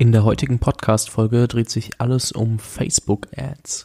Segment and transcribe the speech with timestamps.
[0.00, 3.82] In der heutigen Podcast-Folge dreht sich alles um Facebook-Ads.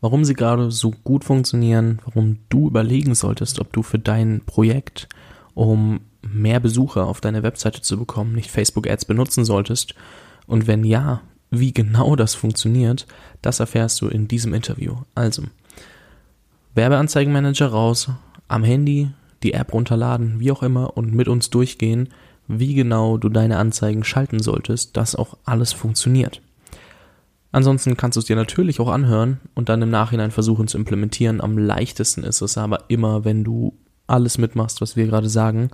[0.00, 5.08] Warum sie gerade so gut funktionieren, warum du überlegen solltest, ob du für dein Projekt,
[5.54, 9.96] um mehr Besucher auf deine Webseite zu bekommen, nicht Facebook-Ads benutzen solltest.
[10.46, 13.08] Und wenn ja, wie genau das funktioniert,
[13.42, 14.98] das erfährst du in diesem Interview.
[15.16, 15.42] Also,
[16.76, 18.08] Werbeanzeigenmanager raus,
[18.46, 19.10] am Handy
[19.42, 22.10] die App runterladen, wie auch immer, und mit uns durchgehen,
[22.48, 26.42] wie genau du deine Anzeigen schalten solltest, dass auch alles funktioniert.
[27.52, 31.40] Ansonsten kannst du es dir natürlich auch anhören und dann im Nachhinein versuchen zu implementieren.
[31.40, 33.72] Am leichtesten ist es aber immer, wenn du
[34.06, 35.70] alles mitmachst, was wir gerade sagen.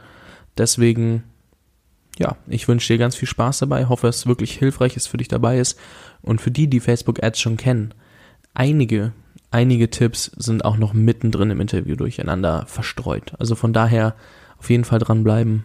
[0.57, 1.25] Deswegen,
[2.19, 5.29] ja, ich wünsche dir ganz viel Spaß dabei, hoffe, es wirklich hilfreich ist für dich
[5.29, 5.79] dabei ist.
[6.21, 7.95] Und für die, die Facebook Ads schon kennen,
[8.55, 9.13] einige,
[9.51, 13.33] einige Tipps sind auch noch mittendrin im Interview durcheinander verstreut.
[13.39, 14.15] Also von daher
[14.59, 15.65] auf jeden Fall dranbleiben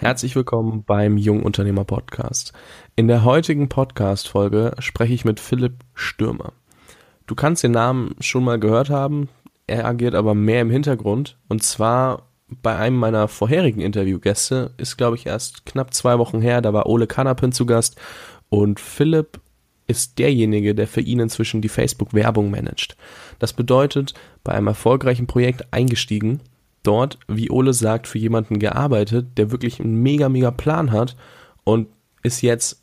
[0.00, 2.54] Herzlich willkommen beim Jungunternehmer Podcast.
[2.96, 6.54] In der heutigen Podcast-Folge spreche ich mit Philipp Stürmer.
[7.26, 9.28] Du kannst den Namen schon mal gehört haben,
[9.66, 15.16] er agiert aber mehr im Hintergrund und zwar bei einem meiner vorherigen Interviewgäste, ist glaube
[15.16, 18.00] ich erst knapp zwei Wochen her, da war Ole Kanapin zu Gast
[18.48, 19.38] und Philipp
[19.86, 22.96] ist derjenige, der für ihn inzwischen die Facebook-Werbung managt.
[23.38, 24.14] Das bedeutet,
[24.44, 26.40] bei einem erfolgreichen Projekt eingestiegen
[26.82, 31.16] dort, wie Ole sagt, für jemanden gearbeitet, der wirklich einen mega, mega Plan hat
[31.64, 31.88] und
[32.22, 32.82] ist jetzt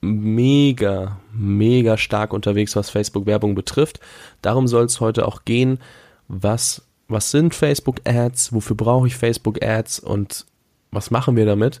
[0.00, 4.00] mega, mega stark unterwegs, was Facebook-Werbung betrifft.
[4.42, 5.78] Darum soll es heute auch gehen.
[6.28, 8.52] Was, was sind Facebook-Ads?
[8.52, 10.00] Wofür brauche ich Facebook-Ads?
[10.00, 10.46] Und
[10.90, 11.80] was machen wir damit?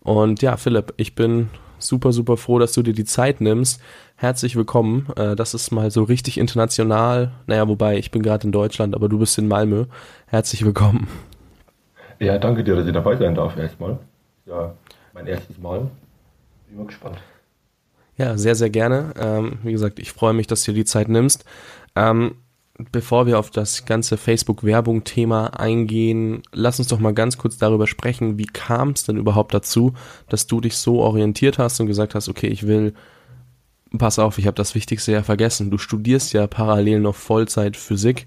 [0.00, 1.50] Und ja, Philipp, ich bin
[1.80, 3.80] super, super froh, dass du dir die Zeit nimmst.
[4.16, 5.08] Herzlich willkommen.
[5.16, 7.32] Äh, das ist mal so richtig international.
[7.46, 9.86] Naja, wobei, ich bin gerade in Deutschland, aber du bist in Malmö.
[10.26, 11.08] Herzlich willkommen.
[12.18, 13.98] Ja, danke dir, dass ich dabei sein darf erstmal.
[14.46, 14.74] Ja,
[15.14, 15.90] mein erstes Mal.
[16.68, 17.18] Bin mal gespannt.
[18.16, 19.14] Ja, sehr, sehr gerne.
[19.18, 21.44] Ähm, wie gesagt, ich freue mich, dass du dir die Zeit nimmst.
[21.96, 22.36] Ähm,
[22.92, 28.38] bevor wir auf das ganze Facebook-Werbung-Thema eingehen, lass uns doch mal ganz kurz darüber sprechen,
[28.38, 29.94] wie kam es denn überhaupt dazu,
[30.28, 32.94] dass du dich so orientiert hast und gesagt hast, okay, ich will,
[33.96, 38.26] pass auf, ich habe das Wichtigste ja vergessen, du studierst ja parallel noch Vollzeit Physik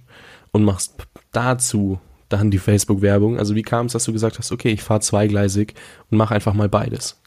[0.52, 0.96] und machst
[1.32, 2.00] dazu
[2.30, 3.38] dann die Facebook-Werbung.
[3.38, 5.74] Also wie kam es, dass du gesagt hast, okay, ich fahre zweigleisig
[6.10, 7.20] und mache einfach mal beides?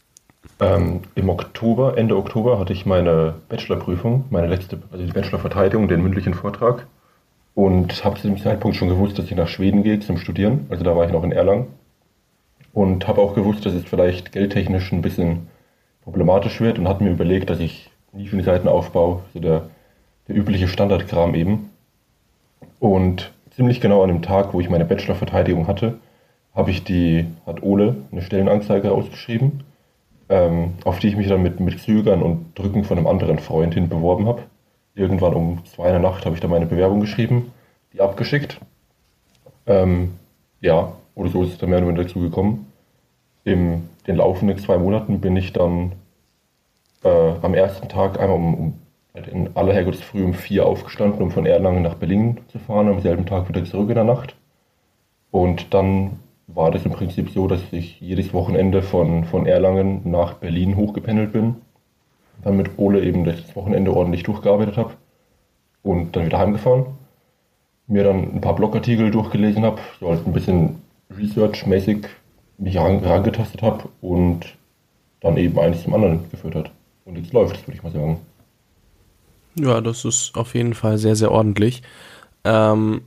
[0.59, 6.01] Ähm, Im Oktober, Ende Oktober hatte ich meine Bachelorprüfung, meine letzte, also die Bachelorverteidigung, den
[6.01, 6.87] mündlichen Vortrag
[7.57, 10.67] und habe zu dem Zeitpunkt schon gewusst, dass ich nach Schweden gehe zum Studieren.
[10.69, 11.65] Also da war ich noch in Erlangen.
[12.71, 15.47] Und habe auch gewusst, dass es vielleicht geldtechnisch ein bisschen
[16.03, 19.71] problematisch wird und hatte mir überlegt, dass ich nie für die Seiten aufbaue, so der,
[20.27, 21.71] der übliche Standardkram eben.
[22.79, 25.97] Und ziemlich genau an dem Tag, wo ich meine Bachelorverteidigung hatte,
[26.53, 29.63] habe ich die, hat Ole eine Stellenanzeige ausgeschrieben,
[30.29, 33.73] ähm, auf die ich mich dann mit, mit Zögern und Drücken von einem anderen Freund
[33.73, 34.43] hin beworben habe
[34.97, 37.51] irgendwann um zwei in der Nacht habe ich da meine Bewerbung geschrieben,
[37.93, 38.59] die abgeschickt.
[39.65, 40.15] Ähm,
[40.59, 42.71] ja, oder so ist es dann mehr oder weniger dazu gekommen.
[43.43, 45.93] In den laufenden zwei Monaten bin ich dann
[47.03, 48.73] äh, am ersten Tag einmal um, um
[49.13, 53.01] halt in aller Herrgottsfrüh um vier aufgestanden, um von Erlangen nach Berlin zu fahren, am
[53.01, 54.35] selben Tag wieder zurück in der Nacht.
[55.31, 60.35] Und dann war das im Prinzip so, dass ich jedes Wochenende von, von Erlangen nach
[60.35, 61.55] Berlin hochgependelt bin
[62.43, 64.93] dann mit Ole eben das Wochenende ordentlich durchgearbeitet habe
[65.83, 66.85] und dann wieder heimgefahren.
[67.87, 70.81] Mir dann ein paar Blogartikel durchgelesen habe, so halt ein bisschen
[71.15, 72.07] Research-mäßig
[72.57, 74.57] mich herangetastet habe und
[75.21, 76.71] dann eben eines zum anderen geführt hat.
[77.05, 78.19] Und jetzt läuft es, würde ich mal sagen.
[79.55, 81.81] Ja, das ist auf jeden Fall sehr, sehr ordentlich.
[82.43, 83.01] Ähm,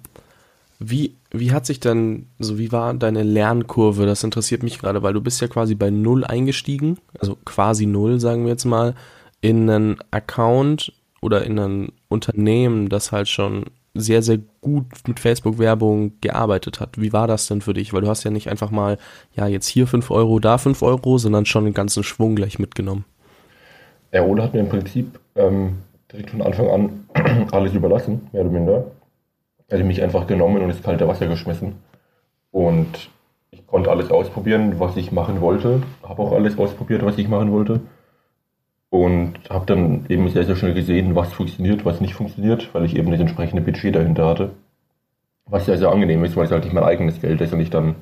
[0.78, 4.06] wie, wie hat sich denn, so wie war deine Lernkurve?
[4.06, 8.18] Das interessiert mich gerade, weil du bist ja quasi bei Null eingestiegen, also quasi Null,
[8.18, 8.94] sagen wir jetzt mal
[9.40, 16.12] in einen Account oder in ein Unternehmen, das halt schon sehr, sehr gut mit Facebook-Werbung
[16.20, 17.00] gearbeitet hat.
[17.00, 17.92] Wie war das denn für dich?
[17.92, 18.98] Weil du hast ja nicht einfach mal,
[19.34, 23.04] ja, jetzt hier 5 Euro, da 5 Euro, sondern schon den ganzen Schwung gleich mitgenommen.
[24.12, 25.78] Der Ole hat mir im Prinzip ähm,
[26.12, 28.84] direkt von Anfang an alles überlassen, mehr oder minder.
[29.68, 31.74] Er hat mich einfach genommen und ins kalte Wasser geschmissen.
[32.50, 33.10] Und
[33.50, 35.82] ich konnte alles ausprobieren, was ich machen wollte.
[36.02, 37.80] Habe auch alles ausprobiert, was ich machen wollte.
[38.90, 42.96] Und habe dann eben sehr, sehr schnell gesehen, was funktioniert, was nicht funktioniert, weil ich
[42.96, 44.50] eben das entsprechende Budget dahinter hatte.
[45.46, 47.70] Was sehr, sehr angenehm ist, weil es halt nicht mein eigenes Geld ist und ich
[47.70, 47.94] dann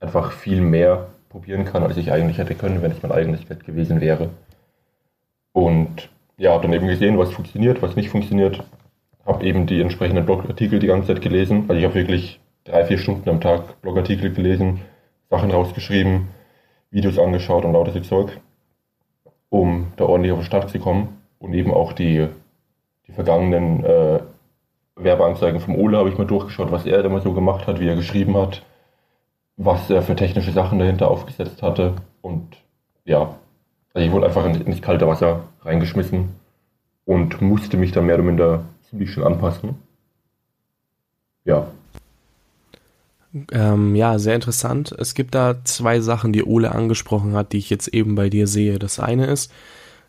[0.00, 3.64] einfach viel mehr probieren kann, als ich eigentlich hätte können, wenn es mein eigenes Geld
[3.64, 4.30] gewesen wäre.
[5.52, 8.64] Und ja, habe dann eben gesehen, was funktioniert, was nicht funktioniert.
[9.24, 11.66] Habe eben die entsprechenden Blogartikel die ganze Zeit gelesen.
[11.68, 14.80] Also ich habe wirklich drei, vier Stunden am Tag Blogartikel gelesen,
[15.30, 16.28] Sachen rausgeschrieben,
[16.90, 18.40] Videos angeschaut und lauter Zeug
[19.52, 21.20] um da ordentlich auf den Start zu kommen.
[21.38, 22.26] Und eben auch die,
[23.06, 24.20] die vergangenen äh,
[24.96, 27.94] Werbeanzeigen vom Ole habe ich mal durchgeschaut, was er immer so gemacht hat, wie er
[27.94, 28.62] geschrieben hat,
[29.58, 31.96] was er für technische Sachen dahinter aufgesetzt hatte.
[32.22, 32.56] Und
[33.04, 33.34] ja,
[33.92, 36.30] also ich wurde einfach ins, kalte Wasser reingeschmissen
[37.04, 39.74] und musste mich dann mehr oder minder ziemlich schnell anpassen.
[41.44, 41.66] Ja.
[43.50, 44.92] Ähm, ja, sehr interessant.
[44.98, 48.46] Es gibt da zwei Sachen, die Ole angesprochen hat, die ich jetzt eben bei dir
[48.46, 48.78] sehe.
[48.78, 49.50] Das eine ist,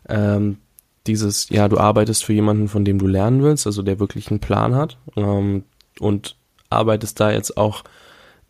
[0.08, 0.58] ähm,
[1.06, 4.40] dieses, ja, du arbeitest für jemanden, von dem du lernen willst, also der wirklich einen
[4.40, 5.64] Plan hat ähm,
[6.00, 6.36] und
[6.70, 7.84] arbeitest da jetzt auch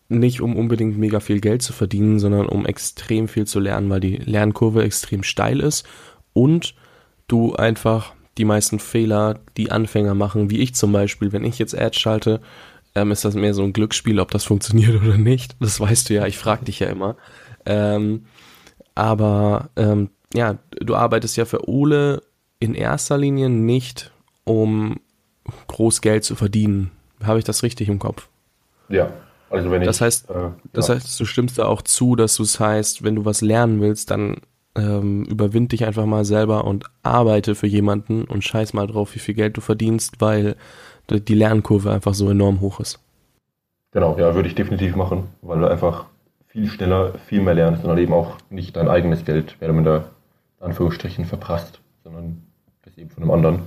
[0.09, 4.01] nicht, um unbedingt mega viel Geld zu verdienen, sondern um extrem viel zu lernen, weil
[4.01, 5.87] die Lernkurve extrem steil ist
[6.33, 6.75] und
[7.27, 11.79] du einfach die meisten Fehler, die Anfänger machen, wie ich zum Beispiel, wenn ich jetzt
[11.79, 12.41] Ads schalte,
[12.95, 15.57] ähm, ist das mehr so ein Glücksspiel, ob das funktioniert oder nicht.
[15.61, 17.17] Das weißt du ja, ich frage dich ja immer.
[17.67, 18.27] Ähm,
[18.95, 22.23] aber ähm, ja, du arbeitest ja für Ole
[22.59, 24.13] in erster Linie nicht,
[24.45, 25.01] um
[25.67, 26.91] groß Geld zu verdienen.
[27.23, 28.29] Habe ich das richtig im Kopf?
[28.89, 29.13] Ja,
[29.51, 29.87] also wenn ich.
[29.87, 30.95] Das heißt, äh, das ja.
[30.95, 34.11] heißt, du stimmst da auch zu, dass du es heißt, wenn du was lernen willst,
[34.11, 34.39] dann
[34.77, 39.21] ähm, überwind dich einfach mal selber und arbeite für jemanden und scheiß mal drauf, wie
[39.21, 40.57] viel Geld du verdienst, weil
[41.11, 43.01] die Lernkurve einfach so enorm hoch ist.
[43.93, 46.07] Genau, ja, würde ich definitiv machen, weil du einfach
[46.47, 49.77] viel schneller, viel mehr lernst und dann eben auch nicht dein eigenes Geld, mehr oder
[49.77, 50.05] minder
[50.61, 52.43] Anführungsstrichen verprasst, sondern
[52.83, 53.63] das eben von einem anderen.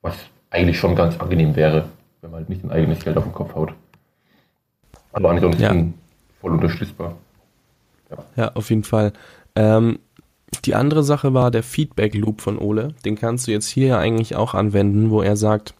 [0.00, 0.16] Was
[0.50, 1.86] eigentlich schon ganz angenehm wäre,
[2.20, 3.74] wenn man halt nicht sein eigenes Geld auf den Kopf haut.
[5.12, 5.74] Aber ansonsten ja.
[6.40, 7.16] voll unterstützbar.
[8.10, 8.18] Ja.
[8.36, 9.12] ja, auf jeden Fall.
[9.54, 9.98] Ähm,
[10.64, 12.94] die andere Sache war der Feedback Loop von Ole.
[13.04, 15.74] Den kannst du jetzt hier ja eigentlich auch anwenden, wo er sagt,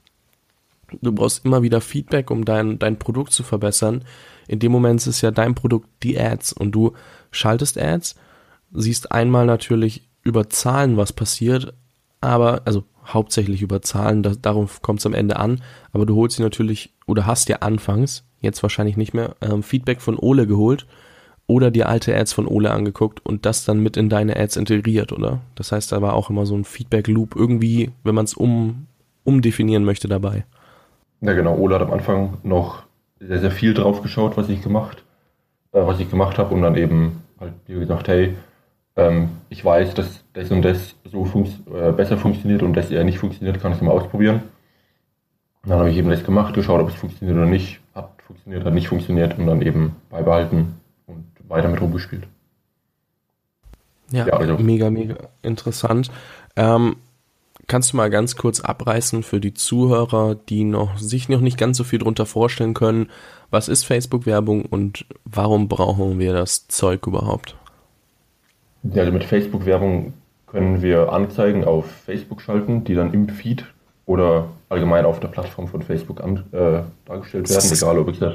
[1.00, 4.04] du brauchst immer wieder Feedback, um dein, dein Produkt zu verbessern.
[4.48, 6.92] In dem Moment ist ja dein Produkt die Ads und du
[7.30, 8.16] schaltest Ads,
[8.72, 11.74] siehst einmal natürlich über Zahlen, was passiert,
[12.20, 15.62] aber, also hauptsächlich über Zahlen, das, darauf kommt es am Ende an,
[15.92, 20.00] aber du holst dir natürlich, oder hast dir anfangs, jetzt wahrscheinlich nicht mehr, ähm, Feedback
[20.00, 20.86] von Ole geholt
[21.46, 25.12] oder dir alte Ads von Ole angeguckt und das dann mit in deine Ads integriert,
[25.12, 25.40] oder?
[25.54, 28.86] Das heißt, da war auch immer so ein Feedback-Loop irgendwie, wenn man es um,
[29.24, 30.44] umdefinieren möchte, dabei.
[31.22, 31.56] Ja, genau.
[31.56, 32.82] Ole hat am Anfang noch
[33.20, 35.04] sehr, sehr viel drauf geschaut, was ich gemacht,
[35.72, 38.36] äh, was ich gemacht habe und dann eben halt mir gesagt, hey,
[38.96, 43.04] ähm, ich weiß, dass das und das so funkt, äh, besser funktioniert und das eher
[43.04, 44.42] nicht funktioniert, kann ich es mal ausprobieren.
[45.62, 48.64] Und dann habe ich eben das gemacht, geschaut, ob es funktioniert oder nicht, hat funktioniert,
[48.64, 52.26] hat nicht funktioniert und dann eben beibehalten und weiter mit rumgespielt.
[54.10, 54.58] Ja, ja also.
[54.58, 56.10] mega, mega interessant.
[56.56, 56.96] Ähm,
[57.72, 61.78] Kannst du mal ganz kurz abreißen für die Zuhörer, die noch sich noch nicht ganz
[61.78, 63.08] so viel drunter vorstellen können,
[63.50, 67.56] was ist Facebook-Werbung und warum brauchen wir das Zeug überhaupt?
[68.82, 70.12] Ja, also mit Facebook-Werbung
[70.48, 73.64] können wir Anzeigen auf Facebook schalten, die dann im Feed
[74.04, 78.34] oder allgemein auf der Plattform von Facebook an, äh, dargestellt werden, egal ob ich das.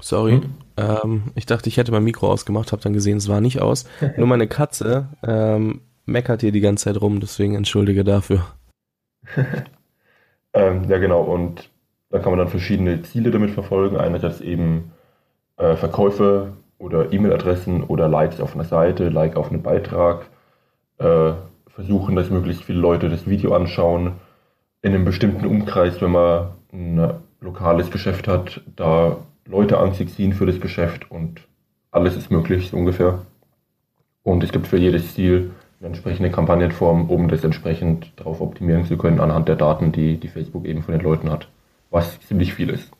[0.00, 0.54] Sorry, hm?
[0.76, 3.84] ähm, ich dachte, ich hätte mein Mikro ausgemacht, habe dann gesehen, es war nicht aus.
[4.16, 8.44] Nur meine Katze ähm, meckert hier die ganze Zeit rum, deswegen entschuldige dafür.
[10.54, 11.22] ähm, ja, genau.
[11.22, 11.70] Und
[12.10, 13.96] da kann man dann verschiedene Ziele damit verfolgen.
[13.96, 14.92] Einerseits eben
[15.56, 20.26] äh, Verkäufe oder E-Mail-Adressen oder Likes auf einer Seite, Like auf einen Beitrag.
[20.98, 21.32] Äh,
[21.68, 24.14] versuchen, dass möglichst viele Leute das Video anschauen.
[24.82, 30.32] In einem bestimmten Umkreis, wenn man ein lokales Geschäft hat, da Leute an sich ziehen
[30.32, 31.46] für das Geschäft und
[31.90, 33.20] alles ist möglich, so ungefähr.
[34.22, 39.20] Und es gibt für jedes Ziel entsprechende Kampagnenform, um das entsprechend darauf optimieren zu können
[39.20, 41.48] anhand der Daten, die, die Facebook eben von den Leuten hat.
[41.90, 42.90] Was ziemlich viel ist.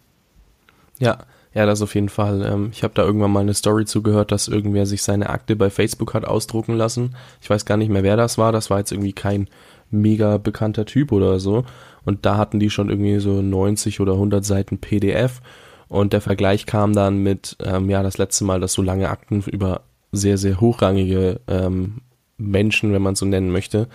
[0.99, 1.19] Ja,
[1.53, 2.43] ja, das auf jeden Fall.
[2.43, 5.69] Ähm, ich habe da irgendwann mal eine Story zugehört, dass irgendwer sich seine Akte bei
[5.69, 7.17] Facebook hat ausdrucken lassen.
[7.41, 8.53] Ich weiß gar nicht mehr, wer das war.
[8.53, 9.49] Das war jetzt irgendwie kein
[9.91, 11.65] mega bekannter Typ oder so.
[12.05, 15.41] Und da hatten die schon irgendwie so 90 oder 100 Seiten PDF.
[15.89, 19.43] Und der Vergleich kam dann mit, ähm, ja, das letzte Mal, dass so lange Akten
[19.43, 19.83] über
[20.13, 22.03] sehr, sehr hochrangige ähm,
[22.41, 23.89] Menschen, wenn man so nennen möchte,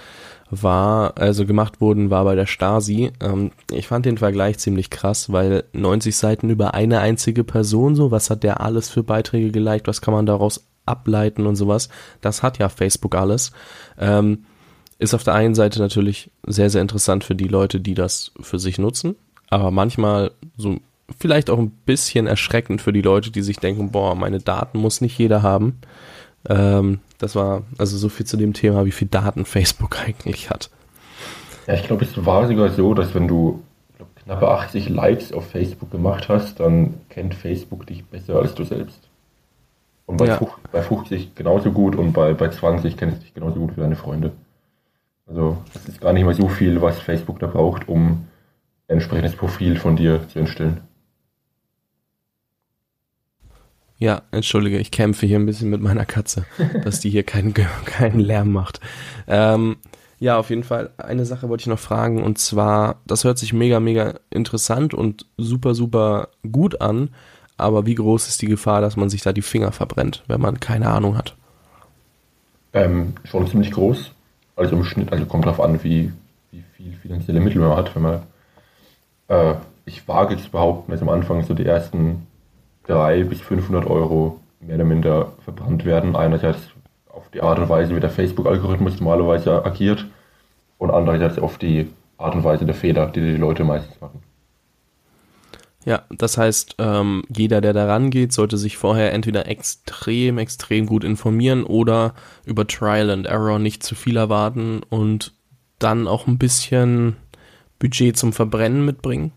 [0.49, 3.11] war, also gemacht wurden, war bei der Stasi.
[3.21, 8.11] Ähm, ich fand den Vergleich ziemlich krass, weil 90 Seiten über eine einzige Person, so,
[8.11, 11.89] was hat der alles für Beiträge geliked, was kann man daraus ableiten und sowas,
[12.21, 13.51] das hat ja Facebook alles.
[13.99, 14.45] Ähm,
[14.99, 18.59] ist auf der einen Seite natürlich sehr, sehr interessant für die Leute, die das für
[18.59, 19.15] sich nutzen,
[19.49, 20.77] aber manchmal so
[21.19, 25.01] vielleicht auch ein bisschen erschreckend für die Leute, die sich denken, boah, meine Daten muss
[25.01, 25.79] nicht jeder haben.
[26.49, 30.69] Ähm, das war also so viel zu dem Thema, wie viel Daten Facebook eigentlich hat.
[31.67, 33.63] Ja, ich glaube, es war sogar so, dass wenn du
[33.97, 38.63] glaub, knappe 80 Likes auf Facebook gemacht hast, dann kennt Facebook dich besser als du
[38.63, 38.99] selbst.
[40.05, 40.37] Und bei, ja.
[40.37, 43.81] 50, bei 50 genauso gut und bei, bei 20 kennst du dich genauso gut wie
[43.81, 44.31] deine Freunde.
[45.27, 48.27] Also das ist gar nicht mal so viel, was Facebook da braucht, um
[48.87, 50.81] ein entsprechendes Profil von dir zu entstellen.
[53.97, 56.45] Ja, entschuldige, ich kämpfe hier ein bisschen mit meiner Katze,
[56.83, 57.53] dass die hier keinen,
[57.85, 58.81] keinen Lärm macht.
[59.27, 59.77] Ähm,
[60.19, 60.91] ja, auf jeden Fall.
[60.97, 65.25] Eine Sache wollte ich noch fragen und zwar, das hört sich mega, mega interessant und
[65.37, 67.09] super, super gut an,
[67.57, 70.59] aber wie groß ist die Gefahr, dass man sich da die Finger verbrennt, wenn man
[70.59, 71.35] keine Ahnung hat?
[72.73, 74.11] Ähm, schon ziemlich groß.
[74.57, 76.11] Also im Schnitt, also kommt darauf an, wie,
[76.51, 77.95] wie viel finanzielle Mittel man hat.
[77.95, 78.21] Wenn man,
[79.29, 82.27] äh, ich wage zu behaupten, dass am Anfang so die ersten
[82.87, 86.15] 300 bis 500 Euro mehr oder minder verbrannt werden.
[86.15, 86.59] Einerseits
[87.07, 90.05] auf die Art und Weise, wie der Facebook-Algorithmus normalerweise agiert
[90.77, 94.21] und andererseits auf die Art und Weise der Fehler, die die Leute meistens machen.
[95.85, 101.03] Ja, das heißt, ähm, jeder, der da rangeht, sollte sich vorher entweder extrem, extrem gut
[101.03, 105.33] informieren oder über Trial and Error nicht zu viel erwarten und
[105.77, 107.17] dann auch ein bisschen
[107.77, 109.31] Budget zum Verbrennen mitbringen.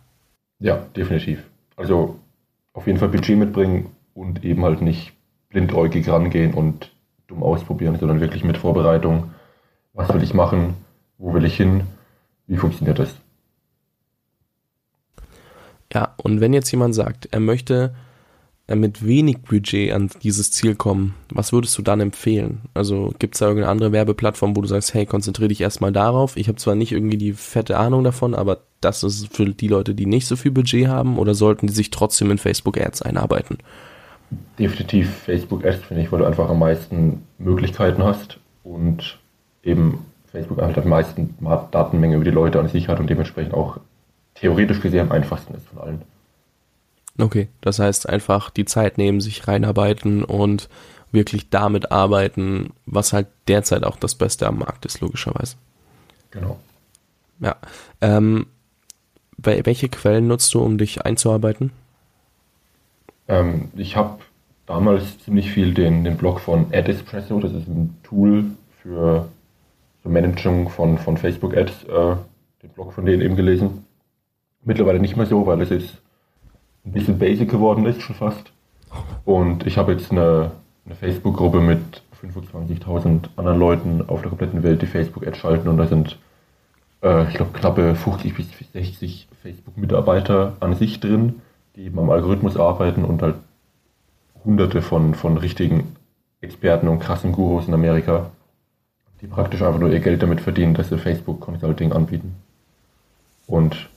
[0.59, 1.43] Ja, definitiv.
[1.77, 2.19] Also
[2.79, 5.13] auf jeden Fall Budget mitbringen und eben halt nicht
[5.49, 6.93] blindäugig rangehen und
[7.27, 9.31] dumm ausprobieren, sondern wirklich mit Vorbereitung.
[9.95, 10.75] Was will ich machen?
[11.19, 11.89] Wo will ich hin?
[12.47, 13.17] Wie funktioniert das?
[15.93, 17.97] Ja, und wenn jetzt jemand sagt, er möchte
[18.75, 22.61] mit wenig Budget an dieses Ziel kommen, was würdest du dann empfehlen?
[22.75, 26.37] Also gibt es da irgendeine andere Werbeplattform, wo du sagst, hey, konzentriere dich erstmal darauf.
[26.37, 29.95] Ich habe zwar nicht irgendwie die fette Ahnung davon, aber das ist für die Leute,
[29.95, 33.59] die nicht so viel Budget haben, oder sollten die sich trotzdem in Facebook Ads einarbeiten?
[34.59, 39.19] Definitiv Facebook Ads, finde ich, weil du einfach am meisten Möglichkeiten hast und
[39.63, 41.35] eben Facebook einfach am meisten
[41.71, 43.79] Datenmenge über die Leute an sich hat und dementsprechend auch
[44.35, 46.03] theoretisch gesehen am einfachsten ist von allen.
[47.19, 50.69] Okay, das heißt einfach die Zeit nehmen, sich reinarbeiten und
[51.11, 55.57] wirklich damit arbeiten, was halt derzeit auch das Beste am Markt ist, logischerweise.
[56.31, 56.59] Genau.
[57.41, 57.57] Ja.
[58.01, 58.47] Ähm,
[59.37, 61.73] welche Quellen nutzt du, um dich einzuarbeiten?
[63.29, 64.19] Ähm, ich habe
[64.67, 68.45] damals ziemlich viel den, den Blog von AdEspresso, das ist ein Tool
[68.83, 69.29] für
[70.03, 72.17] so Managing von, von Facebook Ads, äh,
[72.63, 73.85] den Blog von denen eben gelesen.
[74.65, 75.99] Mittlerweile nicht mehr so, weil es jetzt
[76.89, 78.51] ein bisschen basic geworden ist, schon fast.
[79.25, 80.53] Und ich habe jetzt eine,
[80.87, 85.69] eine Facebook-Gruppe mit 25.000 anderen Leuten auf der kompletten Welt, die Facebook-Ads schalten.
[85.69, 86.19] Und da sind,
[87.03, 91.43] äh, ich glaube, knappe 50 bis 60 Facebook-Mitarbeiter an sich drin,
[91.77, 93.37] die eben am Algorithmus arbeiten und halt
[94.45, 95.97] hunderte von, von richtigen
[96.41, 98.31] Experten und krassen Gurus in Amerika,
[99.21, 102.37] die praktisch einfach nur ihr Geld damit verdienen, dass sie Facebook Consulting anbieten.
[103.47, 103.89] Und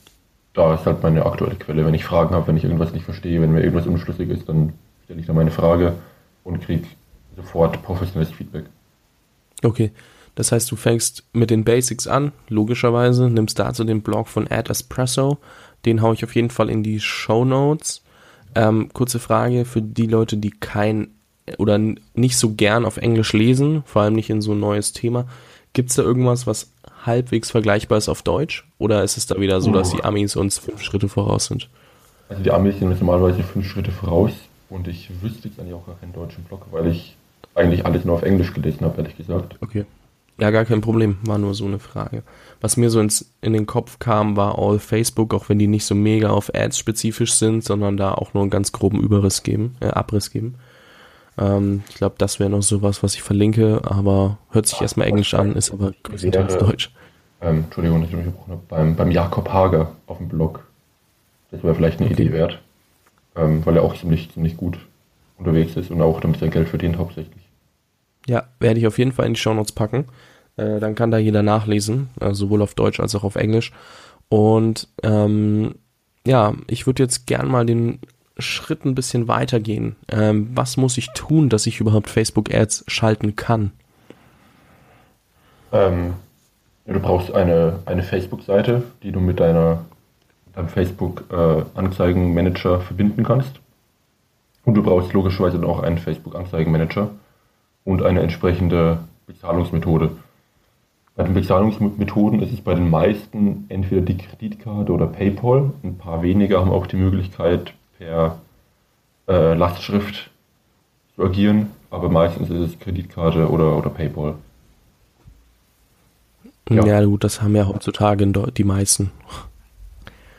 [0.54, 1.86] da ist halt meine aktuelle Quelle.
[1.86, 4.72] Wenn ich Fragen habe, wenn ich irgendwas nicht verstehe, wenn mir irgendwas unschlüssig ist, dann
[5.04, 5.94] stelle ich da meine Frage
[6.44, 6.86] und kriege
[7.36, 8.64] sofort professionelles Feedback.
[9.62, 9.90] Okay.
[10.34, 14.70] Das heißt, du fängst mit den Basics an, logischerweise, nimmst dazu den Blog von Ad
[14.70, 15.38] Espresso,
[15.84, 18.02] den haue ich auf jeden Fall in die Show Notes.
[18.54, 21.08] Ähm, kurze Frage für die Leute, die kein
[21.58, 25.26] oder nicht so gern auf Englisch lesen, vor allem nicht in so ein neues Thema.
[25.72, 26.72] Gibt es da irgendwas, was
[27.04, 28.66] halbwegs vergleichbar ist auf Deutsch?
[28.78, 31.68] Oder ist es da wieder so, dass die Amis uns fünf Schritte voraus sind?
[32.28, 34.32] Also die Amis sind normalerweise fünf Schritte voraus
[34.70, 37.16] und ich wüsste jetzt eigentlich auch gar keinen deutschen Blog, weil ich
[37.54, 39.56] eigentlich alles nur auf Englisch gelesen habe, ehrlich gesagt.
[39.60, 39.84] Okay.
[40.38, 42.22] Ja, gar kein Problem, war nur so eine Frage.
[42.60, 45.84] Was mir so ins, in den Kopf kam, war All Facebook, auch wenn die nicht
[45.84, 49.76] so mega auf Ads spezifisch sind, sondern da auch nur einen ganz groben Überriss geben,
[49.80, 50.54] äh, Abriss geben.
[51.38, 55.34] Ähm, ich glaube, das wäre noch sowas, was ich verlinke, aber hört sich erstmal Englisch
[55.34, 56.92] an, ist aber größtenteils Deutsch.
[57.40, 58.62] Ähm, Entschuldigung, dass ich mich gebrochen habe.
[58.68, 60.64] Beim, beim Jakob Hager auf dem Blog.
[61.50, 62.22] Das wäre vielleicht eine okay.
[62.22, 62.60] Idee wert.
[63.34, 64.78] Ähm, weil er auch ziemlich, ziemlich gut
[65.38, 67.48] unterwegs ist und auch damit sein Geld verdient hauptsächlich.
[68.26, 70.06] Ja, werde ich auf jeden Fall in die Shownotes packen.
[70.56, 73.72] Äh, dann kann da jeder nachlesen, äh, sowohl auf Deutsch als auch auf Englisch.
[74.28, 75.74] Und ähm,
[76.26, 77.98] ja, ich würde jetzt gern mal den
[78.38, 79.96] Schritt ein bisschen weitergehen.
[80.08, 83.72] Ähm, was muss ich tun, dass ich überhaupt Facebook Ads schalten kann?
[85.72, 86.14] Ähm,
[86.86, 89.84] du brauchst eine, eine Facebook-Seite, die du mit deiner,
[90.54, 93.60] deinem Facebook-Anzeigenmanager äh, verbinden kannst.
[94.64, 97.10] Und du brauchst logischerweise dann auch einen Facebook-Anzeigenmanager
[97.84, 100.10] und eine entsprechende Bezahlungsmethode.
[101.14, 105.72] Bei den Bezahlungsmethoden ist es bei den meisten entweder die Kreditkarte oder PayPal.
[105.82, 108.38] Ein paar weniger haben auch die Möglichkeit, per
[109.28, 110.30] äh, Lastschrift
[111.14, 114.34] zu agieren, aber meistens ist es Kreditkarte oder, oder PayPal.
[116.70, 116.84] Ja.
[116.86, 119.10] ja, gut, das haben ja heutzutage die meisten.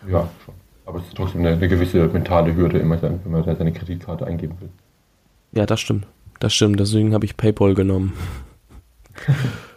[0.08, 0.56] Ja, schon.
[0.86, 4.26] Aber es ist trotzdem eine, eine gewisse mentale Hürde, immer sein, wenn man seine Kreditkarte
[4.26, 4.70] eingeben will.
[5.54, 6.08] Ja, das stimmt.
[6.40, 6.80] Das stimmt.
[6.80, 8.14] Deswegen habe ich PayPal genommen.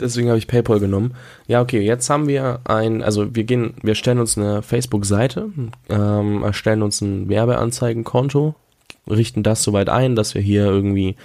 [0.00, 1.14] Deswegen habe ich PayPal genommen.
[1.46, 5.50] Ja, okay, jetzt haben wir ein, also wir gehen, wir stellen uns eine Facebook-Seite,
[5.88, 8.54] ähm, erstellen uns ein Werbeanzeigenkonto,
[9.08, 11.16] richten das soweit ein, dass wir hier irgendwie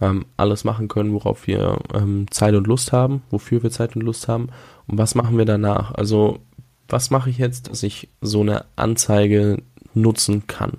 [0.00, 4.02] ähm, alles machen können, worauf wir ähm, Zeit und Lust haben, wofür wir Zeit und
[4.02, 4.48] Lust haben.
[4.86, 5.94] Und was machen wir danach?
[5.94, 6.40] Also,
[6.88, 9.62] was mache ich jetzt, dass ich so eine Anzeige
[9.94, 10.72] nutzen kann?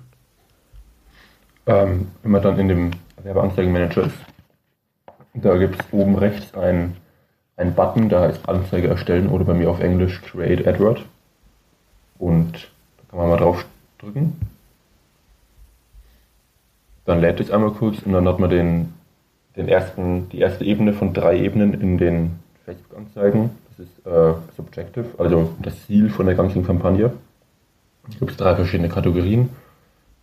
[1.66, 2.90] Ähm, wenn man dann in dem
[3.22, 4.16] Werbeanzeigenmanager ist,
[5.34, 6.96] da gibt es oben rechts einen,
[7.56, 11.04] einen Button, der heißt Anzeige erstellen oder bei mir auf Englisch Create AdWord.
[12.18, 12.52] Und
[12.98, 13.64] da kann man mal drauf
[13.98, 14.38] drücken.
[17.04, 18.94] Dann lädt es einmal kurz und dann hat man den,
[19.56, 23.50] den ersten, die erste Ebene von drei Ebenen in den Facebook-Anzeigen.
[23.70, 27.12] Das ist äh, Subjective, also das Ziel von der ganzen Kampagne.
[28.08, 29.50] Es gibt drei verschiedene Kategorien.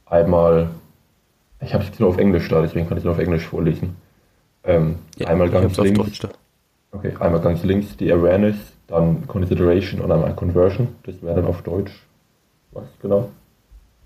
[0.05, 0.69] Einmal,
[1.61, 3.45] ich habe es jetzt nur auf Englisch da, deswegen kann ich es nur auf Englisch
[3.45, 3.95] vorlesen.
[4.63, 6.19] Ähm, ja, einmal ganz links.
[6.93, 8.55] Okay, einmal ganz links die Awareness,
[8.87, 10.89] dann Consideration und einmal Conversion.
[11.03, 11.91] Das wäre dann auf Deutsch.
[12.71, 13.29] Was genau?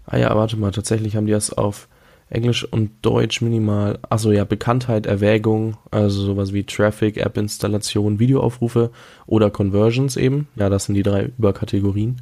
[0.05, 1.89] Ah ja, warte mal, tatsächlich haben die das auf
[2.29, 3.99] Englisch und Deutsch minimal.
[4.09, 8.91] Achso, ja, Bekanntheit, Erwägung, also sowas wie Traffic, App-Installation, Videoaufrufe
[9.25, 10.47] oder Conversions eben.
[10.55, 12.21] Ja, das sind die drei Überkategorien,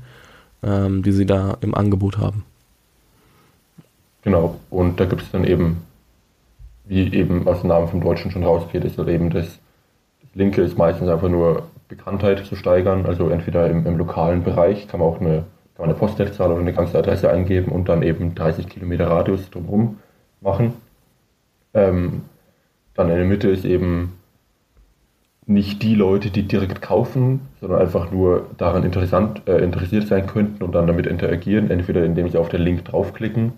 [0.63, 2.43] ähm, die sie da im Angebot haben.
[4.23, 5.83] Genau, und da gibt es dann eben,
[6.85, 9.59] wie eben aus dem Namen vom Deutschen schon rausgeht, ist halt eben das
[10.35, 14.99] Linke ist meistens einfach nur Bekanntheit zu steigern, also entweder im, im lokalen Bereich kann
[14.99, 18.33] man auch eine kann man eine Postleitzahl oder eine ganze Adresse eingeben und dann eben
[18.33, 19.97] 30 Kilometer Radius drumherum
[20.39, 20.73] machen.
[21.73, 22.21] Ähm,
[22.93, 24.13] dann in der Mitte ist eben
[25.45, 30.63] nicht die Leute, die direkt kaufen, sondern einfach nur daran interessant, äh, interessiert sein könnten
[30.63, 33.51] und dann damit interagieren, entweder indem sie auf den Link draufklicken,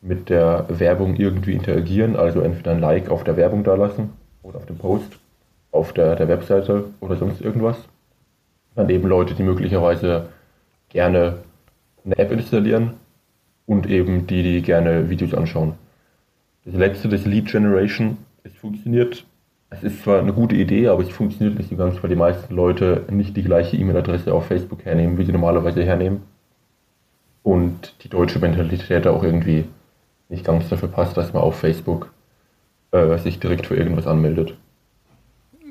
[0.00, 4.58] mit der Werbung irgendwie interagieren, also entweder ein Like auf der Werbung da lassen oder
[4.58, 5.18] auf dem Post,
[5.74, 7.76] auf der, der Webseite oder sonst irgendwas.
[8.76, 10.28] Dann eben Leute, die möglicherweise
[10.88, 11.38] gerne
[12.04, 12.94] eine App installieren
[13.66, 15.74] und eben die, die gerne Videos anschauen.
[16.64, 19.24] Das letzte, das Lead Generation, es funktioniert.
[19.70, 22.54] Es ist zwar eine gute Idee, aber es funktioniert nicht so ganz, weil die meisten
[22.54, 26.22] Leute nicht die gleiche E-Mail-Adresse auf Facebook hernehmen, wie sie normalerweise hernehmen.
[27.42, 29.64] Und die deutsche Mentalität auch irgendwie
[30.28, 32.12] nicht ganz dafür passt, dass man auf Facebook
[32.92, 34.54] äh, sich direkt für irgendwas anmeldet.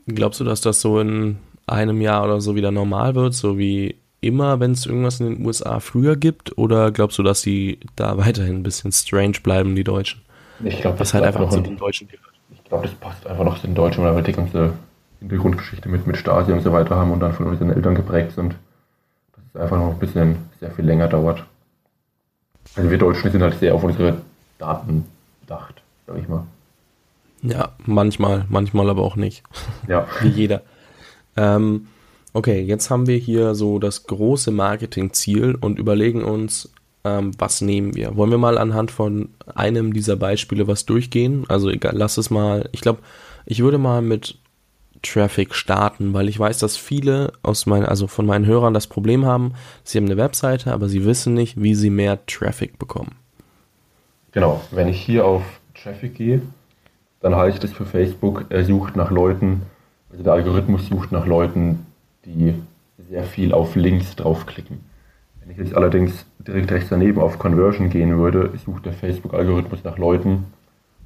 [0.08, 1.38] Glaubst du, dass das so in
[1.68, 5.46] einem Jahr oder so wieder normal wird, so wie immer, wenn es irgendwas in den
[5.46, 6.58] USA früher gibt?
[6.58, 10.22] Oder glaubst du, dass sie da weiterhin ein bisschen strange bleiben, die Deutschen?
[10.64, 12.34] Ich glaube, das halt einfach zu den Deutschen gehört.
[12.52, 14.74] Ich glaube, das passt einfach noch zu den Deutschen, weil wir die ganze
[15.20, 18.56] Hintergrundgeschichte mit, mit Stasi und so weiter haben und dann von unseren Eltern geprägt sind.
[19.36, 21.44] Dass es einfach noch ein bisschen sehr viel länger dauert.
[22.76, 24.18] Also wir Deutschen sind halt sehr auf unsere
[24.58, 25.06] Daten
[25.42, 26.46] bedacht, sag ich mal.
[27.44, 29.44] Ja, manchmal, manchmal aber auch nicht.
[29.88, 30.08] Ja.
[30.22, 30.62] Wie jeder.
[31.36, 31.88] Ähm,
[32.32, 36.72] okay, jetzt haben wir hier so das große Marketingziel und überlegen uns,
[37.04, 38.16] ähm, was nehmen wir.
[38.16, 41.46] Wollen wir mal anhand von einem dieser Beispiele was durchgehen?
[41.50, 42.70] Also egal, lass es mal.
[42.72, 43.00] Ich glaube,
[43.46, 44.38] ich würde mal mit
[45.02, 49.26] Traffic starten, weil ich weiß, dass viele aus meinen, also von meinen Hörern das Problem
[49.26, 49.54] haben,
[49.84, 53.16] sie haben eine Webseite, aber sie wissen nicht, wie sie mehr Traffic bekommen.
[54.32, 55.44] Genau, wenn ich hier auf
[55.76, 56.42] Traffic gehe,
[57.24, 59.62] dann heißt es für Facebook, er sucht nach Leuten,
[60.12, 61.86] also der Algorithmus sucht nach Leuten,
[62.26, 62.54] die
[63.10, 64.80] sehr viel auf Links draufklicken.
[65.40, 69.98] Wenn ich jetzt allerdings direkt rechts daneben auf Conversion gehen würde, sucht der Facebook-Algorithmus nach
[69.98, 70.48] Leuten,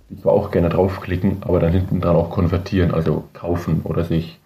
[0.10, 4.40] die zwar auch gerne draufklicken, aber dann hinten dran auch konvertieren, also kaufen oder sich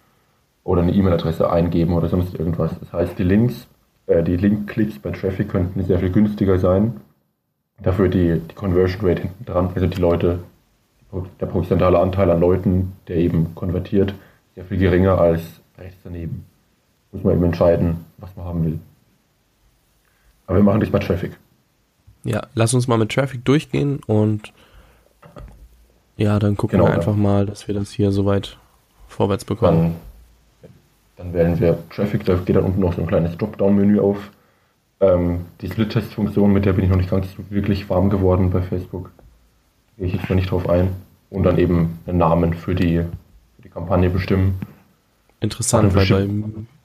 [0.64, 2.78] oder eine E-Mail-Adresse eingeben oder sonst irgendwas.
[2.80, 3.66] Das heißt, die Links,
[4.06, 7.00] äh, die Link-Klicks bei Traffic könnten sehr viel günstiger sein.
[7.82, 10.40] Dafür die, die Conversion Rate hinten dran, also die Leute,
[11.40, 14.14] der prozentuale Anteil an Leuten, der eben konvertiert,
[14.54, 15.42] sehr viel geringer als
[15.78, 16.44] rechts daneben
[17.12, 18.78] muss man eben entscheiden, was man haben will.
[20.46, 21.36] Aber wir machen dich mal Traffic.
[22.24, 24.52] Ja, lass uns mal mit Traffic durchgehen und
[26.16, 27.22] ja, dann gucken genau, wir einfach ja.
[27.22, 28.58] mal, dass wir das hier soweit
[29.08, 29.96] vorwärts bekommen.
[30.62, 30.70] Dann,
[31.16, 34.30] dann wählen wir Traffic, da geht dann unten noch so ein kleines Dropdown-Menü auf.
[35.00, 39.10] Ähm, die Split-Test-Funktion, mit der bin ich noch nicht ganz wirklich warm geworden bei Facebook.
[39.98, 40.90] Gehe ich jetzt mal nicht drauf ein.
[41.30, 44.60] Und dann eben einen Namen für die, für die Kampagne bestimmen
[45.42, 46.28] Interessant, weil bei,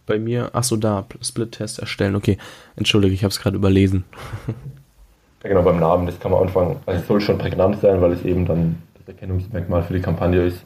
[0.07, 2.37] bei mir, ach so, da, Split-Test erstellen, okay.
[2.75, 4.03] Entschuldige, ich habe es gerade überlesen.
[5.43, 6.77] Ja, genau, beim Namen, das kann man anfangen.
[6.87, 10.41] Also es soll schon prägnant sein, weil es eben dann das Erkennungsmerkmal für die Kampagne
[10.41, 10.65] ist.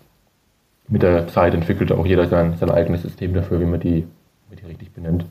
[0.87, 4.49] Mit der Zeit entwickelt auch jeder sein, sein eigenes System dafür, wie man die, wie
[4.49, 5.25] man die richtig benennt.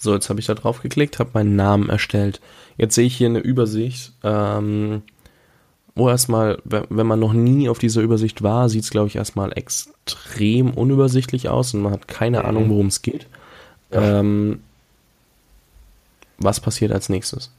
[0.00, 2.40] So, jetzt habe ich da drauf geklickt, habe meinen Namen erstellt.
[2.78, 5.02] Jetzt sehe ich hier eine Übersicht, ähm,
[5.94, 9.52] wo erstmal, wenn man noch nie auf dieser Übersicht war, sieht es, glaube ich, erstmal
[9.56, 12.46] extrem unübersichtlich aus und man hat keine mhm.
[12.46, 13.26] Ahnung, worum es geht.
[13.92, 14.20] Ja.
[14.20, 14.60] Ähm,
[16.38, 17.52] was passiert als nächstes?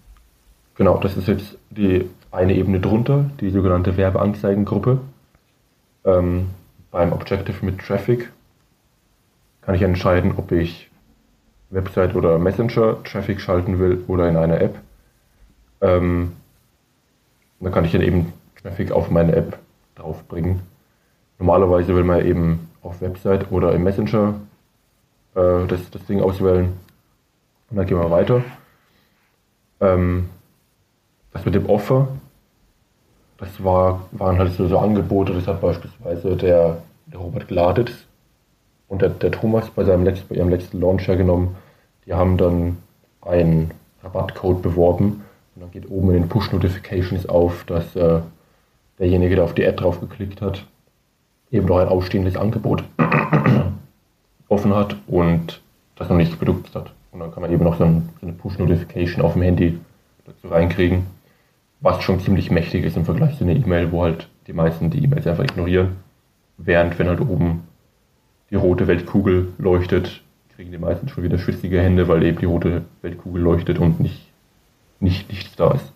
[0.76, 5.00] Genau, das ist jetzt die eine Ebene drunter, die sogenannte Werbeanzeigengruppe.
[6.06, 6.50] Ähm,
[6.90, 8.32] beim Objective mit Traffic
[9.62, 10.90] kann ich entscheiden, ob ich
[11.72, 14.76] Website oder Messenger Traffic schalten will oder in einer App.
[15.82, 16.34] Ähm,
[17.60, 19.58] dann kann ich dann eben Traffic auf meine App
[19.96, 20.62] draufbringen.
[21.40, 24.36] Normalerweise will man eben auf Website oder im Messenger
[25.36, 26.74] äh, das, das Ding auswählen.
[27.70, 28.44] Und dann gehen wir weiter.
[29.80, 30.30] Ähm,
[31.32, 32.10] das mit dem Offer,
[33.38, 37.92] das war, waren halt so, so Angebote, das hat beispielsweise der, der Robert Gladitz
[38.92, 41.56] und der, der Thomas bei, seinem letzten, bei ihrem letzten Launch hergenommen,
[42.06, 42.78] die haben dann
[43.22, 43.72] einen
[44.04, 45.24] Rabattcode beworben
[45.56, 48.20] und dann geht oben in den Push-Notifications auf, dass äh,
[49.00, 50.66] derjenige, der auf die Ad drauf geklickt hat,
[51.52, 52.84] eben noch ein ausstehendes Angebot
[54.50, 55.62] offen hat und
[55.96, 56.92] das noch nicht benutzt hat.
[57.14, 59.80] Und dann kann man eben noch so, ein, so eine Push-Notification auf dem Handy
[60.26, 61.06] dazu reinkriegen,
[61.80, 65.02] was schon ziemlich mächtig ist im Vergleich zu einer E-Mail, wo halt die meisten die
[65.02, 65.96] E-Mails einfach ignorieren.
[66.58, 67.71] Während wenn halt oben
[68.52, 70.22] die rote Weltkugel leuchtet,
[70.56, 74.28] kriegen die meisten schon wieder schwitzige Hände, weil eben die rote Weltkugel leuchtet und nicht,
[75.00, 75.92] nicht nichts da ist.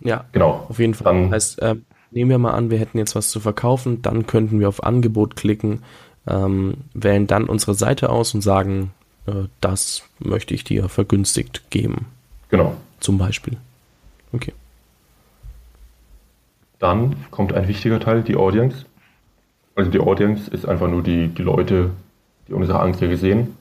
[0.00, 0.66] Ja, genau.
[0.68, 1.12] Auf jeden Fall.
[1.12, 1.76] Dann, heißt, äh,
[2.10, 5.36] nehmen wir mal an, wir hätten jetzt was zu verkaufen, dann könnten wir auf Angebot
[5.36, 5.82] klicken,
[6.26, 8.92] ähm, wählen dann unsere Seite aus und sagen,
[9.26, 12.06] äh, das möchte ich dir vergünstigt geben.
[12.50, 12.76] Genau.
[13.00, 13.56] Zum Beispiel.
[14.32, 14.52] Okay.
[16.78, 18.86] Dann kommt ein wichtiger Teil, die Audience.
[19.80, 21.92] Also die Audience ist einfach nur die, die Leute,
[22.46, 23.56] die unsere Anzeige sehen.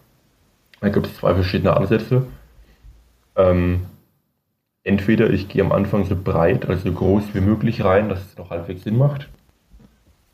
[0.82, 2.28] Da gibt es zwei verschiedene Ansätze.
[3.38, 3.86] Ähm,
[4.84, 8.38] entweder ich gehe am Anfang so breit, also so groß wie möglich rein, dass es
[8.38, 9.30] noch halbwegs Sinn macht.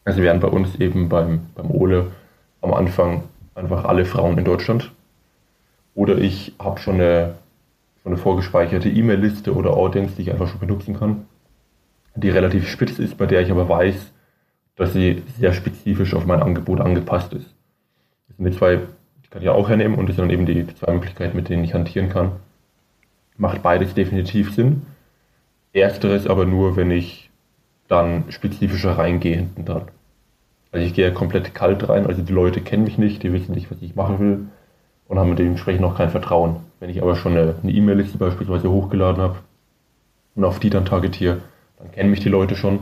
[0.05, 2.07] Also wären bei uns eben beim, beim Ole
[2.63, 3.21] am Anfang
[3.53, 4.91] einfach alle Frauen in Deutschland.
[5.93, 7.35] Oder ich habe schon eine,
[8.01, 11.27] schon eine vorgespeicherte E-Mail-Liste oder Audience, die ich einfach schon benutzen kann,
[12.15, 14.13] die relativ spitz ist, bei der ich aber weiß,
[14.75, 17.53] dass sie sehr spezifisch auf mein Angebot angepasst ist.
[18.27, 18.77] Das sind die zwei,
[19.23, 21.63] die kann ich auch hernehmen und das sind dann eben die zwei Möglichkeiten, mit denen
[21.63, 22.33] ich hantieren kann.
[23.37, 24.83] Macht beides definitiv Sinn.
[25.73, 27.29] Ersteres aber nur, wenn ich
[27.87, 29.83] dann spezifischer reingehe hinten dran.
[30.71, 33.71] Also ich gehe komplett kalt rein, also die Leute kennen mich nicht, die wissen nicht,
[33.71, 34.47] was ich machen will
[35.07, 36.57] und haben dementsprechend noch kein Vertrauen.
[36.79, 39.37] Wenn ich aber schon eine E-Mail-Liste beispielsweise hochgeladen habe
[40.35, 41.37] und auf die dann targetiere,
[41.77, 42.79] dann kennen mich die Leute schon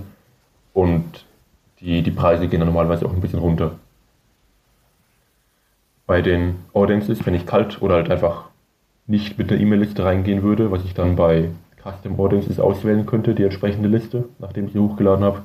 [0.73, 1.25] und
[1.84, 3.72] die, die Preise gehen dann normalerweise auch ein bisschen runter.
[6.08, 8.46] Bei den Audiences, wenn ich kalt oder halt einfach
[9.06, 11.50] nicht mit einer E-Mail-Liste reingehen würde, was ich dann bei
[11.82, 15.41] Custom Audiences auswählen könnte, die entsprechende Liste, nachdem ich sie hochgeladen habe,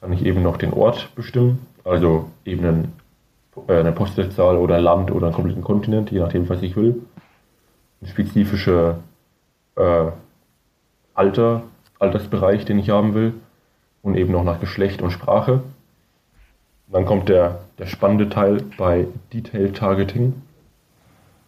[0.00, 2.92] kann ich eben noch den Ort bestimmen, also eben
[3.66, 7.02] äh, eine Postleitzahl oder ein Land oder einen kompletten Kontinent, je nachdem, was ich will.
[8.02, 8.98] Ein spezifischer
[9.76, 10.06] äh,
[11.14, 11.62] Alter,
[11.98, 13.34] Altersbereich, den ich haben will
[14.02, 15.62] und eben noch nach Geschlecht und Sprache.
[16.88, 20.42] dann kommt der, der spannende Teil bei Detail Targeting.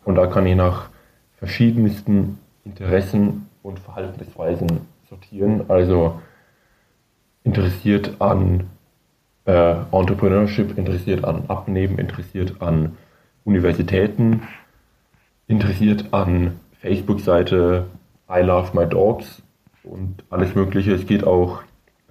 [0.05, 0.89] Und da kann ich nach
[1.37, 5.65] verschiedensten Interessen und Verhaltensweisen sortieren.
[5.69, 6.21] Also
[7.45, 8.71] interessiert an
[9.45, 12.97] äh, Entrepreneurship, interessiert an Abnehmen, interessiert an
[13.45, 14.43] Universitäten,
[15.49, 17.87] interessiert an Facebook-Seite
[18.31, 19.43] I Love My Dogs
[19.83, 20.93] und alles Mögliche.
[20.95, 21.63] Es geht auch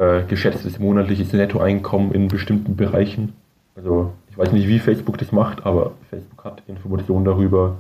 [0.02, 3.34] äh, geschätztes monatliches Nettoeinkommen in bestimmten Bereichen.
[3.76, 7.78] Also ich weiß nicht, wie Facebook das macht, aber Facebook hat Informationen darüber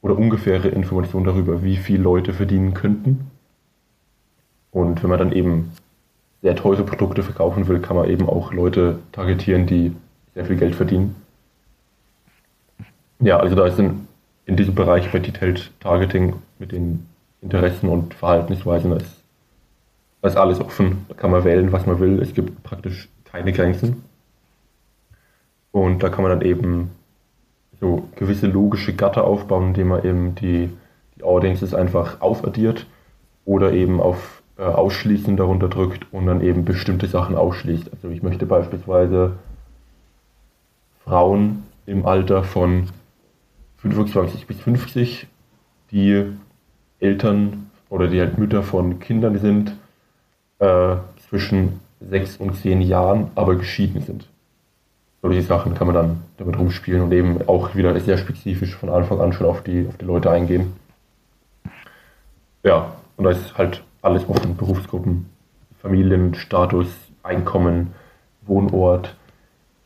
[0.00, 3.28] oder ungefähre Informationen darüber, wie viel Leute verdienen könnten.
[4.70, 5.72] Und wenn man dann eben
[6.42, 9.96] sehr teure Produkte verkaufen will, kann man eben auch Leute targetieren, die
[10.34, 11.16] sehr viel Geld verdienen.
[13.18, 14.06] Ja, also da ist in,
[14.46, 17.06] in diesem Bereich bei Detailed Targeting mit den
[17.40, 19.23] Interessen und Verhaltensweisen ist
[20.24, 21.04] da ist alles offen.
[21.08, 22.18] Da kann man wählen, was man will.
[22.22, 24.04] Es gibt praktisch keine Grenzen.
[25.70, 26.92] Und da kann man dann eben
[27.78, 30.70] so gewisse logische Gatter aufbauen, indem man eben die,
[31.14, 32.86] die Audiences einfach aufaddiert
[33.44, 37.90] oder eben auf äh, ausschließen darunter drückt und dann eben bestimmte Sachen ausschließt.
[37.92, 39.32] Also ich möchte beispielsweise
[41.04, 42.88] Frauen im Alter von
[43.76, 45.26] 25 bis 50,
[45.90, 46.24] die
[46.98, 49.76] Eltern oder die halt Mütter von Kindern sind,
[50.58, 50.96] äh,
[51.28, 54.28] zwischen 6 und 10 Jahren, aber geschieden sind.
[55.22, 59.20] Solche Sachen kann man dann damit rumspielen und eben auch wieder sehr spezifisch von Anfang
[59.20, 60.74] an schon auf die, auf die Leute eingehen.
[62.62, 65.30] Ja, und da ist halt alles offen, Berufsgruppen,
[65.80, 66.88] Familien, Status,
[67.22, 67.92] Einkommen,
[68.42, 69.16] Wohnort,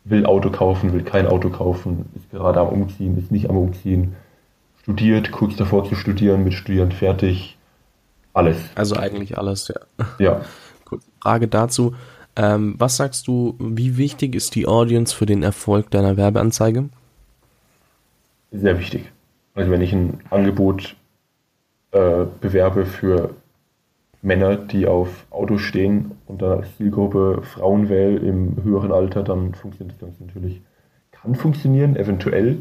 [0.05, 4.17] will Auto kaufen, will kein Auto kaufen, ist gerade am Umziehen, ist nicht am Umziehen,
[4.83, 7.58] studiert, kurz davor zu studieren, mit Studieren fertig,
[8.39, 8.57] alles.
[8.75, 10.05] Also eigentlich alles, ja.
[10.19, 10.41] Ja.
[10.85, 11.95] Kurze Frage dazu.
[12.37, 16.89] Ähm, was sagst du, wie wichtig ist die Audience für den Erfolg deiner Werbeanzeige?
[18.53, 19.11] Sehr wichtig.
[19.55, 20.95] Also wenn ich ein Angebot
[21.91, 23.35] äh, bewerbe für
[24.23, 29.55] Männer, die auf Autos stehen und dann als Zielgruppe Frauen wähle im höheren Alter, dann
[29.55, 30.63] funktioniert das Ganze natürlich.
[31.11, 32.59] Kann funktionieren, eventuell,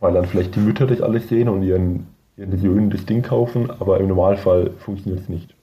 [0.00, 2.06] weil dann vielleicht die Mütter das alles sehen und ihren,
[2.38, 5.54] ihren Söhnen das Ding kaufen, aber im Normalfall funktioniert es nicht.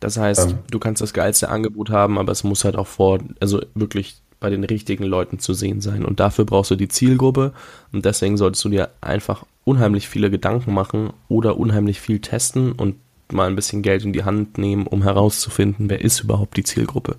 [0.00, 3.20] Das heißt, ähm, du kannst das geilste Angebot haben, aber es muss halt auch vor,
[3.40, 6.04] also wirklich bei den richtigen Leuten zu sehen sein.
[6.04, 7.52] Und dafür brauchst du die Zielgruppe
[7.92, 12.96] und deswegen solltest du dir einfach unheimlich viele Gedanken machen oder unheimlich viel testen und
[13.30, 17.16] mal ein bisschen Geld in die Hand nehmen, um herauszufinden, wer ist überhaupt die Zielgruppe.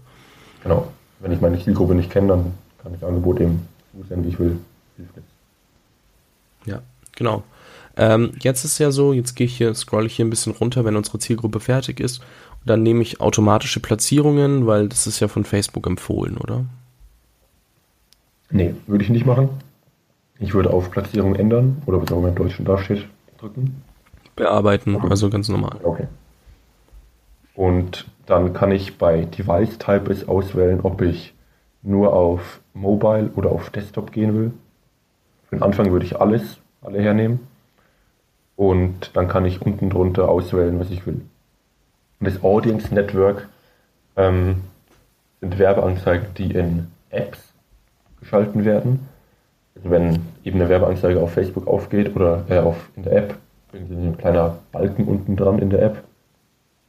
[0.64, 0.90] Genau.
[1.22, 4.40] Wenn ich meine Zielgruppe nicht kenne, dann kann ich das Angebot eben so wie ich
[4.40, 4.58] will.
[6.66, 6.82] Ja,
[7.16, 7.44] genau.
[7.96, 10.86] Ähm, jetzt ist ja so, jetzt gehe ich hier, scroll ich hier ein bisschen runter,
[10.86, 12.20] wenn unsere Zielgruppe fertig ist.
[12.20, 16.66] Und dann nehme ich automatische Platzierungen, weil das ist ja von Facebook empfohlen, oder?
[18.50, 19.50] Nee, würde ich nicht machen.
[20.40, 23.06] Ich würde auf Platzierung ändern oder was auch immer im Deutschen da steht,
[23.38, 23.84] drücken
[24.36, 25.08] bearbeiten, okay.
[25.10, 25.78] also ganz normal.
[25.84, 26.08] Okay.
[27.56, 31.34] Und dann kann ich bei Device Types auswählen, ob ich
[31.82, 34.54] nur auf Mobile oder auf Desktop gehen will.
[35.50, 37.40] Für den Anfang würde ich alles, alle hernehmen.
[38.56, 41.22] Und dann kann ich unten drunter auswählen, was ich will.
[42.20, 43.50] Und das Audience Network
[44.16, 44.62] ähm,
[45.42, 47.40] sind Werbeanzeigen, die in Apps
[48.20, 49.08] geschalten werden.
[49.76, 53.38] Also wenn eben eine Werbeanzeige auf Facebook aufgeht oder äh, auf, in der App,
[53.74, 56.04] ein kleiner Balken unten dran in der App.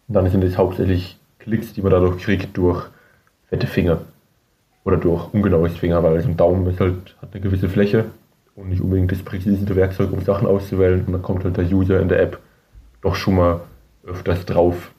[0.07, 2.87] Dann sind es hauptsächlich Klicks, die man dadurch kriegt durch
[3.49, 4.03] fette Finger
[4.85, 8.07] oder durch ungenaues Finger, weil so ein Daumen ist halt, hat eine gewisse Fläche
[8.57, 11.05] und nicht unbedingt das präziseste Werkzeug, um Sachen auszuwählen.
[11.05, 12.39] Und dann kommt halt der User in der App
[13.03, 13.61] doch schon mal
[14.05, 14.93] öfters drauf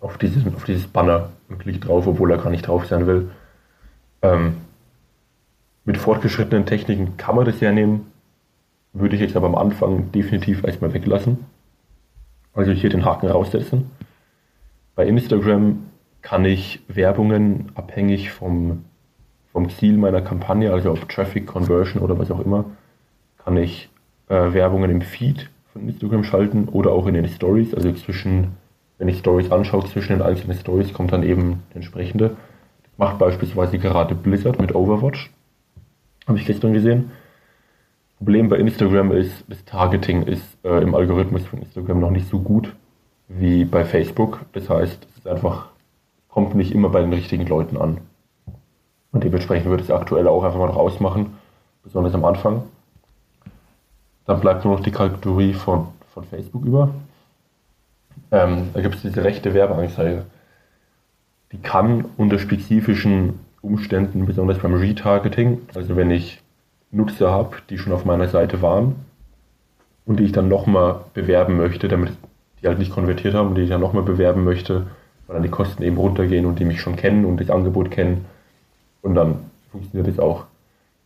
[0.00, 3.30] auf dieses, auf dieses Banner und klickt drauf, obwohl er gar nicht drauf sein will.
[4.22, 4.56] Ähm,
[5.84, 8.06] mit fortgeschrittenen Techniken kann man das ja nehmen,
[8.92, 11.38] würde ich jetzt aber am Anfang definitiv erstmal weglassen.
[12.54, 13.90] Also hier den Haken raussetzen.
[14.94, 15.86] Bei Instagram
[16.20, 18.84] kann ich Werbungen abhängig vom,
[19.52, 22.64] vom Ziel meiner Kampagne, also auf Traffic, Conversion oder was auch immer,
[23.44, 23.90] kann ich
[24.28, 27.74] äh, Werbungen im Feed von Instagram schalten oder auch in den Stories.
[27.74, 28.52] Also zwischen,
[28.98, 32.36] wenn ich Stories anschaue, zwischen den einzelnen Stories kommt dann eben entsprechende.
[32.82, 35.30] Das macht beispielsweise gerade Blizzard mit Overwatch.
[36.26, 37.10] Habe ich gestern gesehen.
[38.18, 42.38] Problem bei Instagram ist, das Targeting ist äh, im Algorithmus von Instagram noch nicht so
[42.38, 42.72] gut
[43.28, 44.44] wie bei Facebook.
[44.52, 45.70] Das heißt, es ist einfach,
[46.28, 47.98] kommt nicht immer bei den richtigen Leuten an.
[49.12, 51.34] Und dementsprechend würde ich es aktuell auch einfach mal noch ausmachen,
[51.84, 52.64] besonders am Anfang.
[54.26, 56.90] Dann bleibt nur noch die Kategorie von, von Facebook über.
[58.30, 60.24] Ähm, da gibt es diese rechte Werbeanzeige.
[61.52, 66.40] Die kann unter spezifischen Umständen, besonders beim Retargeting, also wenn ich
[66.90, 68.96] Nutzer habe, die schon auf meiner Seite waren
[70.04, 72.12] und die ich dann nochmal bewerben möchte, damit
[72.60, 74.86] die halt nicht konvertiert haben und die ich dann nochmal bewerben möchte,
[75.26, 78.24] weil dann die Kosten eben runtergehen und die mich schon kennen und das Angebot kennen.
[79.02, 80.46] Und dann funktioniert das auch.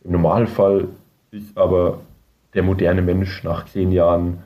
[0.03, 0.87] Im Normalfall
[1.31, 1.99] ist aber
[2.53, 4.43] der moderne Mensch nach zehn Jahren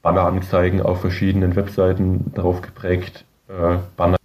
[0.00, 4.16] Banneranzeigen auf verschiedenen Webseiten darauf geprägt, äh, Banner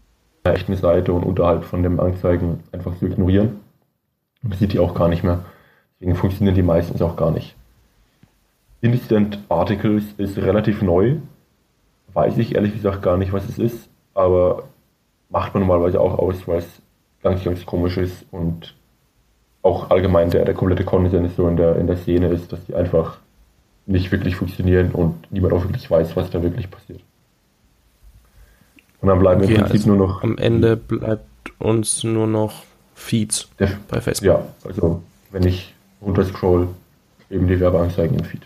[0.45, 3.59] der echten Seite und unterhalb von den Anzeigen einfach zu ignorieren.
[4.41, 5.43] Man sieht die auch gar nicht mehr.
[5.99, 7.55] Deswegen funktionieren die meistens auch gar nicht.
[8.81, 11.17] Instant Articles ist relativ neu.
[12.13, 14.63] Weiß ich ehrlich gesagt gar nicht, was es ist, aber
[15.29, 16.81] macht man normalerweise auch aus, weil es
[17.29, 18.73] ganz, ganz komisch ist und
[19.61, 22.75] auch allgemein der, der komplette Konsens so in der, in der Szene ist, dass die
[22.75, 23.17] einfach
[23.85, 27.01] nicht wirklich funktionieren und niemand auch wirklich weiß, was da wirklich passiert.
[29.01, 30.23] Und dann bleiben okay, im Prinzip also nur noch.
[30.23, 31.25] Am Ende bleibt
[31.59, 32.63] uns nur noch
[32.95, 33.49] Feeds
[33.89, 34.25] bei Facebook.
[34.27, 36.67] Ja, also wenn ich runterscroll,
[37.29, 38.41] eben die Werbeanzeigen im Feed.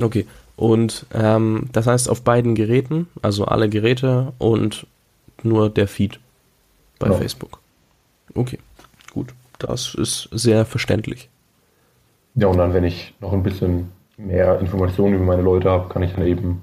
[0.00, 0.26] Okay.
[0.56, 4.86] Und ähm, das heißt auf beiden Geräten, also alle Geräte und
[5.42, 6.20] nur der Feed
[6.98, 7.18] bei genau.
[7.18, 7.60] Facebook.
[8.34, 8.58] Okay,
[9.12, 9.34] gut.
[9.58, 11.28] Das ist sehr verständlich.
[12.34, 16.02] Ja, und dann, wenn ich noch ein bisschen mehr Informationen über meine Leute habe, kann
[16.02, 16.62] ich dann eben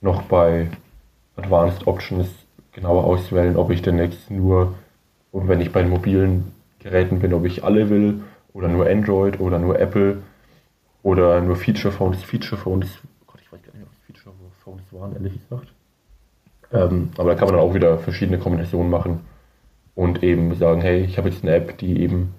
[0.00, 0.68] noch bei
[1.36, 2.28] Advanced Options
[2.72, 4.74] genauer auswählen, ob ich denn jetzt nur,
[5.32, 9.58] und wenn ich bei mobilen Geräten bin, ob ich alle will oder nur Android oder
[9.58, 10.22] nur Apple
[11.02, 12.22] oder nur Feature Phones.
[12.22, 12.88] Feature Phones,
[13.20, 15.68] oh Gott, ich weiß gar nicht, was Feature Phones waren, ehrlich gesagt.
[16.72, 19.20] Ähm, aber da kann man dann auch wieder verschiedene Kombinationen machen
[19.96, 22.34] und eben sagen, hey, ich habe jetzt eine App, die eben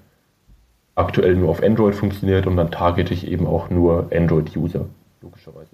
[0.95, 4.85] aktuell nur auf Android funktioniert und dann targete ich eben auch nur Android-User,
[5.21, 5.71] logischerweise.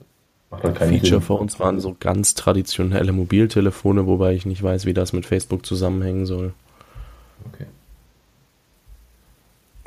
[0.50, 1.22] Macht halt keinen Feature Sinn.
[1.22, 6.26] Phones waren so ganz traditionelle Mobiltelefone, wobei ich nicht weiß, wie das mit Facebook zusammenhängen
[6.26, 6.54] soll.
[7.54, 7.66] Okay.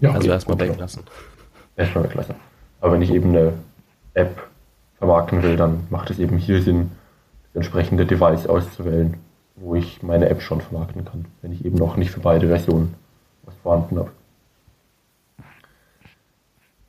[0.00, 1.02] Ja, also okay, erstmal weglassen.
[1.76, 2.34] Erstmal weglassen.
[2.80, 3.54] Aber wenn ich eben eine
[4.14, 4.48] App
[4.98, 6.90] vermarkten will, dann macht es eben hier Sinn,
[7.52, 9.16] das entsprechende Device auszuwählen
[9.56, 12.94] wo ich meine App schon vermarkten kann, wenn ich eben noch nicht für beide Versionen
[13.44, 14.10] was vorhanden habe.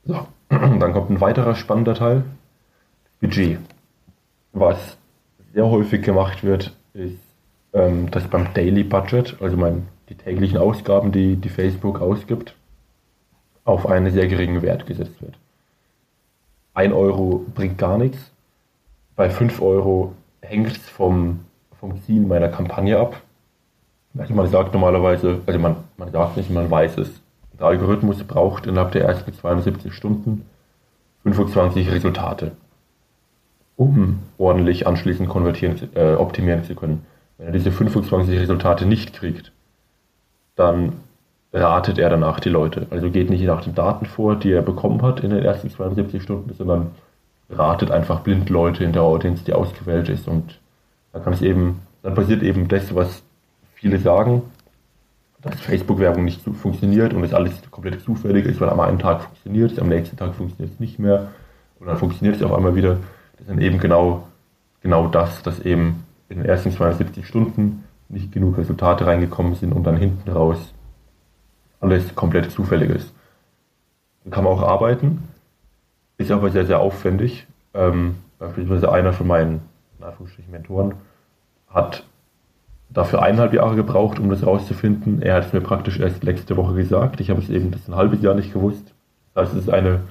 [0.05, 2.23] So, dann kommt ein weiterer spannender Teil,
[3.21, 3.59] Budget.
[4.53, 4.97] Was
[5.53, 7.19] sehr häufig gemacht wird, ist,
[7.73, 12.55] ähm, dass beim Daily Budget, also mein, die täglichen Ausgaben, die, die Facebook ausgibt,
[13.63, 15.37] auf einen sehr geringen Wert gesetzt wird.
[16.73, 18.31] 1 Euro bringt gar nichts.
[19.15, 21.41] Bei 5 Euro hängt es vom
[21.79, 23.21] vom Ziel meiner Kampagne ab.
[24.17, 27.09] Also man sagt normalerweise, also man, man sagt nicht, man weiß es.
[27.59, 30.45] Der Algorithmus braucht innerhalb der ersten 72 Stunden
[31.23, 32.51] 25 Resultate,
[33.75, 37.05] um ordentlich anschließend konvertieren, äh, optimieren zu können.
[37.37, 39.51] Wenn er diese 25 Resultate nicht kriegt,
[40.55, 40.93] dann
[41.53, 42.87] ratet er danach die Leute.
[42.89, 46.21] Also geht nicht nach den Daten vor, die er bekommen hat in den ersten 72
[46.21, 46.91] Stunden, sondern
[47.49, 50.59] ratet einfach blind Leute in der Audience, die ausgewählt ist und
[51.17, 53.23] dann kann es eben, dann passiert eben das, was
[53.73, 54.43] viele sagen,
[55.41, 59.71] dass Facebook-Werbung nicht funktioniert und es alles komplett zufällig ist, weil am einen Tag funktioniert
[59.71, 61.29] es, am nächsten Tag funktioniert es nicht mehr
[61.79, 62.97] und dann funktioniert es auf einmal wieder.
[63.33, 64.27] Das ist dann eben genau,
[64.81, 69.83] genau das, dass eben in den ersten 72 Stunden nicht genug Resultate reingekommen sind und
[69.83, 70.73] dann hinten raus
[71.79, 73.11] alles komplett zufällig ist.
[74.23, 75.27] Dann kann man auch arbeiten,
[76.17, 77.47] ist aber sehr, sehr aufwendig.
[77.73, 79.61] Ähm, beispielsweise einer von meinen
[80.51, 80.93] Mentoren,
[81.67, 82.03] hat
[82.89, 85.21] dafür eineinhalb Jahre gebraucht, um das rauszufinden.
[85.21, 87.19] Er hat es mir praktisch erst letzte Woche gesagt.
[87.19, 88.93] Ich habe es eben das ein halbes Jahr nicht gewusst.
[89.33, 90.01] Das heißt, es ist eine,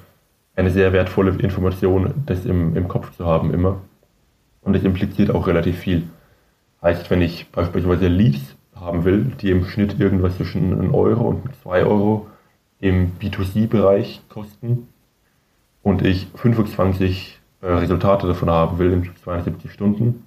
[0.54, 3.80] eine sehr wertvolle Information, das im, im Kopf zu haben immer.
[4.62, 6.04] Und es impliziert auch relativ viel.
[6.82, 11.42] Heißt, wenn ich beispielsweise Leads haben will, die im Schnitt irgendwas zwischen 1 Euro und
[11.62, 12.26] 2 Euro
[12.78, 14.88] im B2C-Bereich kosten
[15.82, 20.25] und ich 25 äh, Resultate davon haben will in 72 Stunden,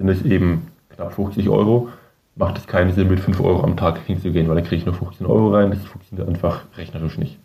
[0.00, 1.90] sind es eben knapp 50 Euro.
[2.34, 4.94] Macht es keinen Sinn, mit 5 Euro am Tag hinzugehen, weil da kriege ich nur
[4.94, 5.70] 15 Euro rein.
[5.70, 7.36] Das funktioniert einfach rechnerisch nicht.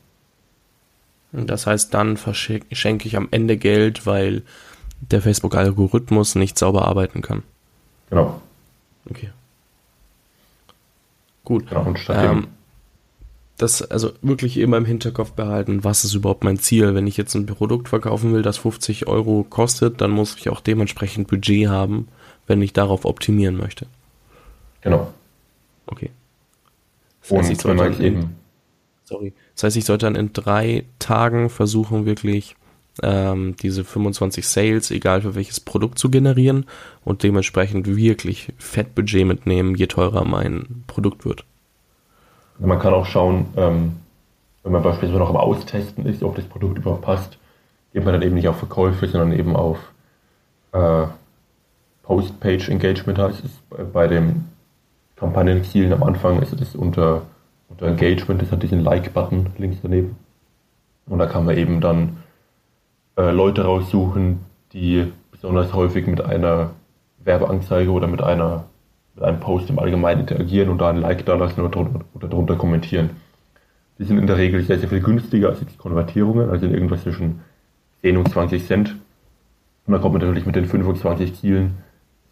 [1.34, 4.44] Das heißt, dann verschenke ich am Ende Geld, weil
[5.02, 7.44] der Facebook-Algorithmus nicht sauber arbeiten kann.
[8.10, 8.41] Genau.
[9.10, 9.32] Okay.
[11.44, 11.68] Gut.
[11.68, 12.48] Genau, und ähm,
[13.58, 16.96] das also wirklich immer im Hinterkopf behalten, was ist überhaupt mein Ziel.
[16.96, 20.62] Wenn ich jetzt ein Produkt verkaufen will, das 50 Euro kostet, dann muss ich auch
[20.62, 22.08] dementsprechend Budget haben,
[22.48, 23.88] wenn ich darauf optimieren möchte.
[24.82, 25.12] Genau.
[25.88, 26.12] Okay.
[27.22, 28.36] Das heißt, ich sollte dann in,
[29.04, 29.34] sorry.
[29.56, 32.56] Das heißt, ich sollte dann in drei Tagen versuchen, wirklich
[33.04, 36.66] ähm, diese 25 Sales, egal für welches Produkt zu generieren
[37.04, 41.44] und dementsprechend wirklich Fettbudget mitnehmen, je teurer mein Produkt wird.
[42.60, 43.98] Man kann auch schauen, ähm,
[44.64, 47.38] wenn man beispielsweise noch am Austesten ist, ob das Produkt überhaupt passt,
[47.94, 49.78] geht man dann eben nicht auf Verkäufe, sondern eben auf
[50.72, 51.06] äh,
[52.06, 53.52] Post-Page-Engagement heißt es.
[53.91, 54.46] Bei den
[55.15, 57.24] Kampagnenzielen am Anfang ist es unter,
[57.70, 60.15] unter Engagement, das hat diesen Like-Button links daneben.
[61.08, 62.18] Und da kann man eben dann
[63.18, 64.39] äh, Leute raussuchen,
[64.74, 66.72] die besonders häufig mit einer
[67.24, 68.66] Werbeanzeige oder mit einer
[69.16, 72.56] mit einem Post im Allgemeinen interagieren und da ein Like da lassen oder oder drunter
[72.56, 73.12] kommentieren.
[73.97, 77.39] Die sind in der Regel sehr, sehr viel günstiger als die Konvertierungen, also irgendwas zwischen
[78.01, 78.95] 10 und 20 Cent.
[79.88, 81.78] Und da kommt man natürlich mit den 25 Zielen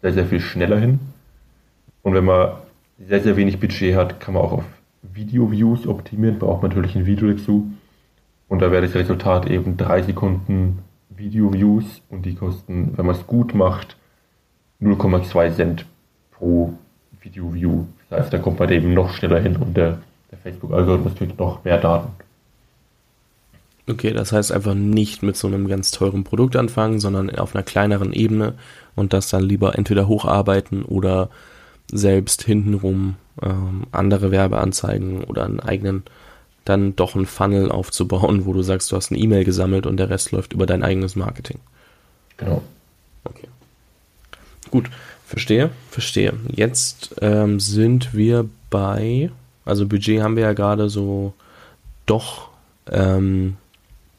[0.04, 1.00] sehr, sehr viel schneller hin.
[2.02, 2.56] Und wenn man
[2.98, 4.64] sehr, sehr wenig Budget hat, kann man auch auf
[5.00, 7.72] Video-Views optimieren, braucht man natürlich ein Video dazu.
[8.46, 13.26] Und da wäre das Resultat eben 3 Sekunden Video-Views und die kosten, wenn man es
[13.26, 13.96] gut macht,
[14.82, 15.86] 0,2 Cent
[16.32, 16.74] pro
[17.22, 17.86] Video-View.
[18.10, 20.00] Das heißt, da kommt man eben noch schneller hin und der,
[20.30, 22.12] der Facebook-Algorithmus kriegt noch mehr Daten.
[23.86, 27.62] Okay, das heißt einfach nicht mit so einem ganz teuren Produkt anfangen, sondern auf einer
[27.62, 28.54] kleineren Ebene
[28.94, 31.28] und das dann lieber entweder hocharbeiten oder
[31.92, 36.02] selbst hintenrum ähm, andere Werbeanzeigen oder einen eigenen,
[36.64, 40.08] dann doch einen Funnel aufzubauen, wo du sagst, du hast eine E-Mail gesammelt und der
[40.08, 41.58] Rest läuft über dein eigenes Marketing.
[42.38, 42.62] Genau.
[43.24, 43.48] Okay.
[44.70, 44.88] Gut,
[45.26, 46.32] verstehe, verstehe.
[46.48, 49.30] Jetzt ähm, sind wir bei,
[49.66, 51.34] also Budget haben wir ja gerade so
[52.06, 52.48] doch
[52.90, 53.56] ähm,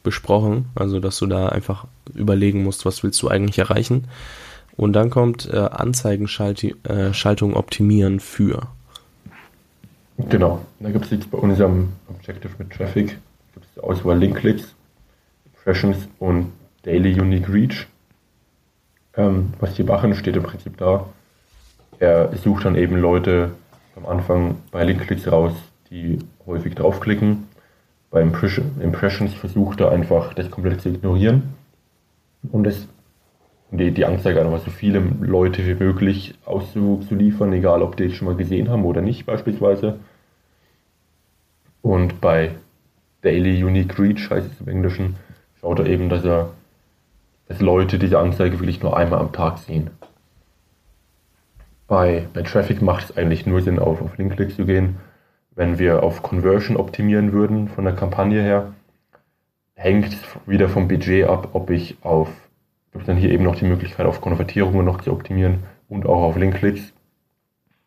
[0.06, 4.06] besprochen, also dass du da einfach überlegen musst, was willst du eigentlich erreichen.
[4.76, 8.68] Und dann kommt äh, Anzeigenschaltung äh, optimieren für.
[10.30, 13.18] Genau, da gibt es jetzt bei unserem Objective mit Traffic
[13.56, 14.74] gibt es Auswahl Link-Clicks,
[15.46, 16.52] Impressions und
[16.82, 17.86] Daily Unique Reach.
[19.16, 21.06] Ähm, was die machen, steht im Prinzip da.
[21.98, 23.52] Er sucht dann eben Leute
[23.96, 25.52] am Anfang bei Link-Clicks raus,
[25.90, 27.48] die häufig draufklicken
[28.10, 31.54] bei Impressions versucht er einfach das komplett zu ignorieren
[32.50, 32.88] und das,
[33.70, 38.28] die, die Anzeige einfach so viele Leute wie möglich auszuliefern, egal ob die es schon
[38.28, 39.98] mal gesehen haben oder nicht beispielsweise.
[41.82, 42.52] Und bei
[43.22, 45.16] Daily Unique Reach heißt es im Englischen,
[45.60, 46.50] schaut er eben, dass er
[47.48, 49.90] dass Leute diese Anzeige wirklich nur einmal am Tag sehen.
[51.86, 54.96] Bei, bei Traffic macht es eigentlich nur Sinn, auf, auf Link-Klicks zu gehen,
[55.56, 58.74] wenn wir auf Conversion optimieren würden von der Kampagne her,
[59.74, 62.28] hängt wieder vom Budget ab, ob ich auf,
[62.92, 66.36] gibt dann hier eben noch die Möglichkeit, auf Konvertierungen noch zu optimieren und auch auf
[66.36, 66.92] Linkklicks.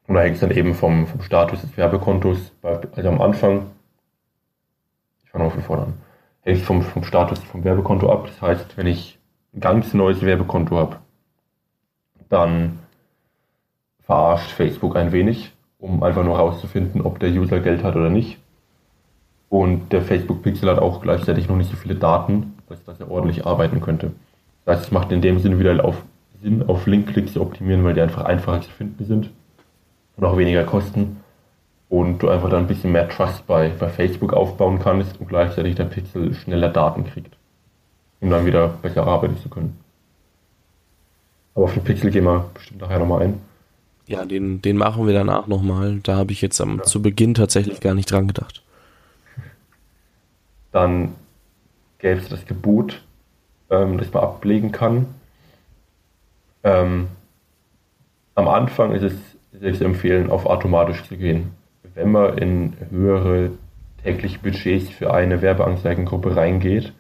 [0.07, 3.67] Und da hängt es dann eben vom, vom Status des Werbekontos, also am Anfang,
[5.23, 5.93] ich fange mal von vorne an,
[6.41, 8.25] hängt es vom, vom Status vom Werbekonto ab.
[8.25, 9.19] Das heißt, wenn ich
[9.53, 10.97] ein ganz neues Werbekonto habe,
[12.29, 12.79] dann
[14.01, 18.37] verarscht Facebook ein wenig um einfach nur herauszufinden, ob der User Geld hat oder nicht.
[19.49, 23.09] Und der Facebook Pixel hat auch gleichzeitig noch nicht so viele Daten, dass, dass er
[23.09, 24.11] ordentlich arbeiten könnte.
[24.65, 26.03] Das heißt, es macht in dem Sinne wieder auf,
[26.41, 29.31] Sinn, auf Link-Klicks zu optimieren, weil die einfach einfacher zu finden sind
[30.17, 31.17] und auch weniger kosten.
[31.87, 35.73] Und du einfach dann ein bisschen mehr Trust bei, bei Facebook aufbauen kannst und gleichzeitig
[35.73, 37.35] der Pixel schneller Daten kriegt,
[38.21, 39.79] um dann wieder besser arbeiten zu können.
[41.55, 43.48] Aber auf den Pixel gehen wir bestimmt nachher nochmal ein.
[44.09, 45.99] Ja, den, den machen wir danach nochmal.
[46.01, 46.83] Da habe ich jetzt am, ja.
[46.83, 48.63] zu Beginn tatsächlich gar nicht dran gedacht.
[50.71, 51.13] Dann
[51.99, 53.03] gäbe es das Gebot,
[53.69, 55.05] ähm, das man ablegen kann.
[56.63, 57.09] Ähm,
[58.33, 59.03] am Anfang ist
[59.61, 61.51] es zu empfehlen, auf automatisch zu gehen.
[61.93, 63.51] Wenn man in höhere
[64.03, 66.93] tägliche Budgets für eine Werbeanzeigengruppe reingeht,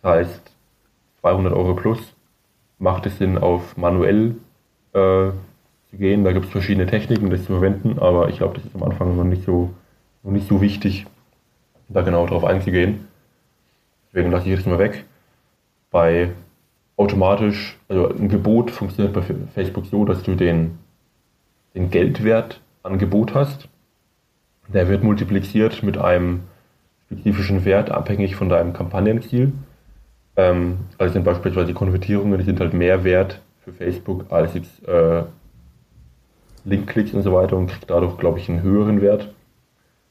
[0.00, 0.52] das heißt
[1.20, 1.98] 200 Euro plus,
[2.78, 4.36] macht es Sinn, auf manuell
[4.94, 5.30] äh,
[5.90, 6.24] zu gehen.
[6.24, 9.16] Da gibt es verschiedene Techniken, das zu verwenden, aber ich glaube, das ist am Anfang
[9.16, 9.70] noch nicht so,
[10.22, 11.06] noch nicht so wichtig,
[11.88, 13.08] da genau drauf einzugehen.
[14.08, 15.04] Deswegen lasse ich das mal weg.
[15.90, 16.30] Bei
[16.96, 19.22] automatisch, also ein Gebot funktioniert bei
[19.54, 20.78] Facebook so, dass du den,
[21.74, 23.68] den Geldwert Angebot hast.
[24.68, 26.40] Der wird multipliziert mit einem
[27.06, 29.52] spezifischen Wert, abhängig von deinem Kampagnenziel.
[30.36, 35.22] Ähm, also sind beispielsweise Konvertierungen, die sind halt mehr wert für Facebook als jetzt äh,
[36.64, 39.32] Linkklicks und so weiter und kriegt dadurch, glaube ich, einen höheren Wert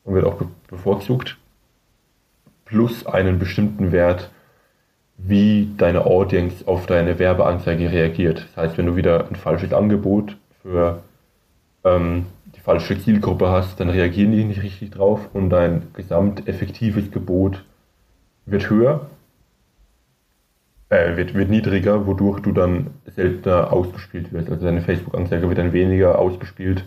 [0.03, 1.37] und wird auch bevorzugt.
[2.65, 4.29] Plus einen bestimmten Wert,
[5.17, 8.45] wie deine Audience auf deine Werbeanzeige reagiert.
[8.49, 11.01] Das heißt, wenn du wieder ein falsches Angebot für
[11.83, 17.63] ähm, die falsche Zielgruppe hast, dann reagieren die nicht richtig drauf und dein gesamteffektives Gebot
[18.45, 19.07] wird höher
[20.89, 24.49] äh, wird, wird niedriger, wodurch du dann seltener ausgespielt wirst.
[24.49, 26.85] Also deine Facebook-Anzeige wird dann weniger ausgespielt,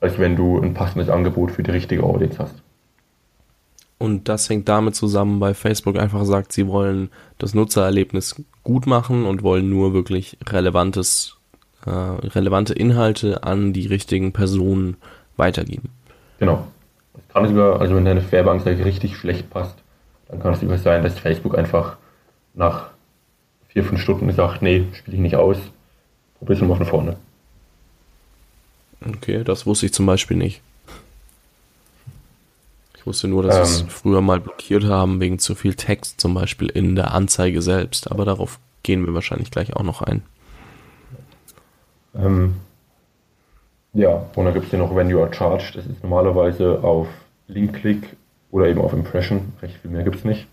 [0.00, 2.54] als wenn du ein passendes Angebot für die richtige Audience hast.
[3.98, 9.24] Und das hängt damit zusammen, weil Facebook einfach sagt, sie wollen das Nutzererlebnis gut machen
[9.24, 11.38] und wollen nur wirklich relevantes,
[11.86, 14.96] äh, relevante Inhalte an die richtigen Personen
[15.36, 15.90] weitergeben.
[16.38, 16.66] Genau.
[17.14, 19.76] Das kann sogar, also wenn deine Werbeanzeige richtig schlecht passt,
[20.28, 21.96] dann kann es sogar sein, dass Facebook einfach
[22.54, 22.90] nach
[23.74, 25.58] vier, fünf Stunden gesagt, nee, spiele ich nicht aus,
[26.38, 27.16] probier's mal von vorne.
[29.06, 30.62] Okay, das wusste ich zum Beispiel nicht.
[32.96, 36.20] Ich wusste nur, dass ähm, sie es früher mal blockiert haben wegen zu viel Text,
[36.20, 40.22] zum Beispiel in der Anzeige selbst, aber darauf gehen wir wahrscheinlich gleich auch noch ein.
[42.14, 42.54] Ähm,
[43.92, 45.76] ja, und dann gibt es ja noch When You Are Charged.
[45.76, 47.08] Das ist normalerweise auf
[47.48, 48.16] Link-Click
[48.52, 49.52] oder eben auf Impression.
[49.60, 50.46] Recht viel mehr gibt es nicht.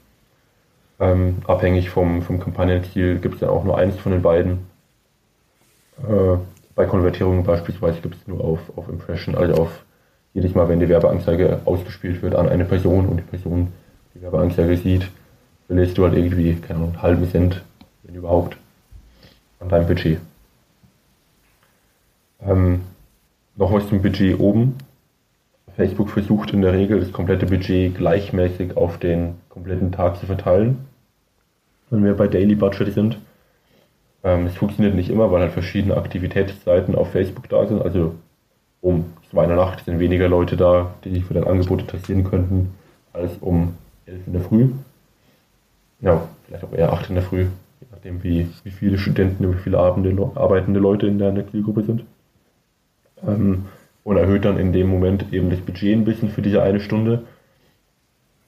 [1.02, 4.68] Ähm, abhängig vom, vom Kampagnenziel gibt es ja auch nur eins von den beiden.
[6.08, 6.38] Äh,
[6.76, 9.84] bei Konvertierungen beispielsweise gibt es nur auf, auf Impression, also auf
[10.36, 13.70] jedes Mal, wenn die Werbeanzeige ausgespielt wird an eine Person und die Person
[14.14, 15.10] die Werbeanzeige sieht,
[15.66, 17.64] verlierst du halt irgendwie, keine Ahnung, einen halben Cent,
[18.04, 18.56] wenn überhaupt,
[19.60, 20.20] an deinem Budget.
[22.46, 22.82] Ähm,
[23.56, 24.76] noch was zum Budget oben.
[25.76, 30.91] Facebook versucht in der Regel das komplette Budget gleichmäßig auf den kompletten Tag zu verteilen,
[31.92, 33.18] wenn wir bei Daily Budget sind.
[34.24, 37.82] Ähm, es funktioniert nicht immer, weil halt verschiedene Aktivitätsseiten auf Facebook da sind.
[37.82, 38.16] Also
[38.82, 42.24] um zwei in der Nacht sind weniger Leute da, die sich für dein Angebot interessieren
[42.24, 42.74] könnten,
[43.14, 43.76] als um
[44.06, 44.70] elf in der Früh.
[46.00, 47.42] Ja, vielleicht auch eher acht in der Früh,
[47.80, 52.04] je nachdem wie, wie viele Studenten, wie viele arbeitende Leute in deiner Zielgruppe sind.
[53.28, 53.66] Ähm,
[54.04, 57.24] und erhöht dann in dem Moment eben das Budget ein bisschen für diese eine Stunde,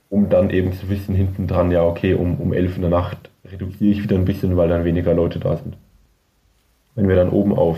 [0.10, 3.30] um dann eben zu wissen hinten dran, ja okay, um, um elf in der Nacht
[3.54, 5.78] reduziere ich wieder ein bisschen, weil dann weniger Leute da sind.
[6.96, 7.78] Wenn wir dann oben auf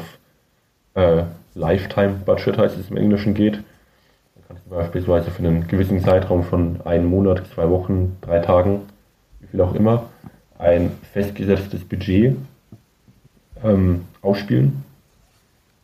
[0.96, 1.24] äh,
[1.54, 6.44] Lifetime Budget heißt es im Englischen geht, dann kannst du beispielsweise für einen gewissen Zeitraum
[6.44, 8.82] von einem Monat, zwei Wochen, drei Tagen,
[9.40, 10.10] wie viel auch immer,
[10.58, 12.36] ein festgesetztes Budget
[13.64, 14.84] ähm, ausspielen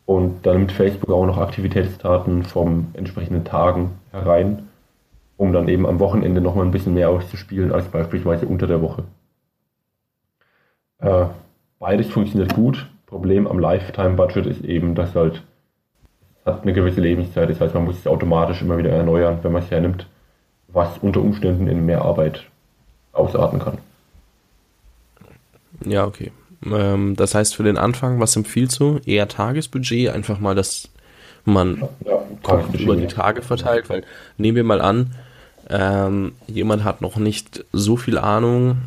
[0.06, 4.68] und dann nimmt Facebook auch noch Aktivitätsdaten vom entsprechenden Tagen herein,
[5.38, 9.04] um dann eben am Wochenende nochmal ein bisschen mehr auszuspielen als beispielsweise unter der Woche.
[11.02, 11.26] Äh,
[11.80, 12.88] beides funktioniert gut.
[13.08, 15.44] Problem am Lifetime-Budget ist eben, dass halt
[16.46, 17.50] hat eine gewisse Lebenszeit.
[17.50, 20.08] Das heißt, man muss es automatisch immer wieder erneuern, wenn man es hernimmt,
[20.70, 22.46] was unter Umständen in mehr Arbeit
[23.14, 23.78] ausarten kann.
[25.86, 26.32] Ja, okay.
[26.66, 29.00] Ähm, das heißt, für den Anfang, was empfiehlst du?
[29.06, 30.90] Eher Tagesbudget, einfach mal, dass
[31.44, 32.24] man ja,
[32.80, 34.04] über die Tage verteilt, weil
[34.38, 35.16] nehmen wir mal an,
[35.70, 38.78] ähm, jemand hat noch nicht so viel Ahnung,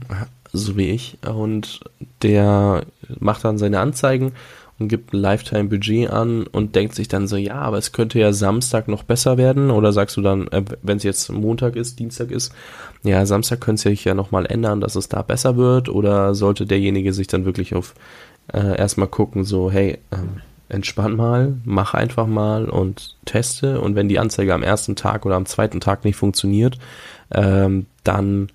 [0.54, 1.80] so wie ich, und
[2.22, 2.84] der
[3.18, 4.32] macht dann seine Anzeigen
[4.78, 8.32] und gibt ein Lifetime-Budget an und denkt sich dann so, ja, aber es könnte ja
[8.32, 9.70] Samstag noch besser werden.
[9.70, 12.52] Oder sagst du dann, äh, wenn es jetzt Montag ist, Dienstag ist,
[13.04, 15.88] ja, Samstag könnte sich ja nochmal ändern, dass es da besser wird?
[15.88, 17.94] Oder sollte derjenige sich dann wirklich auf
[18.52, 23.80] äh, erstmal gucken, so, hey, ähm, entspann mal, mach einfach mal und teste.
[23.80, 26.78] Und wenn die Anzeige am ersten Tag oder am zweiten Tag nicht funktioniert,
[27.30, 28.48] ähm, dann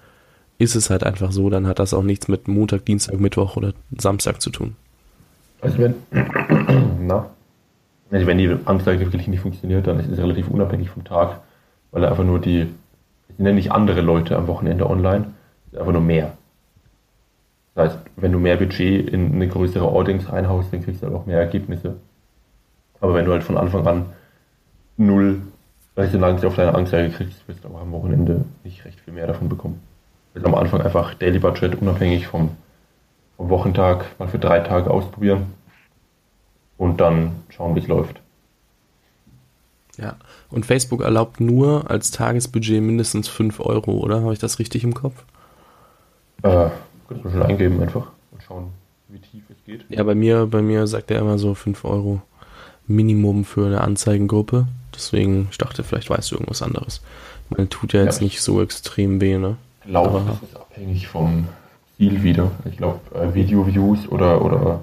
[0.59, 3.73] ist es halt einfach so, dann hat das auch nichts mit Montag, Dienstag, Mittwoch oder
[3.97, 4.75] Samstag zu tun.
[5.61, 5.95] Also wenn,
[7.07, 7.29] na,
[8.11, 11.39] also wenn die Anzeige wirklich nicht funktioniert, dann ist es relativ unabhängig vom Tag,
[11.91, 12.67] weil einfach nur die,
[13.37, 15.33] sind ja nicht andere Leute am Wochenende online,
[15.71, 16.33] einfach nur mehr.
[17.73, 21.15] Das heißt, wenn du mehr Budget in eine größere Audience reinhaust, dann kriegst du halt
[21.15, 21.95] auch mehr Ergebnisse.
[22.99, 24.05] Aber wenn du halt von Anfang an
[24.97, 25.41] null
[25.95, 29.47] Resonanz auf deine Anzeige kriegst, wirst du auch am Wochenende nicht recht viel mehr davon
[29.47, 29.81] bekommen.
[30.39, 32.51] Also am Anfang einfach Daily Budget unabhängig vom
[33.37, 35.53] am Wochentag mal für drei Tage ausprobieren
[36.77, 38.19] und dann schauen, wie es läuft.
[39.97, 40.15] Ja,
[40.49, 44.21] und Facebook erlaubt nur als Tagesbudget mindestens 5 Euro, oder?
[44.21, 45.23] Habe ich das richtig im Kopf?
[46.43, 46.69] Äh,
[47.07, 48.67] kannst du schon eingeben einfach und schauen,
[49.09, 49.85] wie tief es geht.
[49.89, 52.21] Ja, bei mir, bei mir sagt er immer so 5 Euro
[52.87, 54.67] Minimum für eine Anzeigengruppe.
[54.95, 57.01] Deswegen, ich dachte, vielleicht weißt du irgendwas anderes.
[57.49, 59.57] Man tut ja jetzt ja, nicht so extrem weh, ne?
[59.89, 61.47] Ich glaube, das ist abhängig vom,
[61.97, 62.51] viel wieder.
[62.65, 64.81] Ich glaube, äh, Video-Views oder, oder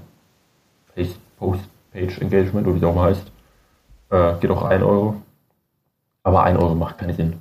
[1.39, 3.31] Post-Page-Engagement, oder wie es auch mal heißt,
[4.11, 5.23] äh, geht auch 1 Euro.
[6.25, 7.35] Aber 1 Euro macht keinen Sinn.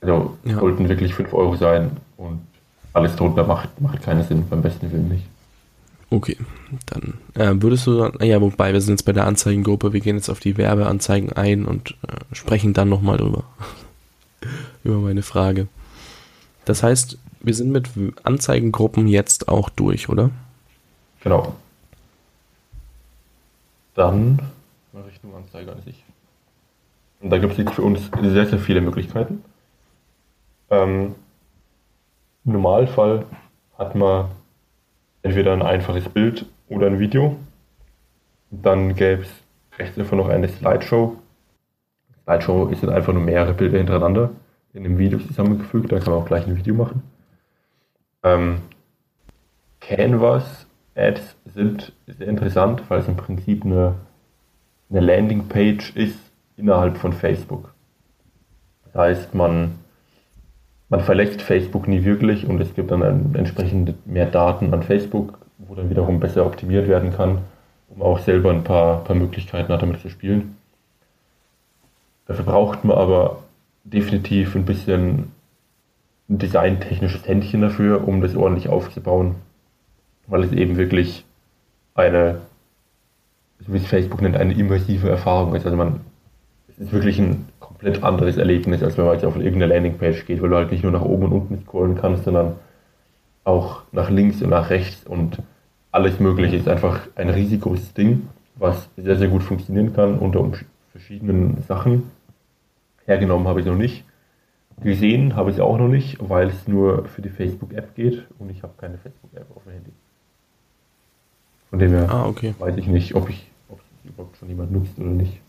[0.00, 0.58] Also ja.
[0.58, 2.40] sollten wirklich 5 Euro sein und
[2.92, 5.26] alles drunter macht, macht keinen Sinn, beim besten Willen nicht.
[6.10, 6.38] Okay,
[6.86, 10.28] dann äh, würdest du, ja, wobei wir sind jetzt bei der Anzeigengruppe, wir gehen jetzt
[10.28, 13.44] auf die Werbeanzeigen ein und äh, sprechen dann nochmal drüber.
[14.82, 15.68] über meine Frage.
[16.66, 17.88] Das heißt, wir sind mit
[18.24, 20.30] Anzeigengruppen jetzt auch durch, oder?
[21.20, 21.54] Genau.
[23.94, 24.40] Dann
[25.06, 26.04] Richtung Anzeige an sich.
[27.20, 29.44] Und da gibt es für uns sehr, sehr viele Möglichkeiten.
[30.68, 31.14] Ähm,
[32.44, 33.24] Im Normalfall
[33.78, 34.30] hat man
[35.22, 37.36] entweder ein einfaches Bild oder ein Video.
[38.50, 39.28] Dann gäbe es
[39.78, 41.16] rechts davon noch eine Slideshow.
[42.24, 44.30] Slideshow ist dann einfach nur mehrere Bilder hintereinander
[44.76, 45.90] in einem Video zusammengefügt.
[45.90, 47.02] Da kann man auch gleich ein Video machen.
[48.22, 48.58] Ähm,
[49.80, 53.94] Canvas Ads sind sehr interessant, weil es im Prinzip eine,
[54.90, 56.18] eine Landingpage ist
[56.56, 57.72] innerhalb von Facebook.
[58.84, 59.78] Das heißt, man,
[60.88, 65.74] man verlässt Facebook nie wirklich und es gibt dann entsprechend mehr Daten an Facebook, wo
[65.74, 67.38] dann wiederum besser optimiert werden kann,
[67.88, 70.56] um auch selber ein paar, paar Möglichkeiten hat, damit zu spielen.
[72.26, 73.38] Dafür braucht man aber
[73.92, 75.32] definitiv ein bisschen
[76.28, 79.36] ein designtechnisches Händchen dafür, um das ordentlich aufzubauen,
[80.26, 81.24] weil es eben wirklich
[81.94, 82.40] eine,
[83.60, 85.64] wie es Facebook nennt, eine immersive Erfahrung ist.
[85.64, 86.00] Also man,
[86.68, 90.42] es ist wirklich ein komplett anderes Erlebnis, als wenn man jetzt auf irgendeine Landingpage geht,
[90.42, 92.56] weil du halt nicht nur nach oben und unten scrollen kannst, sondern
[93.44, 95.38] auch nach links und nach rechts und
[95.92, 96.56] alles Mögliche.
[96.56, 100.44] Ist einfach ein riesiges Ding, was sehr, sehr gut funktionieren kann unter
[100.90, 102.10] verschiedenen Sachen.
[103.06, 104.04] Hergenommen habe ich noch nicht.
[104.82, 108.62] Gesehen habe ich auch noch nicht, weil es nur für die Facebook-App geht und ich
[108.62, 109.92] habe keine Facebook-App auf dem Handy.
[111.70, 112.54] Von dem her ah, okay.
[112.58, 115.40] weiß ich nicht, ob ich ob überhaupt schon jemand nutzt oder nicht.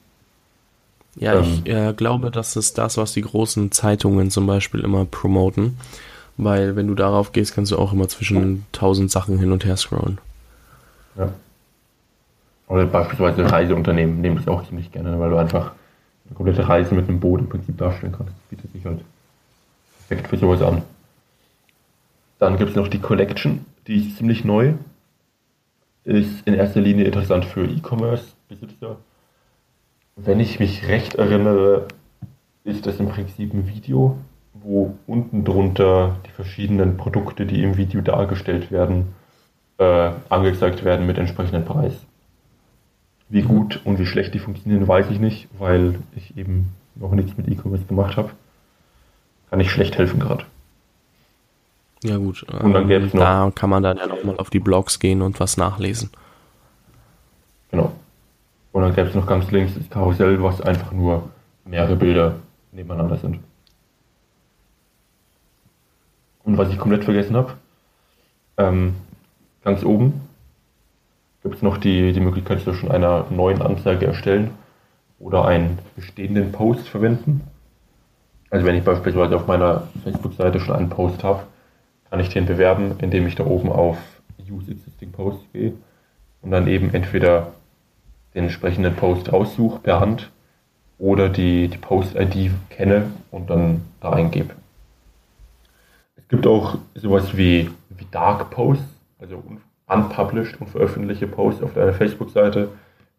[1.16, 5.06] Ja, ähm, ich äh, glaube, das ist das, was die großen Zeitungen zum Beispiel immer
[5.06, 5.78] promoten.
[6.38, 9.76] Weil wenn du darauf gehst, kannst du auch immer zwischen tausend Sachen hin und her
[9.76, 10.20] scrollen.
[11.18, 11.34] Ja.
[12.68, 15.72] Oder beispielsweise Reiseunternehmen nehmen das auch ziemlich gerne, weil du einfach
[16.28, 18.34] eine komplette Reise mit einem Boot im Prinzip darstellen kannst.
[18.34, 19.02] Das bietet sich halt
[20.08, 20.82] perfekt für sowas an.
[22.40, 24.74] Dann gibt es noch die Collection, die ist ziemlich neu.
[26.04, 28.98] Ist in erster Linie interessant für E-Commerce-Besitzer.
[30.16, 31.88] Wenn ich mich recht erinnere,
[32.64, 34.18] ist das im Prinzip ein Video,
[34.54, 39.14] wo unten drunter die verschiedenen Produkte, die im Video dargestellt werden,
[39.78, 41.94] äh, angezeigt werden mit entsprechendem Preis.
[43.30, 47.38] Wie gut und wie schlecht die funktionieren, weiß ich nicht, weil ich eben noch nichts
[47.38, 48.30] mit E-Commerce gemacht habe.
[49.50, 50.46] Kann ich schlecht helfen gerade.
[52.04, 55.00] Ja gut, und dann ähm, noch, da kann man dann ja nochmal auf die Blogs
[55.00, 56.12] gehen und was nachlesen.
[57.72, 57.92] Genau.
[58.72, 61.30] Und dann gäbe es noch ganz links das Karussell, was einfach nur
[61.66, 62.36] mehrere Bilder
[62.72, 63.40] nebeneinander sind.
[66.44, 67.54] Und was ich komplett vergessen habe,
[68.58, 68.96] ähm,
[69.64, 70.27] ganz oben
[71.48, 74.52] gibt es noch die, die Möglichkeit zwischen einer neuen Anzeige erstellen
[75.18, 77.42] oder einen bestehenden Post verwenden.
[78.50, 81.44] Also wenn ich beispielsweise auf meiner Facebook-Seite schon einen Post habe,
[82.10, 83.98] kann ich den bewerben, indem ich da oben auf
[84.52, 85.72] Use Existing Posts gehe
[86.42, 87.54] und dann eben entweder
[88.36, 90.30] den entsprechenden Post aussuche per Hand
[91.00, 94.54] oder die, die Post-ID kenne und dann da eingebe.
[96.18, 98.84] Es gibt auch sowas wie, wie Dark Posts,
[99.20, 99.42] also
[99.88, 102.70] unpublished, unveröffentlichte Posts auf deiner Facebook-Seite.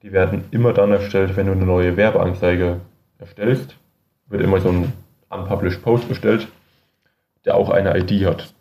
[0.02, 2.80] Die werden immer dann erstellt, wenn du eine neue Werbeanzeige
[3.18, 3.76] erstellst.
[4.28, 4.92] Wird immer so ein
[5.30, 6.48] unpublished Post erstellt,
[7.44, 8.54] der auch eine ID hat.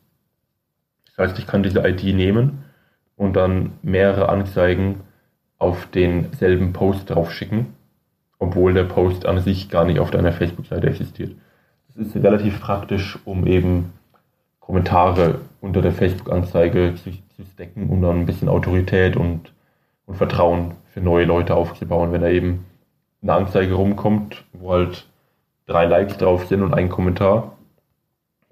[1.05, 2.64] Das heißt, ich kann diese ID nehmen
[3.16, 5.01] und dann mehrere Anzeigen
[5.58, 7.74] auf denselben Post drauf schicken,
[8.39, 11.36] obwohl der Post an sich gar nicht auf deiner Facebook-Seite existiert.
[11.88, 13.93] Das ist relativ praktisch, um eben
[14.68, 19.53] Kommentare unter der Facebook-Anzeige zu, zu stecken, um dann ein bisschen Autorität und,
[20.05, 22.11] und Vertrauen für neue Leute aufzubauen.
[22.11, 22.65] Wenn da eben
[23.22, 25.07] eine Anzeige rumkommt, wo halt
[25.68, 27.53] drei Likes drauf sind und ein Kommentar,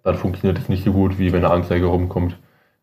[0.03, 2.38] dann funktioniert es nicht so gut, wie wenn eine Anzeige rumkommt,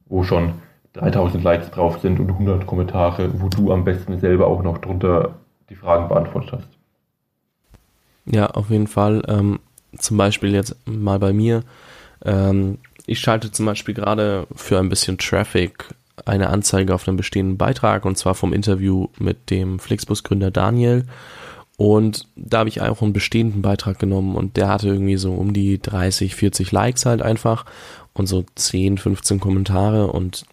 [0.04, 0.52] wo schon
[0.92, 5.36] 3000 Likes drauf sind und 100 Kommentare, wo du am besten selber auch noch drunter
[5.70, 6.68] die Fragen beantwortet hast.
[8.26, 9.22] Ja, auf jeden Fall.
[9.26, 9.58] Ähm,
[9.96, 11.62] zum Beispiel jetzt mal bei mir.
[12.24, 12.76] Ähm,
[13.06, 15.94] ich schalte zum Beispiel gerade für ein bisschen Traffic
[16.24, 21.06] eine Anzeige auf einen bestehenden Beitrag und zwar vom Interview mit dem Flixbus-Gründer Daniel.
[21.76, 25.52] Und da habe ich auch einen bestehenden Beitrag genommen und der hatte irgendwie so um
[25.52, 27.64] die 30, 40 Likes halt einfach
[28.12, 30.44] und so 10, 15 Kommentare und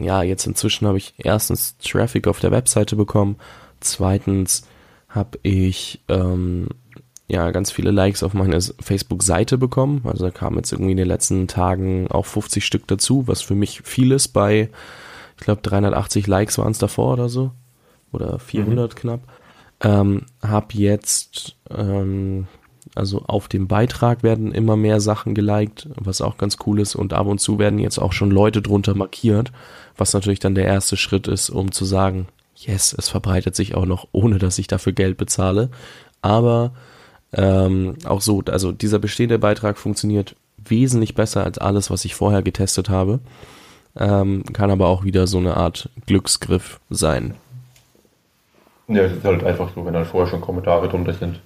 [0.00, 3.36] ja, jetzt inzwischen habe ich erstens Traffic auf der Webseite bekommen,
[3.80, 4.66] zweitens
[5.08, 6.68] habe ich ähm,
[7.28, 10.02] ja ganz viele Likes auf meine Facebook-Seite bekommen.
[10.04, 13.54] Also da kamen jetzt irgendwie in den letzten Tagen auch 50 Stück dazu, was für
[13.54, 14.70] mich viel ist bei,
[15.36, 17.52] ich glaube 380 Likes waren es davor oder so
[18.12, 18.98] oder 400 mhm.
[18.98, 19.20] knapp.
[19.80, 22.48] Ähm, hab jetzt ähm,
[22.94, 26.94] also auf dem Beitrag werden immer mehr Sachen geliked, was auch ganz cool ist.
[26.94, 29.52] Und ab und zu werden jetzt auch schon Leute drunter markiert,
[29.96, 33.86] was natürlich dann der erste Schritt ist, um zu sagen, yes, es verbreitet sich auch
[33.86, 35.70] noch, ohne dass ich dafür Geld bezahle.
[36.22, 36.72] Aber
[37.32, 42.42] ähm, auch so, also dieser bestehende Beitrag funktioniert wesentlich besser als alles, was ich vorher
[42.42, 43.20] getestet habe.
[43.96, 47.34] Ähm, kann aber auch wieder so eine Art Glücksgriff sein.
[48.86, 51.40] Ja, es ist halt einfach so, wenn dann vorher schon Kommentare drunter sind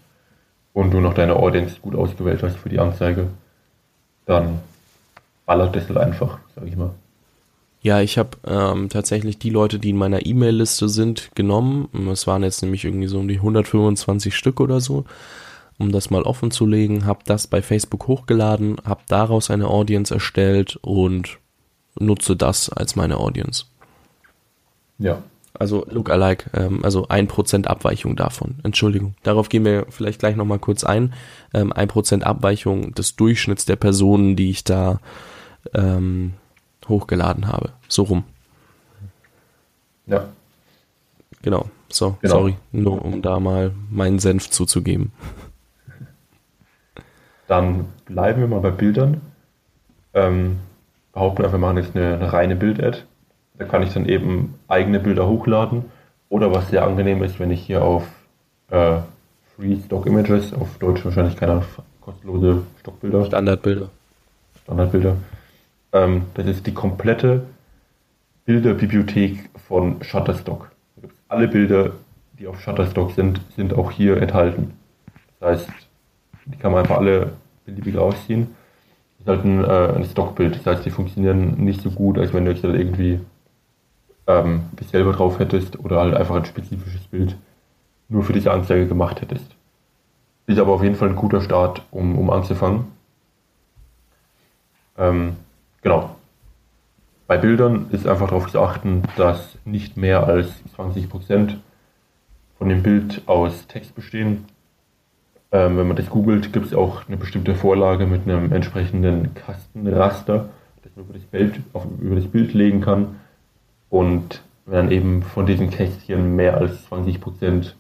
[0.73, 3.29] und du noch deine Audience gut ausgewählt hast für die Anzeige,
[4.27, 4.61] dann
[5.47, 6.91] ballert das halt einfach, sag ich mal.
[7.81, 11.89] Ja, ich habe ähm, tatsächlich die Leute, die in meiner E-Mail-Liste sind, genommen.
[12.13, 15.05] Es waren jetzt nämlich irgendwie so um die 125 Stück oder so,
[15.83, 17.05] um das mal offen zu legen.
[17.05, 21.39] Habe das bei Facebook hochgeladen, habe daraus eine Audience erstellt und
[21.99, 23.65] nutze das als meine Audience.
[24.99, 25.23] Ja,
[25.59, 28.57] also Lookalike, ähm, also ein Prozent Abweichung davon.
[28.63, 29.15] Entschuldigung.
[29.23, 31.13] Darauf gehen wir vielleicht gleich nochmal kurz ein.
[31.53, 35.01] Ähm, ein Prozent Abweichung des Durchschnitts der Personen, die ich da
[35.75, 36.35] ähm,
[36.89, 37.73] hochgeladen habe.
[37.89, 38.25] So rum.
[40.07, 40.29] Ja.
[41.43, 41.69] Genau.
[41.89, 42.35] So, genau.
[42.35, 42.57] sorry.
[42.71, 45.13] Nur um da mal meinen Senf zuzugeben.
[47.53, 49.21] Dann bleiben wir mal bei Bildern.
[50.15, 50.61] Ähm,
[51.13, 53.03] behaupten einfach, wir machen jetzt eine, eine reine Bild-Ad.
[53.59, 55.85] Da kann ich dann eben eigene Bilder hochladen.
[56.31, 58.05] Oder was sehr angenehm ist, wenn ich hier auf
[58.71, 59.01] äh,
[59.55, 61.63] Free Stock Images, auf Deutsch wahrscheinlich keine
[62.01, 63.27] kostenlose Stockbilder.
[63.27, 63.91] Standardbilder.
[64.63, 65.17] Standardbilder.
[65.93, 67.43] Ähm, das ist die komplette
[68.47, 70.71] Bilderbibliothek von Shutterstock.
[71.29, 71.91] Alle Bilder,
[72.39, 74.73] die auf Shutterstock sind, sind auch hier enthalten.
[75.39, 75.71] Das heißt,
[76.47, 77.33] die kann man einfach alle
[77.65, 78.55] beliebig rausziehen.
[79.19, 80.57] Ist halt ein, äh, ein Stockbild.
[80.57, 83.21] Das heißt, die funktionieren nicht so gut, als wenn du jetzt halt irgendwie
[84.27, 87.37] ähm, selber drauf hättest oder halt einfach ein spezifisches Bild
[88.09, 89.55] nur für diese Anzeige gemacht hättest.
[90.47, 92.87] Ist aber auf jeden Fall ein guter Start, um, um anzufangen.
[94.99, 95.37] Ähm,
[95.83, 96.17] genau.
[97.27, 101.57] Bei Bildern ist einfach darauf zu achten, dass nicht mehr als 20%
[102.59, 104.45] von dem Bild aus Text bestehen.
[105.53, 110.49] Ähm, wenn man das googelt, gibt es auch eine bestimmte Vorlage mit einem entsprechenden Kastenraster,
[110.83, 113.21] das man über das Bild, auf, über das Bild legen kann.
[113.91, 117.73] Und wenn dann eben von diesen Kästchen mehr als 20%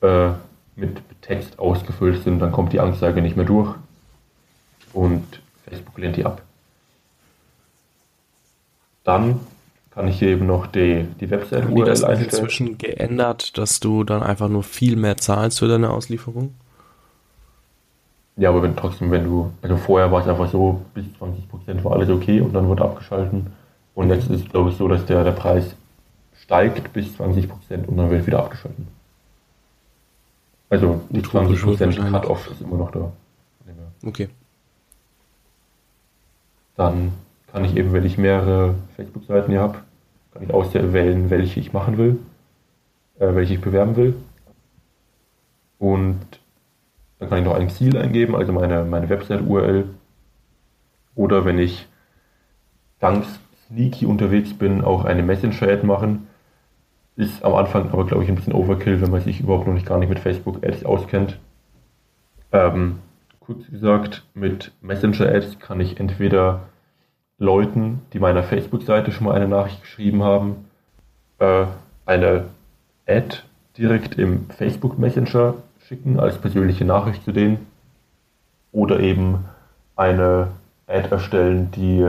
[0.00, 0.30] äh,
[0.76, 3.74] mit Text ausgefüllt sind, dann kommt die Anzeige nicht mehr durch
[4.94, 5.24] und
[5.68, 6.40] Facebook lehnt die ab.
[9.04, 9.40] Dann
[9.90, 12.24] kann ich hier eben noch die, die Website-URL einstellen.
[12.24, 16.54] Inzwischen geändert, dass du dann einfach nur viel mehr zahlst für deine Auslieferung?
[18.38, 21.92] Ja, aber wenn trotzdem, wenn du, also vorher war es einfach so, bis 20% war
[21.92, 23.48] alles okay und dann wurde abgeschalten.
[23.96, 25.74] Und jetzt ist es, glaube ich, so, dass der, der Preis
[26.40, 28.86] steigt bis 20% und dann wird wieder abgeschalten.
[30.70, 33.10] Also die 20% Cut-Off ist immer noch da.
[34.04, 34.28] Okay.
[36.76, 37.12] Dann
[37.50, 39.78] kann ich eben, wenn ich mehrere Facebook-Seiten hier habe,
[40.32, 42.20] kann ich auswählen, welche ich machen will,
[43.18, 44.14] äh, welche ich bewerben will.
[45.80, 46.20] Und
[47.18, 49.88] dann kann ich noch ein Ziel eingeben, also meine, meine Website-URL.
[51.14, 51.88] Oder wenn ich
[53.00, 53.26] ganz
[53.68, 56.26] sneaky unterwegs bin, auch eine Messenger-Ad machen.
[57.16, 59.86] Ist am Anfang aber, glaube ich, ein bisschen Overkill, wenn man sich überhaupt noch nicht
[59.86, 61.38] gar nicht mit Facebook-Ads auskennt.
[62.52, 63.00] Ähm,
[63.40, 66.68] kurz gesagt, mit Messenger-Ads kann ich entweder
[67.38, 70.66] Leuten, die meiner Facebook-Seite schon mal eine Nachricht geschrieben haben,
[71.38, 71.66] äh,
[72.06, 72.44] eine
[73.06, 73.38] Ad
[73.76, 75.54] direkt im Facebook Messenger
[75.88, 77.66] schicken als persönliche Nachricht zu denen
[78.72, 79.46] oder eben
[79.96, 80.48] eine
[80.86, 82.06] Ad erstellen, die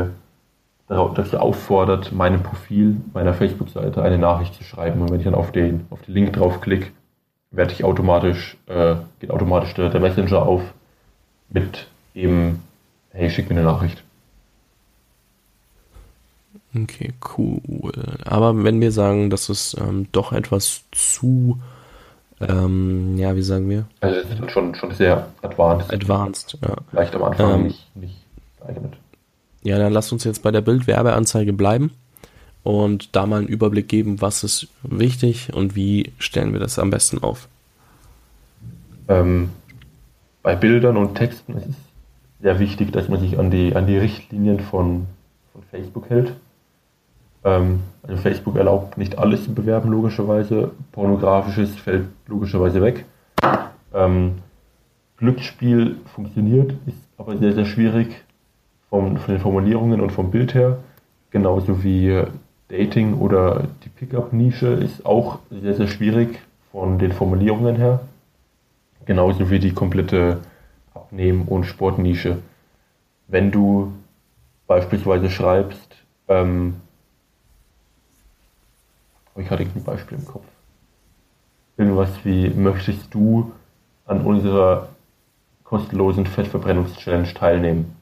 [0.88, 5.02] dazu auffordert, meinem Profil, meiner Facebook-Seite eine Nachricht zu schreiben.
[5.02, 6.88] Und wenn ich dann auf den, auf den Link draufklicke,
[7.52, 10.62] werde ich automatisch, äh, geht automatisch der, der, Messenger auf
[11.50, 12.64] mit eben,
[13.12, 14.04] hey, schick mir eine Nachricht.
[16.76, 17.92] Okay, cool.
[18.26, 21.60] Aber wenn wir sagen, dass es ähm, doch etwas zu,
[22.42, 23.86] ähm, ja, wie sagen wir?
[24.02, 25.94] Also es ist schon, schon sehr advanced.
[25.94, 26.76] Advanced, ja.
[26.90, 28.16] Vielleicht am Anfang ähm, nicht, nicht.
[29.62, 31.92] Ja, dann lasst uns jetzt bei der Bildwerbeanzeige bleiben
[32.64, 36.90] und da mal einen Überblick geben, was ist wichtig und wie stellen wir das am
[36.90, 37.48] besten auf.
[39.08, 39.50] Ähm,
[40.44, 41.76] bei Bildern und Texten ist es
[42.42, 45.08] sehr wichtig, dass man sich an die, an die Richtlinien von,
[45.52, 46.34] von Facebook hält.
[47.44, 47.82] Ähm,
[48.18, 50.72] Facebook erlaubt nicht alles zu bewerben, logischerweise.
[50.92, 53.06] Pornografisches fällt logischerweise weg.
[53.94, 54.36] Ähm,
[55.18, 58.24] Glücksspiel funktioniert, ist aber sehr, sehr schwierig
[58.90, 60.78] vom, von den Formulierungen und vom Bild her,
[61.32, 62.24] genauso wie
[62.70, 66.40] Dating oder die Pickup-Nische ist auch sehr, sehr schwierig
[66.72, 68.02] von den Formulierungen her,
[69.06, 70.38] genauso wie die komplette
[70.94, 72.38] Abnehmen- und Sportnische.
[73.28, 73.92] Wenn du
[74.68, 75.96] beispielsweise schreibst,
[76.28, 76.76] ähm,
[79.40, 80.46] ich hatte ein Beispiel im Kopf.
[81.78, 83.52] Irgendwas wie, möchtest du
[84.06, 84.90] an unserer
[85.64, 87.96] kostenlosen Fettverbrennungschallenge teilnehmen?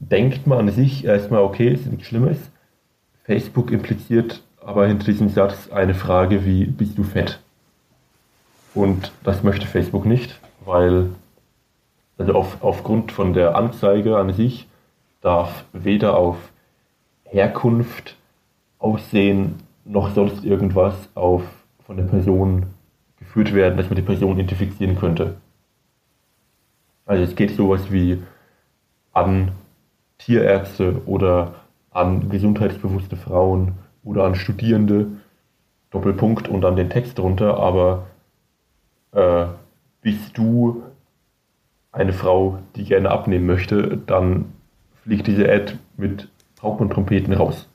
[0.00, 2.38] denkt man an sich erstmal, okay, ist nichts Schlimmes.
[3.24, 7.40] Facebook impliziert aber hinter diesem Satz eine Frage wie, bist du fett?
[8.74, 11.10] Und das möchte Facebook nicht, weil
[12.18, 14.66] also auf, aufgrund von der Anzeige an sich
[15.20, 16.36] darf weder auf
[17.24, 18.16] Herkunft,
[18.78, 21.42] Aussehen noch sonst irgendwas auf
[21.84, 22.66] von der Person
[23.18, 25.36] geführt werden, dass man die Person identifizieren könnte.
[27.06, 28.22] Also es geht sowas wie
[29.12, 29.52] an
[30.18, 31.54] Tierärzte oder
[31.90, 33.72] an gesundheitsbewusste Frauen
[34.04, 35.06] oder an Studierende,
[35.90, 38.06] Doppelpunkt und dann den Text drunter, aber
[39.12, 39.46] äh,
[40.02, 40.82] bist du
[41.92, 44.52] eine Frau, die gerne abnehmen möchte, dann
[45.02, 47.67] fliegt diese Ad mit Pauken und Trompeten raus.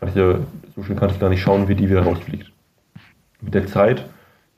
[0.00, 0.38] Kann ich ja,
[0.74, 2.50] so schnell kann ich gar nicht schauen, wie die wieder rausfliegt.
[3.42, 4.06] Mit der Zeit,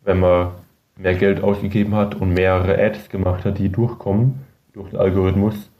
[0.04, 0.52] wenn man
[0.96, 5.70] mehr Geld ausgegeben hat und mehrere Ads gemacht hat, die durchkommen durch den Algorithmus,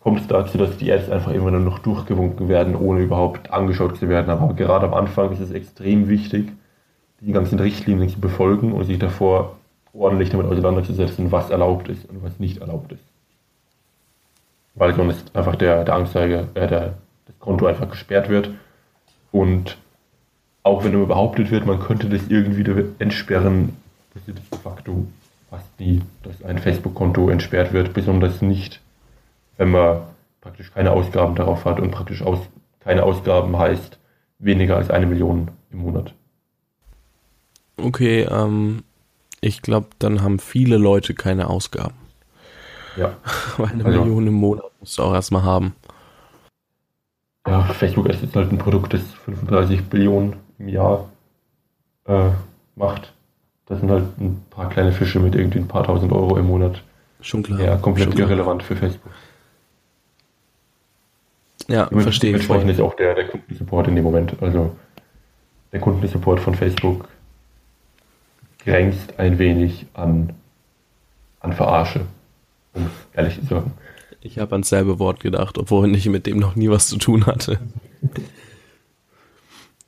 [0.00, 3.96] kommt es dazu, dass die Ads einfach immer nur noch durchgewunken werden, ohne überhaupt angeschaut
[3.96, 4.30] zu werden.
[4.30, 6.52] Aber gerade am Anfang ist es extrem wichtig,
[7.20, 9.56] die ganzen Richtlinien zu befolgen und sich davor
[9.92, 13.02] ordentlich damit auseinanderzusetzen, was erlaubt ist und was nicht erlaubt ist.
[14.74, 16.94] Weil sonst einfach der, der Anzeige, äh, der,
[17.28, 18.50] das Konto einfach gesperrt wird
[19.30, 19.78] und
[20.64, 22.64] auch wenn immer behauptet wird, man könnte das irgendwie
[22.98, 23.76] entsperren,
[24.12, 25.06] passiert de facto
[25.48, 28.80] fast nie, dass ein Facebook-Konto entsperrt wird, besonders nicht,
[29.56, 30.00] wenn man
[30.40, 32.40] praktisch keine Ausgaben darauf hat und praktisch aus,
[32.80, 33.98] keine Ausgaben heißt
[34.38, 36.12] weniger als eine Million im Monat.
[37.76, 38.82] Okay, ähm,
[39.40, 41.94] ich glaube, dann haben viele Leute keine Ausgaben.
[42.96, 43.16] Ja.
[43.56, 45.74] Weil eine also, Million im Monat musst du auch erstmal haben.
[47.48, 51.08] Ja, Facebook ist jetzt halt ein Produkt, das 35 Billionen im Jahr
[52.06, 52.30] äh,
[52.76, 53.12] macht.
[53.66, 56.82] Das sind halt ein paar kleine Fische mit irgendwie ein paar tausend Euro im Monat.
[57.20, 57.60] Schon klar.
[57.60, 58.68] Ja, komplett Schon irrelevant klar.
[58.68, 59.12] für Facebook.
[61.68, 62.36] Ja, Damit verstehe ich.
[62.36, 64.34] Entsprechend ist auch der, der Kundensupport in dem Moment.
[64.40, 64.74] Also
[65.72, 67.08] der Kundensupport von Facebook
[68.64, 70.30] grenzt ein wenig an,
[71.40, 72.00] an Verarsche,
[72.74, 73.72] um ehrlich zu sagen.
[74.28, 77.24] Ich habe ans selbe Wort gedacht, obwohl ich mit dem noch nie was zu tun
[77.24, 77.58] hatte.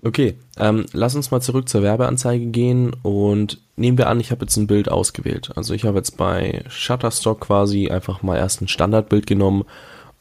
[0.03, 4.47] Okay, ähm, lass uns mal zurück zur Werbeanzeige gehen und nehmen wir an, ich habe
[4.47, 5.51] jetzt ein Bild ausgewählt.
[5.57, 9.65] Also ich habe jetzt bei Shutterstock quasi einfach mal erst ein Standardbild genommen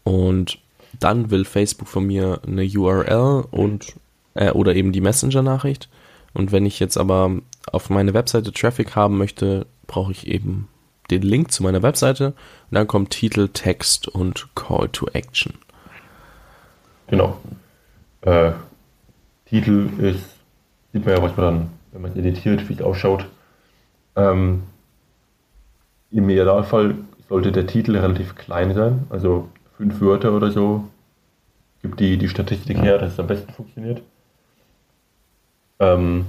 [0.04, 0.60] und
[1.00, 3.94] dann will Facebook von mir eine URL und
[4.34, 5.88] äh, oder eben die Messenger-Nachricht.
[6.34, 7.32] Und wenn ich jetzt aber
[7.72, 10.68] auf meine Webseite Traffic haben möchte, brauche ich eben
[11.12, 12.36] den Link zu meiner Webseite und
[12.72, 15.54] dann kommt Titel, Text und Call to Action.
[17.08, 17.38] Genau.
[18.22, 18.52] Äh,
[19.46, 20.24] Titel ist,
[20.94, 23.26] sieht man ja, was man dann, wenn man es editiert, wie es ausschaut.
[24.16, 24.64] Ähm,
[26.12, 26.96] Im Idealfall
[27.28, 30.88] sollte der Titel relativ klein sein, also fünf Wörter oder so.
[31.82, 34.02] Gibt die, die Statistik her, dass es am besten funktioniert.
[35.80, 36.26] Ähm,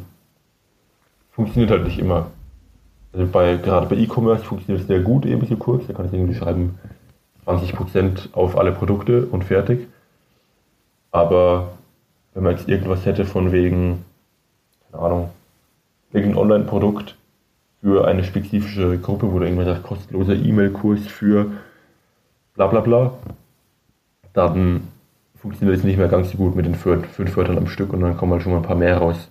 [1.33, 2.31] funktioniert halt nicht immer.
[3.13, 5.87] Also bei, gerade bei E-Commerce funktioniert es sehr gut, eben so kurz.
[5.87, 6.79] Da kann ich irgendwie schreiben
[7.47, 9.89] 20% auf alle Produkte und fertig.
[11.11, 11.73] Aber
[12.35, 14.05] wenn man jetzt irgendwas hätte von wegen,
[14.91, 15.31] keine Ahnung,
[16.13, 17.17] irgendein Online-Produkt
[17.81, 21.51] für eine spezifische Gruppe, wo du irgendwann sagt, kostenloser E-Mail-Kurs für
[22.55, 23.13] bla bla bla,
[24.33, 24.89] dann
[25.41, 28.17] funktioniert es nicht mehr ganz so gut mit den fünf Wörtern am Stück und dann
[28.17, 29.31] kommen halt schon mal ein paar mehr raus.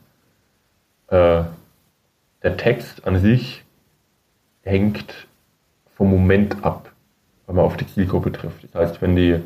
[1.07, 1.43] Äh,
[2.41, 3.63] der Text an sich
[4.69, 5.27] hängt
[5.95, 6.91] vom Moment ab,
[7.47, 8.63] wenn man auf die Zielgruppe trifft.
[8.63, 9.41] Das heißt, wenn die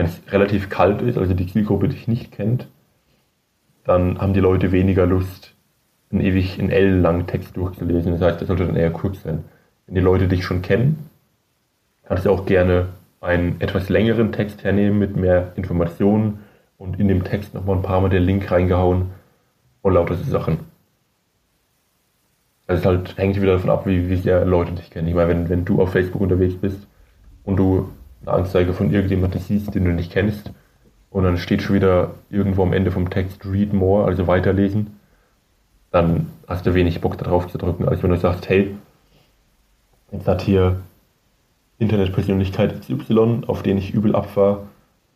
[0.00, 2.68] wenn es relativ kalt ist, also die Zielgruppe dich nicht kennt,
[3.84, 5.54] dann haben die Leute weniger Lust,
[6.10, 8.12] einen ewig in L langen Text durchzulesen.
[8.12, 9.44] Das heißt, das sollte dann eher kurz sein.
[9.86, 11.10] Wenn die Leute dich schon kennen,
[12.04, 12.88] kannst du auch gerne
[13.20, 16.40] einen etwas längeren Text hernehmen mit mehr Informationen
[16.78, 19.10] und in dem Text nochmal ein paar Mal den Link reingehauen
[19.82, 20.24] und lauter so
[22.76, 23.04] Sachen.
[23.04, 25.08] Das halt, hängt wieder davon ab, wie, wie sehr Leute dich kennen.
[25.08, 26.86] Ich meine, wenn, wenn du auf Facebook unterwegs bist
[27.44, 27.90] und du
[28.22, 30.52] eine Anzeige von irgendjemandem siehst, den du nicht kennst.
[31.10, 34.98] Und dann steht schon wieder irgendwo am Ende vom Text Read More, also weiterlesen.
[35.90, 38.76] Dann hast du wenig Bock darauf zu drücken, als wenn du sagst, hey,
[40.12, 40.80] jetzt hat hier
[41.78, 44.68] Internetpersönlichkeit XY, auf den ich übel abfahre,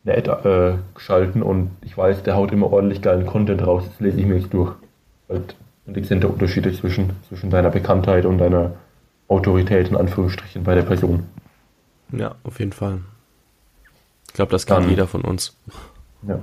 [0.05, 4.01] eine Ad äh, geschalten und ich weiß, der haut immer ordentlich geilen Content raus, das
[4.01, 4.75] lese ich mir jetzt durch.
[5.29, 5.55] Und
[5.87, 8.73] da Unterschiede zwischen, zwischen deiner Bekanntheit und deiner
[9.29, 11.25] Autorität in Anführungsstrichen bei der Person.
[12.13, 13.01] Ja, auf jeden Fall.
[14.29, 15.57] Ich glaube, das kann Dann, jeder von uns.
[16.27, 16.39] Ja.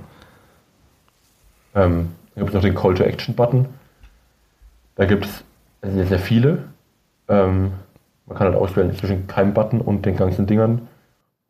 [1.75, 3.65] Ähm, da gibt es noch den Call to Action Button.
[4.95, 5.43] Da gibt es
[5.81, 6.63] sehr, sehr viele.
[7.27, 7.71] Ähm,
[8.25, 10.87] man kann halt auswählen zwischen keinem Button und den ganzen Dingern.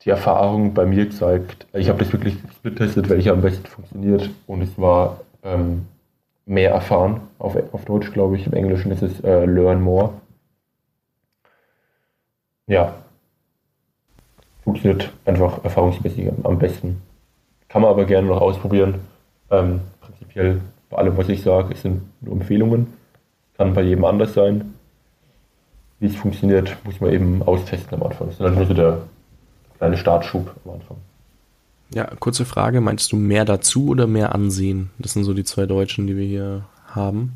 [0.03, 4.61] Die Erfahrung bei mir zeigt, ich habe das wirklich getestet, welcher am besten funktioniert und
[4.63, 5.85] es war ähm,
[6.45, 10.13] mehr erfahren, auf, auf Deutsch glaube ich, im Englischen ist es äh, Learn More.
[12.67, 12.93] Ja,
[14.63, 17.01] funktioniert einfach erfahrungsmäßig am besten.
[17.67, 18.95] Kann man aber gerne noch ausprobieren.
[19.49, 22.93] Ähm, prinzipiell bei allem, was ich sage, sind nur Empfehlungen.
[23.57, 24.73] Kann bei jedem anders sein.
[25.99, 28.27] Wie es funktioniert, muss man eben austesten am Anfang.
[28.27, 28.97] Das ist halt nur so der
[29.77, 30.97] kleine Startschub am Anfang.
[31.93, 32.79] Ja, kurze Frage.
[32.81, 34.91] Meinst du mehr dazu oder mehr ansehen?
[34.97, 37.33] Das sind so die zwei Deutschen, die wir hier haben.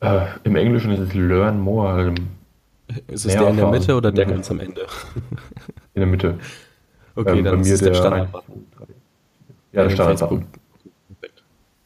[0.00, 2.14] Äh, Im Englischen ist es Learn More.
[3.06, 4.86] Ist es der in der Mitte oder der ganz am Ende?
[5.94, 6.38] In der Mitte.
[7.14, 8.28] Okay, ähm, dann ist der, der Standard.
[9.72, 10.20] Ja, der Standard.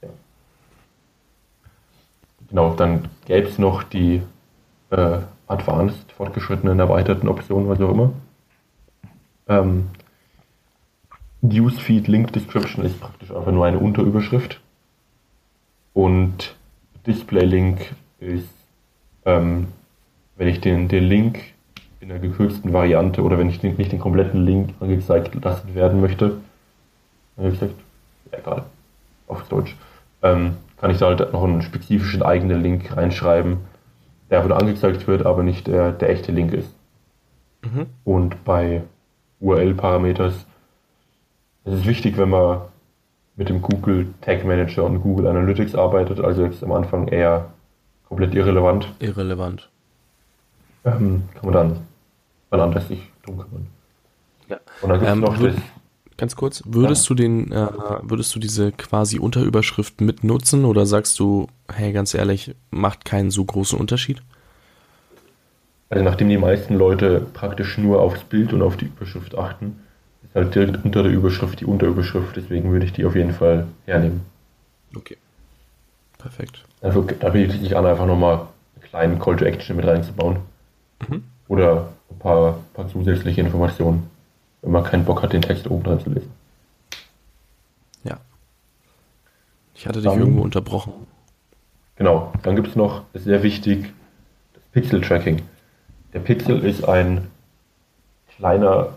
[0.02, 0.08] Ja.
[2.48, 4.22] genau, dann gäbe es noch die
[4.90, 8.12] äh, Advanced, fortgeschrittenen, erweiterten Optionen, was auch immer.
[9.48, 9.88] Ähm,
[11.44, 14.60] Newsfeed Link Description ist praktisch einfach nur eine Unterüberschrift.
[15.92, 16.56] Und
[17.06, 18.48] Display Link ist,
[19.26, 19.68] ähm,
[20.36, 21.40] wenn ich den, den Link
[22.00, 26.00] in der gekürzten Variante oder wenn ich den, nicht den kompletten Link angezeigt lassen werden
[26.00, 26.38] möchte,
[27.36, 27.74] wie gesagt,
[28.30, 28.64] egal,
[29.28, 29.76] auf Deutsch,
[30.22, 33.58] ähm, kann ich da halt noch einen spezifischen eigenen Link reinschreiben,
[34.30, 36.74] der nur angezeigt wird, aber nicht der, der echte Link ist.
[37.62, 37.86] Mhm.
[38.04, 38.82] Und bei
[39.40, 40.46] URL-Parameters
[41.64, 42.62] ist es wichtig, wenn man
[43.36, 47.50] mit dem Google Tag Manager und Google Analytics arbeitet, also jetzt am Anfang eher
[48.08, 48.92] komplett irrelevant.
[49.00, 49.68] Irrelevant.
[50.84, 51.80] Ähm, kann man dann
[52.50, 53.66] mal anders sich drum kümmern.
[54.48, 54.58] Ja.
[54.82, 55.54] Und dann gibt es ähm, noch das
[56.16, 57.08] Ganz kurz, würdest ja.
[57.08, 57.66] du den, äh,
[58.02, 63.44] würdest du diese quasi Unterüberschrift mitnutzen oder sagst du, hey, ganz ehrlich, macht keinen so
[63.44, 64.22] großen Unterschied?
[65.90, 69.74] Also nachdem die meisten Leute praktisch nur aufs Bild und auf die Überschrift achten, ist
[70.34, 74.22] halt direkt unter der Überschrift die Unterüberschrift, deswegen würde ich die auf jeden Fall hernehmen.
[74.96, 75.16] Okay.
[76.18, 76.64] Perfekt.
[76.80, 80.38] Also da bietet sich an, einfach nochmal einen kleinen Call to Action mit reinzubauen.
[81.08, 81.24] Mhm.
[81.48, 84.08] Oder ein paar, paar zusätzliche Informationen
[84.64, 86.30] wenn man keinen Bock hat, den Text oben dran zu lesen.
[88.02, 88.18] Ja.
[89.74, 90.94] Ich hatte dich dann, irgendwo unterbrochen.
[91.96, 93.92] Genau, dann gibt es noch, ist sehr wichtig,
[94.54, 95.42] das Pixel-Tracking.
[96.14, 97.28] Der Pixel ist ein
[98.36, 98.96] kleiner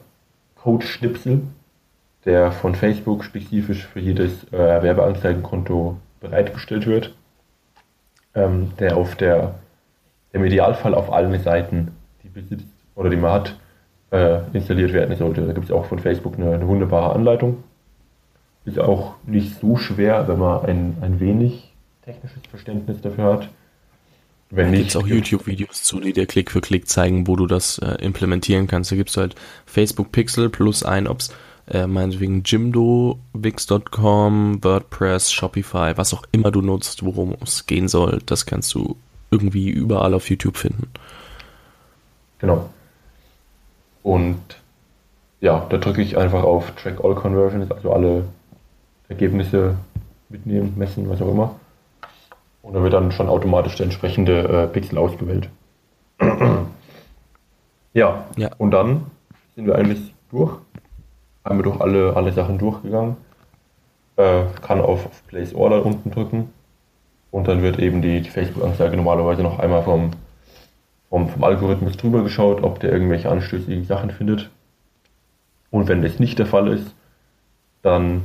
[0.67, 1.43] Code-Schnipsel,
[2.25, 7.15] der von Facebook spezifisch für jedes äh, Werbeanzeigenkonto bereitgestellt wird,
[8.35, 9.55] ähm, der auf der,
[10.33, 13.55] im Idealfall auf allen Seiten, die besitzt oder die man hat,
[14.11, 15.47] äh, installiert werden sollte.
[15.47, 17.63] Da gibt es auch von Facebook eine, eine, wunderbare Anleitung.
[18.65, 23.49] Ist auch nicht so schwer, wenn man ein, ein wenig technisches Verständnis dafür hat.
[24.49, 27.47] Wenn nicht, gibt es auch YouTube-Videos zu, die dir Klick für Klick zeigen, wo du
[27.47, 28.91] das äh, implementieren kannst.
[28.91, 29.35] Da gibt es halt
[29.65, 31.33] Facebook Pixel plus ein, ob's
[31.69, 38.21] äh, meinetwegen Jimdo, Wix.com, WordPress, Shopify, was auch immer du nutzt, worum es gehen soll,
[38.25, 38.95] das kannst du
[39.31, 40.87] irgendwie überall auf YouTube finden.
[42.39, 42.69] Genau.
[44.03, 44.39] Und
[45.41, 48.23] ja, da drücke ich einfach auf Track All Conversions, also alle
[49.09, 49.75] Ergebnisse
[50.29, 51.59] mitnehmen, messen, was auch immer.
[52.67, 55.49] Und da wird dann schon automatisch der entsprechende äh, Pixel ausgewählt.
[57.93, 58.25] ja.
[58.35, 59.05] ja, und dann
[59.55, 60.57] sind wir eigentlich durch.
[61.45, 63.15] Haben wir durch alle, alle Sachen durchgegangen.
[64.17, 66.49] Äh, kann auf, auf Place Order unten drücken.
[67.31, 70.11] Und dann wird eben die, die Facebook-Anzeige normalerweise noch einmal vom
[71.09, 74.49] vom, vom Algorithmus drüber geschaut, ob der irgendwelche anstößigen Sachen findet.
[75.71, 76.93] Und wenn das nicht der Fall ist,
[77.81, 78.23] dann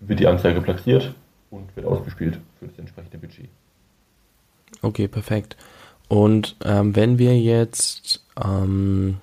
[0.00, 1.14] wird die Anzeige platziert
[1.50, 3.48] und wird ausgespielt für das entsprechende Budget.
[4.82, 5.56] Okay, perfekt.
[6.08, 9.18] Und ähm, wenn wir jetzt ähm,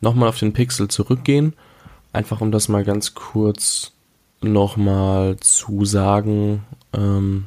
[0.00, 1.54] nochmal auf den Pixel zurückgehen,
[2.12, 3.92] einfach um das mal ganz kurz
[4.40, 7.46] nochmal zu sagen, ähm,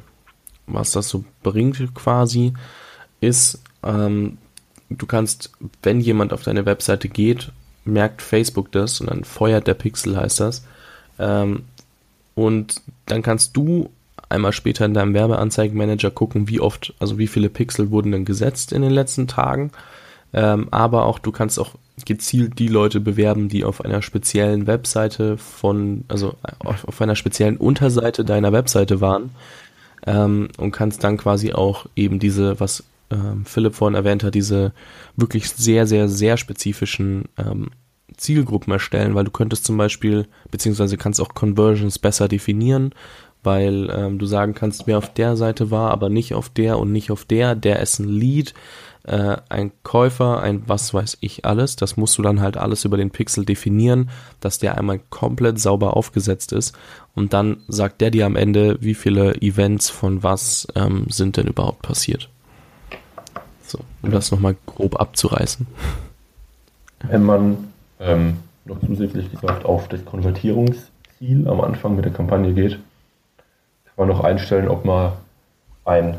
[0.67, 2.53] was das so bringt quasi,
[3.19, 4.37] ist, ähm,
[4.89, 5.51] du kannst,
[5.83, 7.51] wenn jemand auf deine Webseite geht,
[7.83, 10.65] merkt Facebook das und dann feuert der Pixel, heißt das.
[11.19, 11.65] Ähm,
[12.35, 13.89] und dann kannst du
[14.29, 18.73] einmal später in deinem Werbeanzeigenmanager gucken, wie oft, also wie viele Pixel wurden denn gesetzt
[18.73, 19.71] in den letzten Tagen.
[20.33, 21.75] Ähm, aber auch du kannst auch
[22.05, 27.57] gezielt die Leute bewerben, die auf einer speziellen Webseite von, also auf, auf einer speziellen
[27.57, 29.31] Unterseite deiner Webseite waren.
[30.05, 34.73] Ähm, und kannst dann quasi auch eben diese, was ähm, Philipp vorhin erwähnt hat, diese
[35.15, 37.69] wirklich sehr, sehr, sehr spezifischen ähm,
[38.17, 42.93] Zielgruppen erstellen, weil du könntest zum Beispiel, beziehungsweise kannst auch Conversions besser definieren,
[43.43, 46.91] weil ähm, du sagen kannst, wer auf der Seite war, aber nicht auf der und
[46.91, 48.53] nicht auf der, der ist ein Lead,
[49.03, 51.75] äh, ein Käufer, ein was weiß ich alles.
[51.75, 54.09] Das musst du dann halt alles über den Pixel definieren,
[54.39, 56.75] dass der einmal komplett sauber aufgesetzt ist
[57.13, 61.47] und dann sagt der dir am Ende, wie viele Events von was ähm, sind denn
[61.47, 62.29] überhaupt passiert.
[63.61, 65.65] So, um das nochmal grob abzureißen.
[67.07, 72.79] Wenn man ähm, noch zusätzlich gesagt auf das Konvertierungsziel am Anfang mit der Kampagne geht,
[73.85, 75.13] kann man noch einstellen, ob man
[75.85, 76.17] ein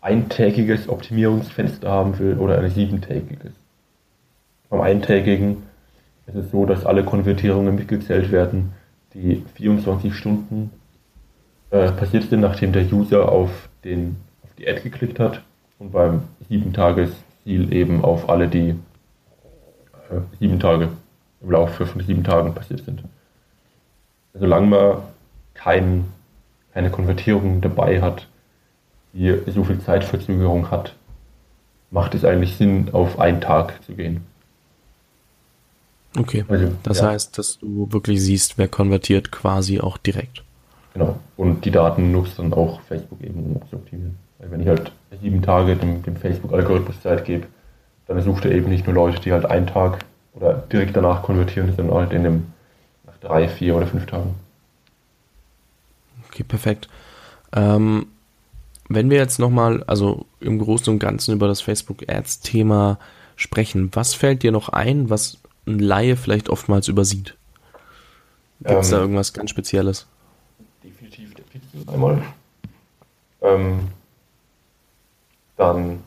[0.00, 3.52] eintägiges Optimierungsfenster haben will oder ein siebentägiges.
[4.68, 5.62] Beim eintägigen
[6.26, 8.72] ist es so, dass alle Konvertierungen mitgezählt werden,
[9.14, 10.70] die 24 Stunden
[11.70, 15.42] äh, passiert sind, nachdem der User auf, den, auf die Ad geklickt hat
[15.78, 17.10] und beim sieben Tages
[17.44, 20.88] Ziel eben auf alle, die äh, sieben Tage
[21.40, 23.02] im Laufe von sieben Tagen passiert sind.
[24.34, 24.96] Solange man
[25.54, 26.04] kein,
[26.72, 28.26] keine Konvertierung dabei hat,
[29.12, 30.94] die so viel Zeitverzögerung hat,
[31.90, 34.26] macht es eigentlich Sinn, auf einen Tag zu gehen.
[36.18, 37.08] Okay, also, das ja.
[37.08, 40.42] heißt, dass du wirklich siehst, wer konvertiert quasi auch direkt.
[40.94, 44.16] Genau, und die Daten nutzt dann auch Facebook eben, um zu optimieren.
[44.38, 47.46] Weil wenn ich halt sieben Tage dem, dem Facebook-Algorithmus Zeit gebe,
[48.06, 50.04] dann sucht er eben nicht nur Leute, die halt einen Tag
[50.36, 52.46] oder direkt danach konvertieren, sondern halt in dem
[53.06, 54.34] nach drei, vier oder fünf Tagen.
[56.28, 56.88] Okay, perfekt.
[57.52, 58.06] Ähm,
[58.88, 62.98] wenn wir jetzt nochmal, also im Großen und Ganzen über das Facebook Ads-Thema
[63.34, 67.36] sprechen, was fällt dir noch ein, was ein Laie vielleicht oftmals übersieht?
[68.60, 70.06] Gibt es ähm, da irgendwas ganz Spezielles?
[70.84, 72.22] Definitiv der Pixel einmal.
[73.42, 73.88] Ähm,
[75.56, 76.00] dann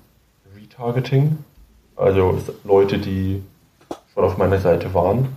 [0.56, 1.40] Retargeting,
[1.96, 3.44] also Leute, die
[4.24, 5.36] auf meiner Seite waren,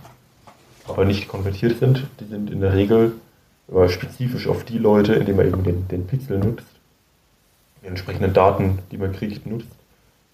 [0.87, 3.13] aber nicht konvertiert sind, die sind in der Regel
[3.87, 6.67] spezifisch auf die Leute, indem man eben den, den Pixel nutzt,
[7.81, 9.67] die entsprechenden Daten, die man kriegt, nutzt,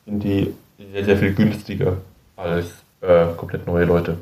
[0.06, 0.54] sind die
[0.92, 1.98] sehr, sehr viel günstiger
[2.36, 2.68] als
[3.02, 4.18] äh, komplett neue Leute.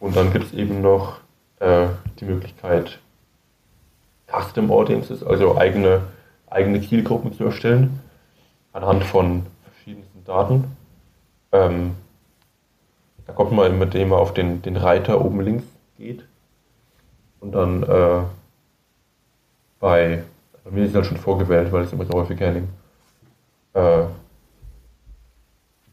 [0.00, 1.20] Und dann gibt es eben noch
[1.60, 1.86] äh,
[2.18, 2.98] die Möglichkeit,
[4.26, 6.02] Custom Audiences, also eigene,
[6.48, 8.00] eigene Zielgruppen zu erstellen,
[8.72, 10.76] anhand von verschiedensten Daten.
[11.52, 11.96] Ähm,
[13.30, 15.64] da kommt man, indem man auf den, den Reiter oben links
[15.96, 16.24] geht
[17.38, 18.22] und dann äh,
[19.78, 20.24] bei,
[20.64, 22.70] bei mir ist halt schon vorgewählt, weil es immer so häufig hernehmen.
[23.74, 24.02] Äh,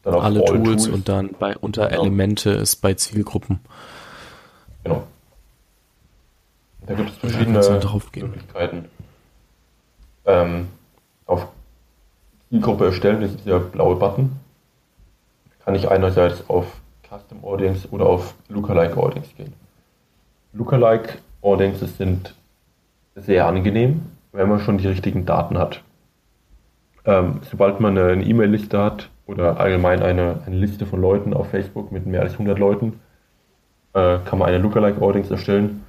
[0.01, 2.01] dann auf Alle Tools, Tools, und dann bei unter genau.
[2.01, 3.59] Elemente ist bei Zielgruppen.
[4.83, 5.03] Genau.
[6.87, 8.85] Da gibt es verschiedene Möglichkeiten.
[10.25, 10.69] Ähm,
[11.27, 11.47] auf
[12.49, 14.39] Zielgruppe erstellen, das ist der blaue Button.
[15.63, 16.65] Kann ich einerseits auf
[17.09, 19.53] Custom Audience oder auf Lookalike Audience gehen.
[20.53, 22.35] Lookalike Audiences sind
[23.15, 24.01] sehr angenehm,
[24.31, 25.83] wenn man schon die richtigen Daten hat.
[27.05, 31.91] Ähm, sobald man eine E-Mail-Liste hat oder allgemein eine, eine Liste von Leuten auf Facebook
[31.91, 32.99] mit mehr als 100 Leuten,
[33.93, 35.83] äh, kann man eine Lookalike Audience erstellen.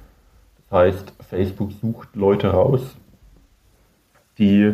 [0.69, 2.95] Das heißt, Facebook sucht Leute raus,
[4.37, 4.73] die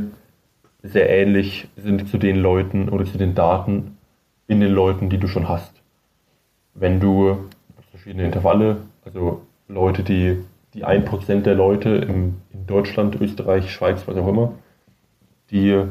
[0.83, 3.97] sehr ähnlich sind zu den Leuten oder zu den Daten
[4.47, 5.73] in den Leuten, die du schon hast.
[6.76, 7.38] Wenn du
[7.89, 10.38] verschiedene Intervalle, also Leute, die
[10.73, 14.51] die 1% der Leute im, in Deutschland, Österreich, Schweiz, was auch immer,
[15.49, 15.82] die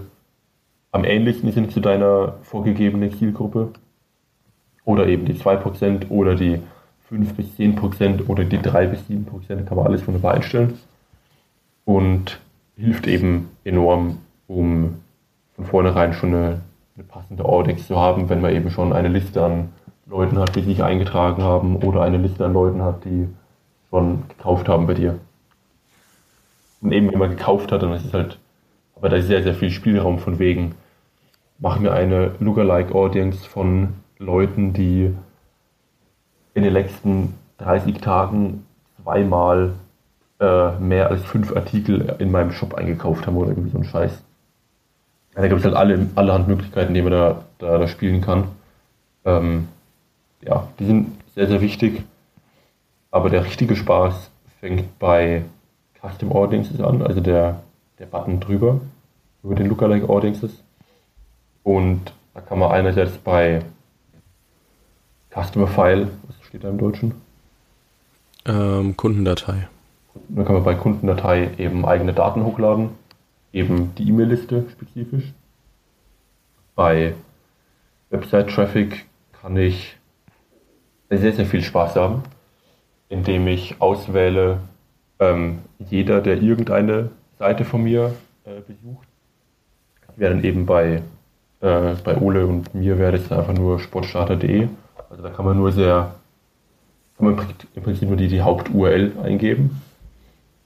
[0.93, 3.71] am ähnlichsten sind zu deiner vorgegebenen Zielgruppe,
[4.85, 6.61] oder eben die 2% oder die
[7.09, 10.79] 5 bis 10% oder die 3 bis 7%, kann man alles wunderbar einstellen.
[11.85, 12.41] Und
[12.77, 15.01] hilft eben enorm, um
[15.55, 16.61] von vornherein schon eine,
[16.97, 19.71] eine passende Audience zu haben, wenn man eben schon eine Liste an
[20.07, 23.29] Leuten hat, die sich eingetragen haben oder eine Liste an Leuten hat, die
[23.91, 25.19] schon gekauft haben bei dir.
[26.81, 28.39] Und eben, wenn man gekauft hat, dann ist es halt,
[28.97, 30.75] aber da ist sehr, sehr viel Spielraum von wegen,
[31.59, 35.15] machen wir eine Lookalike Audience von Leuten, die
[36.53, 38.67] in den letzten 30 Tagen
[39.03, 39.75] zweimal
[40.41, 44.23] äh, mehr als fünf Artikel in meinem Shop eingekauft haben oder irgendwie so ein Scheiß.
[45.35, 48.45] Da gibt es halt alle, allerhand Möglichkeiten, die man da, da, da spielen kann.
[49.25, 49.69] Ähm,
[50.47, 52.03] ja, die sind sehr, sehr wichtig.
[53.11, 54.31] Aber der richtige Spaß
[54.61, 55.45] fängt bei
[56.01, 57.63] Custom Audiences an, also der,
[57.99, 58.81] der Button drüber,
[59.43, 60.63] über den Lookalike Audiences.
[61.63, 63.63] Und da kann man einerseits bei
[65.31, 67.15] Customer File, was steht da im Deutschen?
[68.47, 69.69] Ähm, Kundendatei.
[70.29, 72.91] Da kann man bei Kundendatei eben eigene Daten hochladen,
[73.53, 75.33] eben die E-Mail-Liste spezifisch.
[76.75, 77.15] Bei
[78.11, 79.07] Website-Traffic
[79.41, 79.97] kann ich
[81.11, 82.23] sehr, sehr viel Spaß haben
[83.09, 84.59] indem ich auswähle,
[85.19, 88.15] ähm, jeder, der irgendeine Seite von mir
[88.45, 89.07] äh, besucht,
[90.17, 91.03] wäre dann eben bei,
[91.61, 94.69] äh, bei Ole und mir wäre das einfach nur sportstarter.de.
[95.11, 96.15] Also da kann man nur sehr,
[97.17, 99.81] kann man im Prinzip nur die, die Haupt-URL eingeben.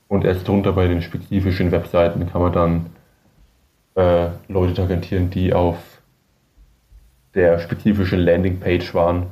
[0.08, 2.86] Und erst drunter bei den spezifischen Webseiten kann man dann
[3.94, 5.76] äh, Leute targetieren, die auf
[7.34, 9.26] der spezifischen Landingpage waren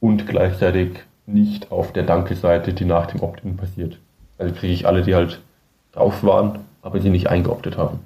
[0.00, 3.98] und gleichzeitig nicht auf der Danke-Seite, die nach dem Opt-in passiert.
[4.38, 5.40] Also kriege ich alle, die halt
[5.92, 8.00] drauf waren, aber sie nicht eingeoptet haben.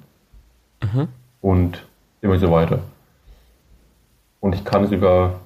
[0.83, 1.07] Mhm.
[1.41, 1.85] Und
[2.21, 2.79] immer so weiter.
[4.39, 5.39] Und ich kann sogar,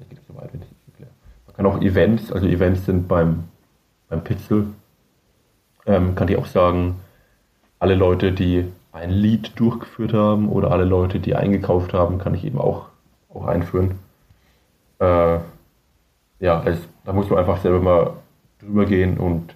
[0.00, 1.10] ich gehe so weit, wenn ich das erkläre.
[1.46, 3.44] Man kann auch Events, also Events sind beim,
[4.08, 4.68] beim Pixel,
[5.86, 6.96] ähm, kann ich auch sagen,
[7.78, 12.44] alle Leute, die ein Lead durchgeführt haben oder alle Leute, die eingekauft haben, kann ich
[12.44, 12.86] eben auch,
[13.32, 13.98] auch einführen.
[14.98, 15.38] Äh,
[16.40, 18.12] ja, es, da musst du einfach selber mal
[18.60, 19.54] drüber gehen und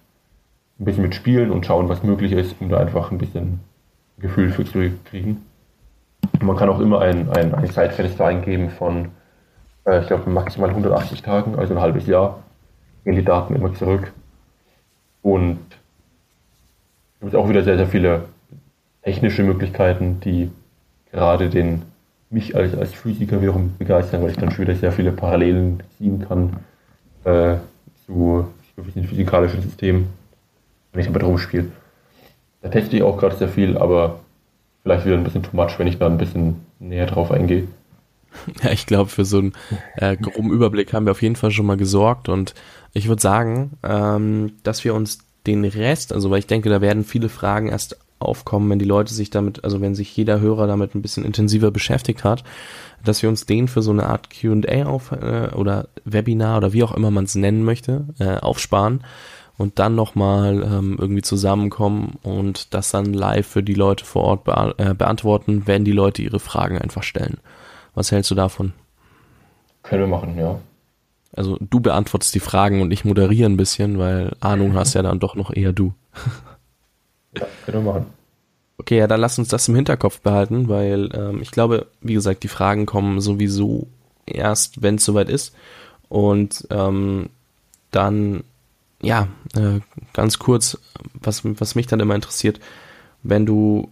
[0.79, 3.61] ein bisschen mitspielen und schauen, was möglich ist, um da einfach ein bisschen,
[4.19, 5.45] Gefühl für zu kriegen.
[6.41, 9.09] Man kann auch immer ein, ein, ein Zeitfenster eingeben von,
[9.85, 12.43] äh, ich glaube, maximal 180 Tagen, also ein halbes Jahr,
[13.05, 14.13] gehen die Daten immer zurück.
[15.23, 15.59] Und
[17.15, 18.25] es gibt auch wieder sehr, sehr viele
[19.03, 20.51] technische Möglichkeiten, die
[21.11, 21.83] gerade den
[22.31, 26.25] mich als, als Physiker wiederum begeistern, weil ich dann schon wieder sehr viele Parallelen ziehen
[26.27, 26.57] kann
[27.25, 27.57] äh,
[28.07, 28.47] zu
[28.77, 30.09] gewissen physikalischen Systemen,
[30.93, 31.69] wenn ich damit rumspiele.
[32.63, 34.21] Da teste ich auch gerade sehr viel, aber
[34.83, 37.67] vielleicht wieder ein bisschen too much, wenn ich da ein bisschen näher drauf eingehe.
[38.63, 39.53] Ja, ich glaube, für so einen
[39.97, 42.55] äh, groben Überblick haben wir auf jeden Fall schon mal gesorgt und
[42.95, 47.05] ich würde sagen, ähm, dass wir uns den Rest, also weil ich denke, da werden
[47.05, 50.95] viele Fragen erst aufkommen, wenn die Leute sich damit, also wenn sich jeder Hörer damit
[50.95, 52.45] ein bisschen intensiver beschäftigt hat,
[53.05, 56.85] dass wir uns den für so eine Art Q&A auf äh, oder Webinar oder wie
[56.85, 59.03] auch immer man es nennen möchte, äh, aufsparen
[59.59, 64.45] und dann nochmal ähm, irgendwie zusammenkommen und das dann live für die Leute vor Ort
[64.45, 67.39] be äh, beantworten, wenn die Leute ihre Fragen einfach stellen.
[67.95, 68.73] Was hältst du davon?
[69.83, 70.59] Können wir machen, ja.
[71.35, 75.19] Also du beantwortest die Fragen und ich moderiere ein bisschen, weil Ahnung hast ja dann
[75.19, 75.95] doch noch eher du.
[77.37, 78.07] Ja, können wir machen.
[78.79, 82.43] Okay, ja, dann lass uns das im Hinterkopf behalten, weil ähm, ich glaube, wie gesagt,
[82.43, 83.87] die Fragen kommen sowieso
[84.27, 85.55] erst, wenn es soweit ist.
[86.09, 87.29] Und ähm,
[87.91, 88.45] dann,
[89.01, 89.81] ja, äh,
[90.13, 90.79] ganz kurz,
[91.15, 92.61] was, was mich dann immer interessiert,
[93.23, 93.89] wenn du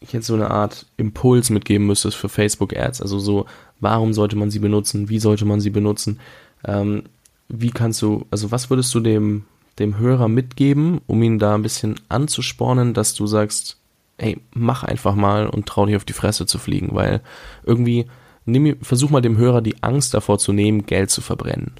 [0.00, 3.46] jetzt so eine Art Impuls mitgeben müsstest für Facebook Ads, also so,
[3.80, 6.20] warum sollte man sie benutzen, wie sollte man sie benutzen,
[6.64, 7.04] ähm,
[7.48, 9.44] wie kannst du, also was würdest du dem,
[9.78, 13.78] dem Hörer mitgeben, um ihn da ein bisschen anzuspornen, dass du sagst,
[14.18, 17.20] ey, mach einfach mal und trau dich auf die Fresse zu fliegen, weil
[17.64, 18.06] irgendwie,
[18.44, 21.72] nimm, versuch mal dem Hörer die Angst davor zu nehmen, Geld zu verbrennen.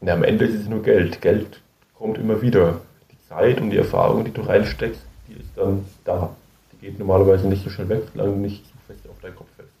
[0.00, 1.20] Na, am Ende ist es nur Geld.
[1.20, 1.60] Geld
[1.94, 2.80] kommt immer wieder.
[3.10, 6.34] Die Zeit und die Erfahrung, die du reinsteckst, die ist dann da.
[6.72, 9.48] Die geht normalerweise nicht so schnell weg, solange du nicht so fest auf deinen Kopf
[9.56, 9.72] fällst.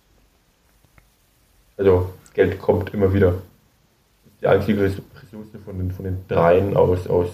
[1.76, 3.30] Also, Geld kommt immer wieder.
[3.30, 4.92] Das ist die einzige
[5.28, 7.28] Ressource von den, von den dreien aus, aus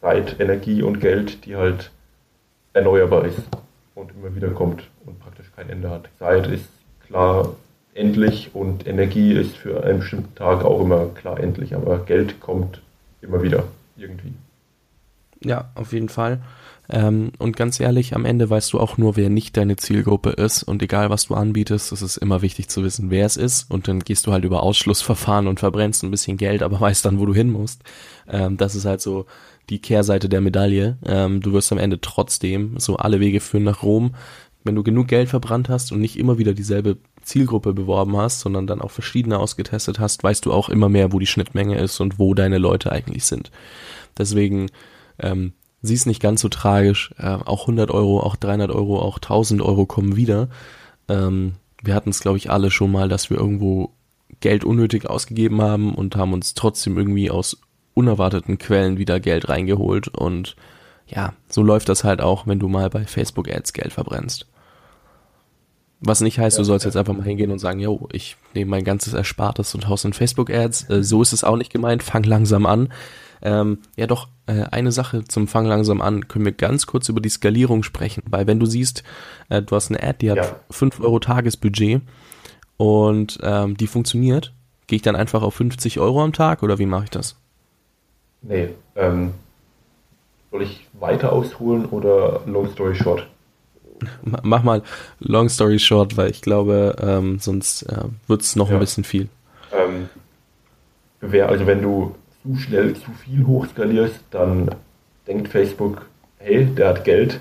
[0.00, 1.90] Zeit, Energie und Geld, die halt
[2.72, 3.42] erneuerbar ist
[3.94, 6.08] und immer wieder kommt und praktisch kein Ende hat.
[6.18, 6.68] Zeit ist
[7.06, 7.54] klar
[7.92, 12.80] endlich und Energie ist für einen bestimmten Tag auch immer klar endlich, aber Geld kommt
[13.20, 13.64] immer wieder
[13.96, 14.32] irgendwie.
[15.42, 16.40] Ja, auf jeden Fall.
[16.92, 20.62] Ähm, und ganz ehrlich, am Ende weißt du auch nur, wer nicht deine Zielgruppe ist.
[20.64, 23.70] Und egal, was du anbietest, es ist immer wichtig zu wissen, wer es ist.
[23.70, 27.20] Und dann gehst du halt über Ausschlussverfahren und verbrennst ein bisschen Geld, aber weißt dann,
[27.20, 27.82] wo du hin musst.
[28.28, 29.26] Ähm, das ist halt so
[29.68, 30.98] die Kehrseite der Medaille.
[31.06, 34.14] Ähm, du wirst am Ende trotzdem, so alle Wege führen nach Rom.
[34.64, 38.66] Wenn du genug Geld verbrannt hast und nicht immer wieder dieselbe Zielgruppe beworben hast, sondern
[38.66, 42.18] dann auch verschiedene ausgetestet hast, weißt du auch immer mehr, wo die Schnittmenge ist und
[42.18, 43.50] wo deine Leute eigentlich sind.
[44.18, 44.66] Deswegen
[45.18, 45.52] ähm,
[45.82, 47.14] sie ist nicht ganz so tragisch.
[47.18, 50.48] Äh, auch 100 Euro, auch 300 Euro, auch 1000 Euro kommen wieder.
[51.08, 53.90] Ähm, wir hatten es, glaube ich, alle schon mal, dass wir irgendwo
[54.40, 57.58] Geld unnötig ausgegeben haben und haben uns trotzdem irgendwie aus
[57.94, 60.08] unerwarteten Quellen wieder Geld reingeholt.
[60.08, 60.56] Und
[61.06, 64.46] ja, so läuft das halt auch, wenn du mal bei Facebook Ads Geld verbrennst.
[66.00, 66.88] Was nicht heißt, ja, du sollst ja.
[66.88, 70.14] jetzt einfach mal hingehen und sagen, yo, ich nehme mein ganzes Erspartes und haus in
[70.14, 70.88] Facebook Ads.
[70.88, 72.02] Äh, so ist es auch nicht gemeint.
[72.02, 72.90] Fang langsam an.
[73.42, 76.28] Ähm, ja, doch, äh, eine Sache zum Fang langsam an.
[76.28, 78.22] Können wir ganz kurz über die Skalierung sprechen?
[78.28, 79.02] Weil wenn du siehst,
[79.48, 80.56] äh, du hast eine Ad, die hat ja.
[80.70, 82.02] 5 Euro Tagesbudget
[82.76, 84.52] und ähm, die funktioniert,
[84.86, 87.36] gehe ich dann einfach auf 50 Euro am Tag oder wie mache ich das?
[88.42, 89.34] Nee, ähm,
[90.50, 93.26] soll ich weiter ausholen oder Long Story Short?
[94.22, 94.82] Mach mal
[95.18, 98.74] Long Story Short, weil ich glaube, ähm, sonst äh, wird es noch ja.
[98.74, 99.28] ein bisschen viel.
[99.72, 100.08] Ähm,
[101.20, 104.70] also wenn du zu schnell zu viel hochskalierst, dann
[105.26, 106.06] denkt Facebook,
[106.38, 107.40] hey, der hat Geld,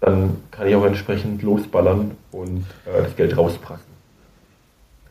[0.00, 3.90] dann kann ich auch entsprechend losballern und äh, das Geld rausprassen.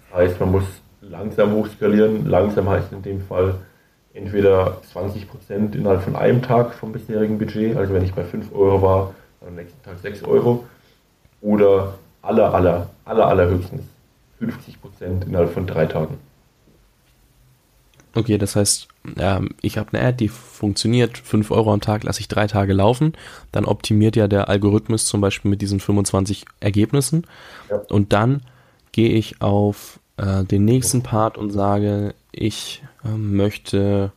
[0.10, 0.66] Das heißt, man muss
[1.02, 2.26] langsam hochskalieren.
[2.28, 3.56] Langsam heißt in dem Fall
[4.14, 8.82] entweder 20% innerhalb von einem Tag vom bisherigen Budget, also wenn ich bei 5 Euro
[8.82, 10.66] war, dann am nächsten Tag 6 Euro,
[11.42, 13.84] oder aller, aller, aller, allerhöchstens
[14.42, 16.18] 50% innerhalb von drei Tagen.
[18.16, 18.88] Okay, das heißt,
[19.18, 22.74] ähm, ich habe eine Ad, die funktioniert, 5 Euro am Tag lasse ich drei Tage
[22.74, 23.14] laufen,
[23.52, 27.26] dann optimiert ja der Algorithmus zum Beispiel mit diesen 25 Ergebnissen
[27.70, 27.78] ja.
[27.90, 28.42] und dann
[28.92, 34.12] gehe ich auf äh, den nächsten Part und sage, ich äh, möchte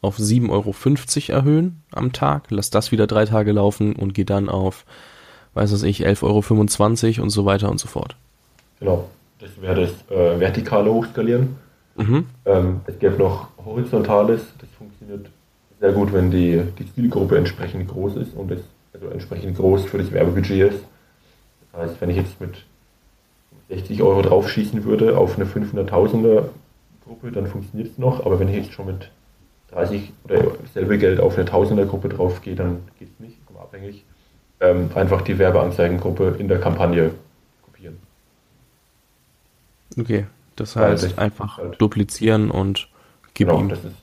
[0.00, 4.48] auf 7,50 Euro erhöhen am Tag, lass das wieder drei Tage laufen und gehe dann
[4.48, 4.84] auf,
[5.54, 8.16] weiß was ich, 11,25 Euro und so weiter und so fort.
[8.80, 9.08] Genau,
[9.38, 11.56] das wäre das äh, vertikale Hochskalieren.
[11.96, 12.26] Mhm.
[12.46, 15.30] Ähm, es gibt noch Horizontales, das funktioniert
[15.80, 18.62] sehr gut, wenn die, die Zielgruppe entsprechend groß ist und es
[18.94, 20.84] also entsprechend groß für das Werbebudget ist.
[21.72, 22.64] Das heißt, wenn ich jetzt mit
[23.68, 26.44] 60 Euro draufschießen würde auf eine 500.000er
[27.04, 28.24] Gruppe, dann funktioniert es noch.
[28.24, 29.10] Aber wenn ich jetzt schon mit
[29.70, 33.38] 30 oder dasselbe Geld auf eine 1000er Gruppe drauf gehe, dann geht es nicht,
[33.72, 34.04] abhängig.
[34.60, 37.12] Ähm, einfach die Werbeanzeigengruppe in der Kampagne
[37.62, 37.98] kopieren.
[39.98, 40.26] Okay,
[40.56, 42.88] das heißt einfach halt duplizieren und
[43.34, 43.68] gib genau, ihm.
[43.68, 43.96] Das ist,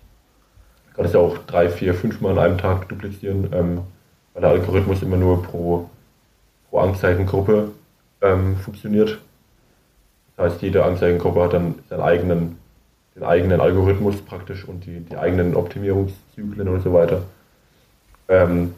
[0.96, 3.82] kann es ja auch drei, vier, fünf Mal an einem Tag duplizieren, ähm,
[4.34, 5.90] weil der Algorithmus immer nur pro,
[6.70, 7.72] pro Anzeigengruppe
[8.22, 9.18] ähm, funktioniert.
[10.36, 12.58] Das heißt, jede Anzeigengruppe hat dann seinen eigenen,
[13.16, 17.24] den eigenen Algorithmus praktisch und die, die eigenen Optimierungszyklen und so weiter.
[18.28, 18.74] Ähm,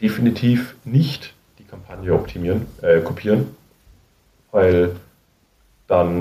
[0.00, 3.48] definitiv nicht die Kampagne optimieren, äh, kopieren,
[4.52, 4.96] weil
[5.86, 6.20] dann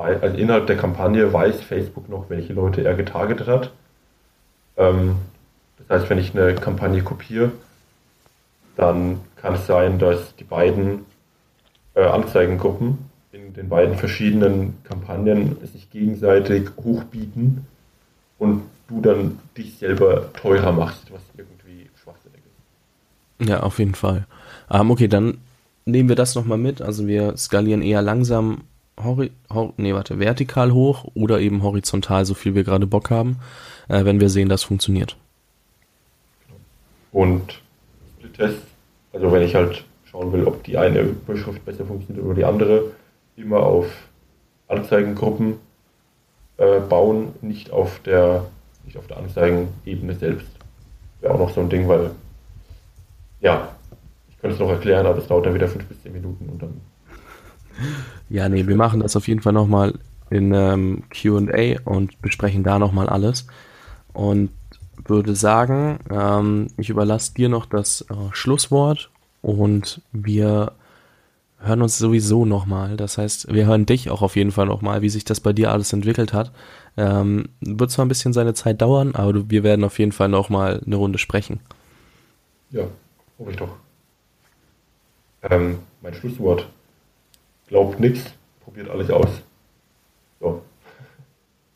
[0.00, 3.72] also innerhalb der Kampagne weiß Facebook noch, welche Leute er getargetet hat.
[4.76, 5.16] Ähm,
[5.78, 7.52] das heißt, wenn ich eine Kampagne kopiere,
[8.76, 11.06] dann kann es sein, dass die beiden
[11.94, 12.98] äh, Anzeigengruppen
[13.32, 17.66] in den beiden verschiedenen Kampagnen sich gegenseitig hochbieten
[18.38, 22.40] und du dann dich selber teurer machst, was irgendwie schwachsinnig
[23.38, 23.48] ist.
[23.48, 24.26] Ja, auf jeden Fall.
[24.70, 25.38] Ähm, okay, dann
[25.84, 26.82] nehmen wir das nochmal mit.
[26.82, 28.62] Also wir skalieren eher langsam
[29.04, 33.38] hori hor nee, warte, vertikal hoch oder eben horizontal, so viel wir gerade Bock haben,
[33.88, 35.16] äh, wenn wir sehen, das funktioniert.
[37.12, 37.60] Und
[38.18, 38.62] Split-Test,
[39.12, 42.84] also wenn ich halt schauen will, ob die eine Überschrift besser funktioniert oder die andere,
[43.36, 43.86] immer auf
[44.68, 45.54] Anzeigengruppen
[46.56, 48.46] äh, bauen, nicht auf der,
[48.84, 50.48] nicht auf der Anzeigenebene selbst.
[51.20, 52.12] Wäre auch noch so ein Ding, weil,
[53.40, 53.68] ja,
[54.28, 56.62] ich könnte es noch erklären, aber es dauert dann wieder fünf bis zehn Minuten und
[56.62, 56.80] dann
[58.28, 59.94] ja, nee, wir machen das auf jeden Fall nochmal
[60.30, 63.46] in ähm, QA und besprechen da nochmal alles.
[64.12, 64.50] Und
[65.04, 69.10] würde sagen, ähm, ich überlasse dir noch das äh, Schlusswort
[69.42, 70.72] und wir
[71.58, 72.96] hören uns sowieso nochmal.
[72.96, 75.72] Das heißt, wir hören dich auch auf jeden Fall nochmal, wie sich das bei dir
[75.72, 76.52] alles entwickelt hat.
[76.96, 80.82] Ähm, wird zwar ein bisschen seine Zeit dauern, aber wir werden auf jeden Fall nochmal
[80.84, 81.60] eine Runde sprechen.
[82.70, 82.84] Ja,
[83.38, 83.76] hoffe ich doch.
[85.42, 86.68] Ähm, mein Schlusswort
[87.70, 88.30] glaubt nichts,
[88.62, 89.28] probiert alles aus.
[90.40, 90.62] So.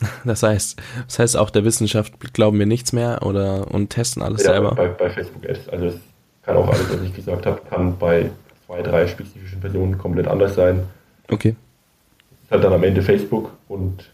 [0.24, 4.42] Das heißt, das heißt auch der Wissenschaft glauben wir nichts mehr oder und testen alles
[4.42, 4.74] ja, selber.
[4.74, 5.94] Bei, bei Facebook Ads, also es
[6.42, 8.30] kann auch alles, was ich gesagt habe, kann bei
[8.66, 10.82] zwei, drei spezifischen Personen komplett anders sein.
[11.30, 11.54] Okay.
[12.32, 14.10] Es ist halt dann am Ende Facebook und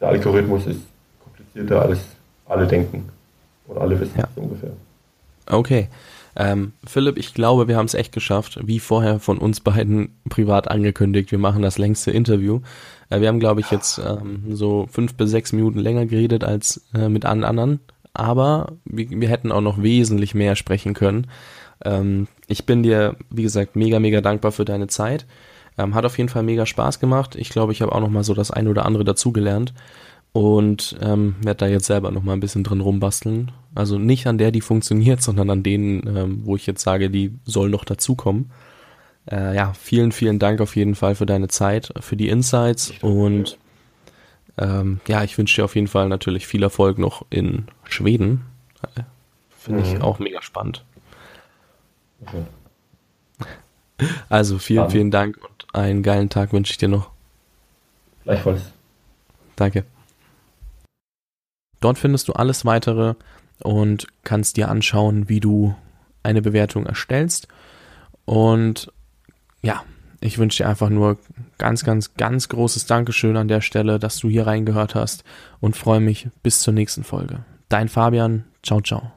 [0.00, 0.82] der Algorithmus ist
[1.24, 2.00] komplizierter als
[2.46, 3.08] alle denken
[3.66, 4.28] und alle wissen ja.
[4.36, 4.70] ungefähr.
[5.46, 5.88] Okay.
[6.36, 10.68] Ähm, Philipp, ich glaube, wir haben es echt geschafft, wie vorher von uns beiden privat
[10.70, 11.30] angekündigt.
[11.30, 12.60] Wir machen das längste Interview.
[13.10, 16.84] Äh, wir haben, glaube ich, jetzt ähm, so fünf bis sechs Minuten länger geredet als
[16.94, 17.80] äh, mit allen anderen.
[18.14, 21.28] Aber wir, wir, hätten auch noch wesentlich mehr sprechen können.
[21.84, 25.26] Ähm, ich bin dir, wie gesagt, mega, mega dankbar für deine Zeit.
[25.76, 27.34] Ähm, hat auf jeden Fall mega Spaß gemacht.
[27.34, 29.74] Ich glaube, ich habe auch noch mal so das ein oder andere dazugelernt
[30.34, 33.52] und ähm, werde da jetzt selber noch mal ein bisschen drin rumbasteln.
[33.72, 37.32] Also nicht an der, die funktioniert, sondern an denen, ähm, wo ich jetzt sage, die
[37.44, 38.50] soll noch dazukommen.
[39.30, 43.56] Äh, ja, vielen, vielen Dank auf jeden Fall für deine Zeit, für die Insights und
[44.58, 48.44] ähm, ja, ich wünsche dir auf jeden Fall natürlich viel Erfolg noch in Schweden.
[48.96, 49.02] Äh,
[49.56, 49.86] Finde mhm.
[49.86, 50.84] ich auch mega spannend.
[52.22, 52.42] Okay.
[54.28, 57.10] Also vielen, vielen Dank und einen geilen Tag wünsche ich dir noch.
[58.24, 58.72] Gleichfalls.
[59.54, 59.84] Danke.
[61.84, 63.14] Dort findest du alles weitere
[63.62, 65.74] und kannst dir anschauen, wie du
[66.22, 67.46] eine Bewertung erstellst.
[68.24, 68.90] Und
[69.60, 69.82] ja,
[70.20, 71.18] ich wünsche dir einfach nur
[71.58, 75.24] ganz, ganz, ganz großes Dankeschön an der Stelle, dass du hier reingehört hast
[75.60, 77.44] und freue mich bis zur nächsten Folge.
[77.68, 79.12] Dein Fabian, ciao, ciao.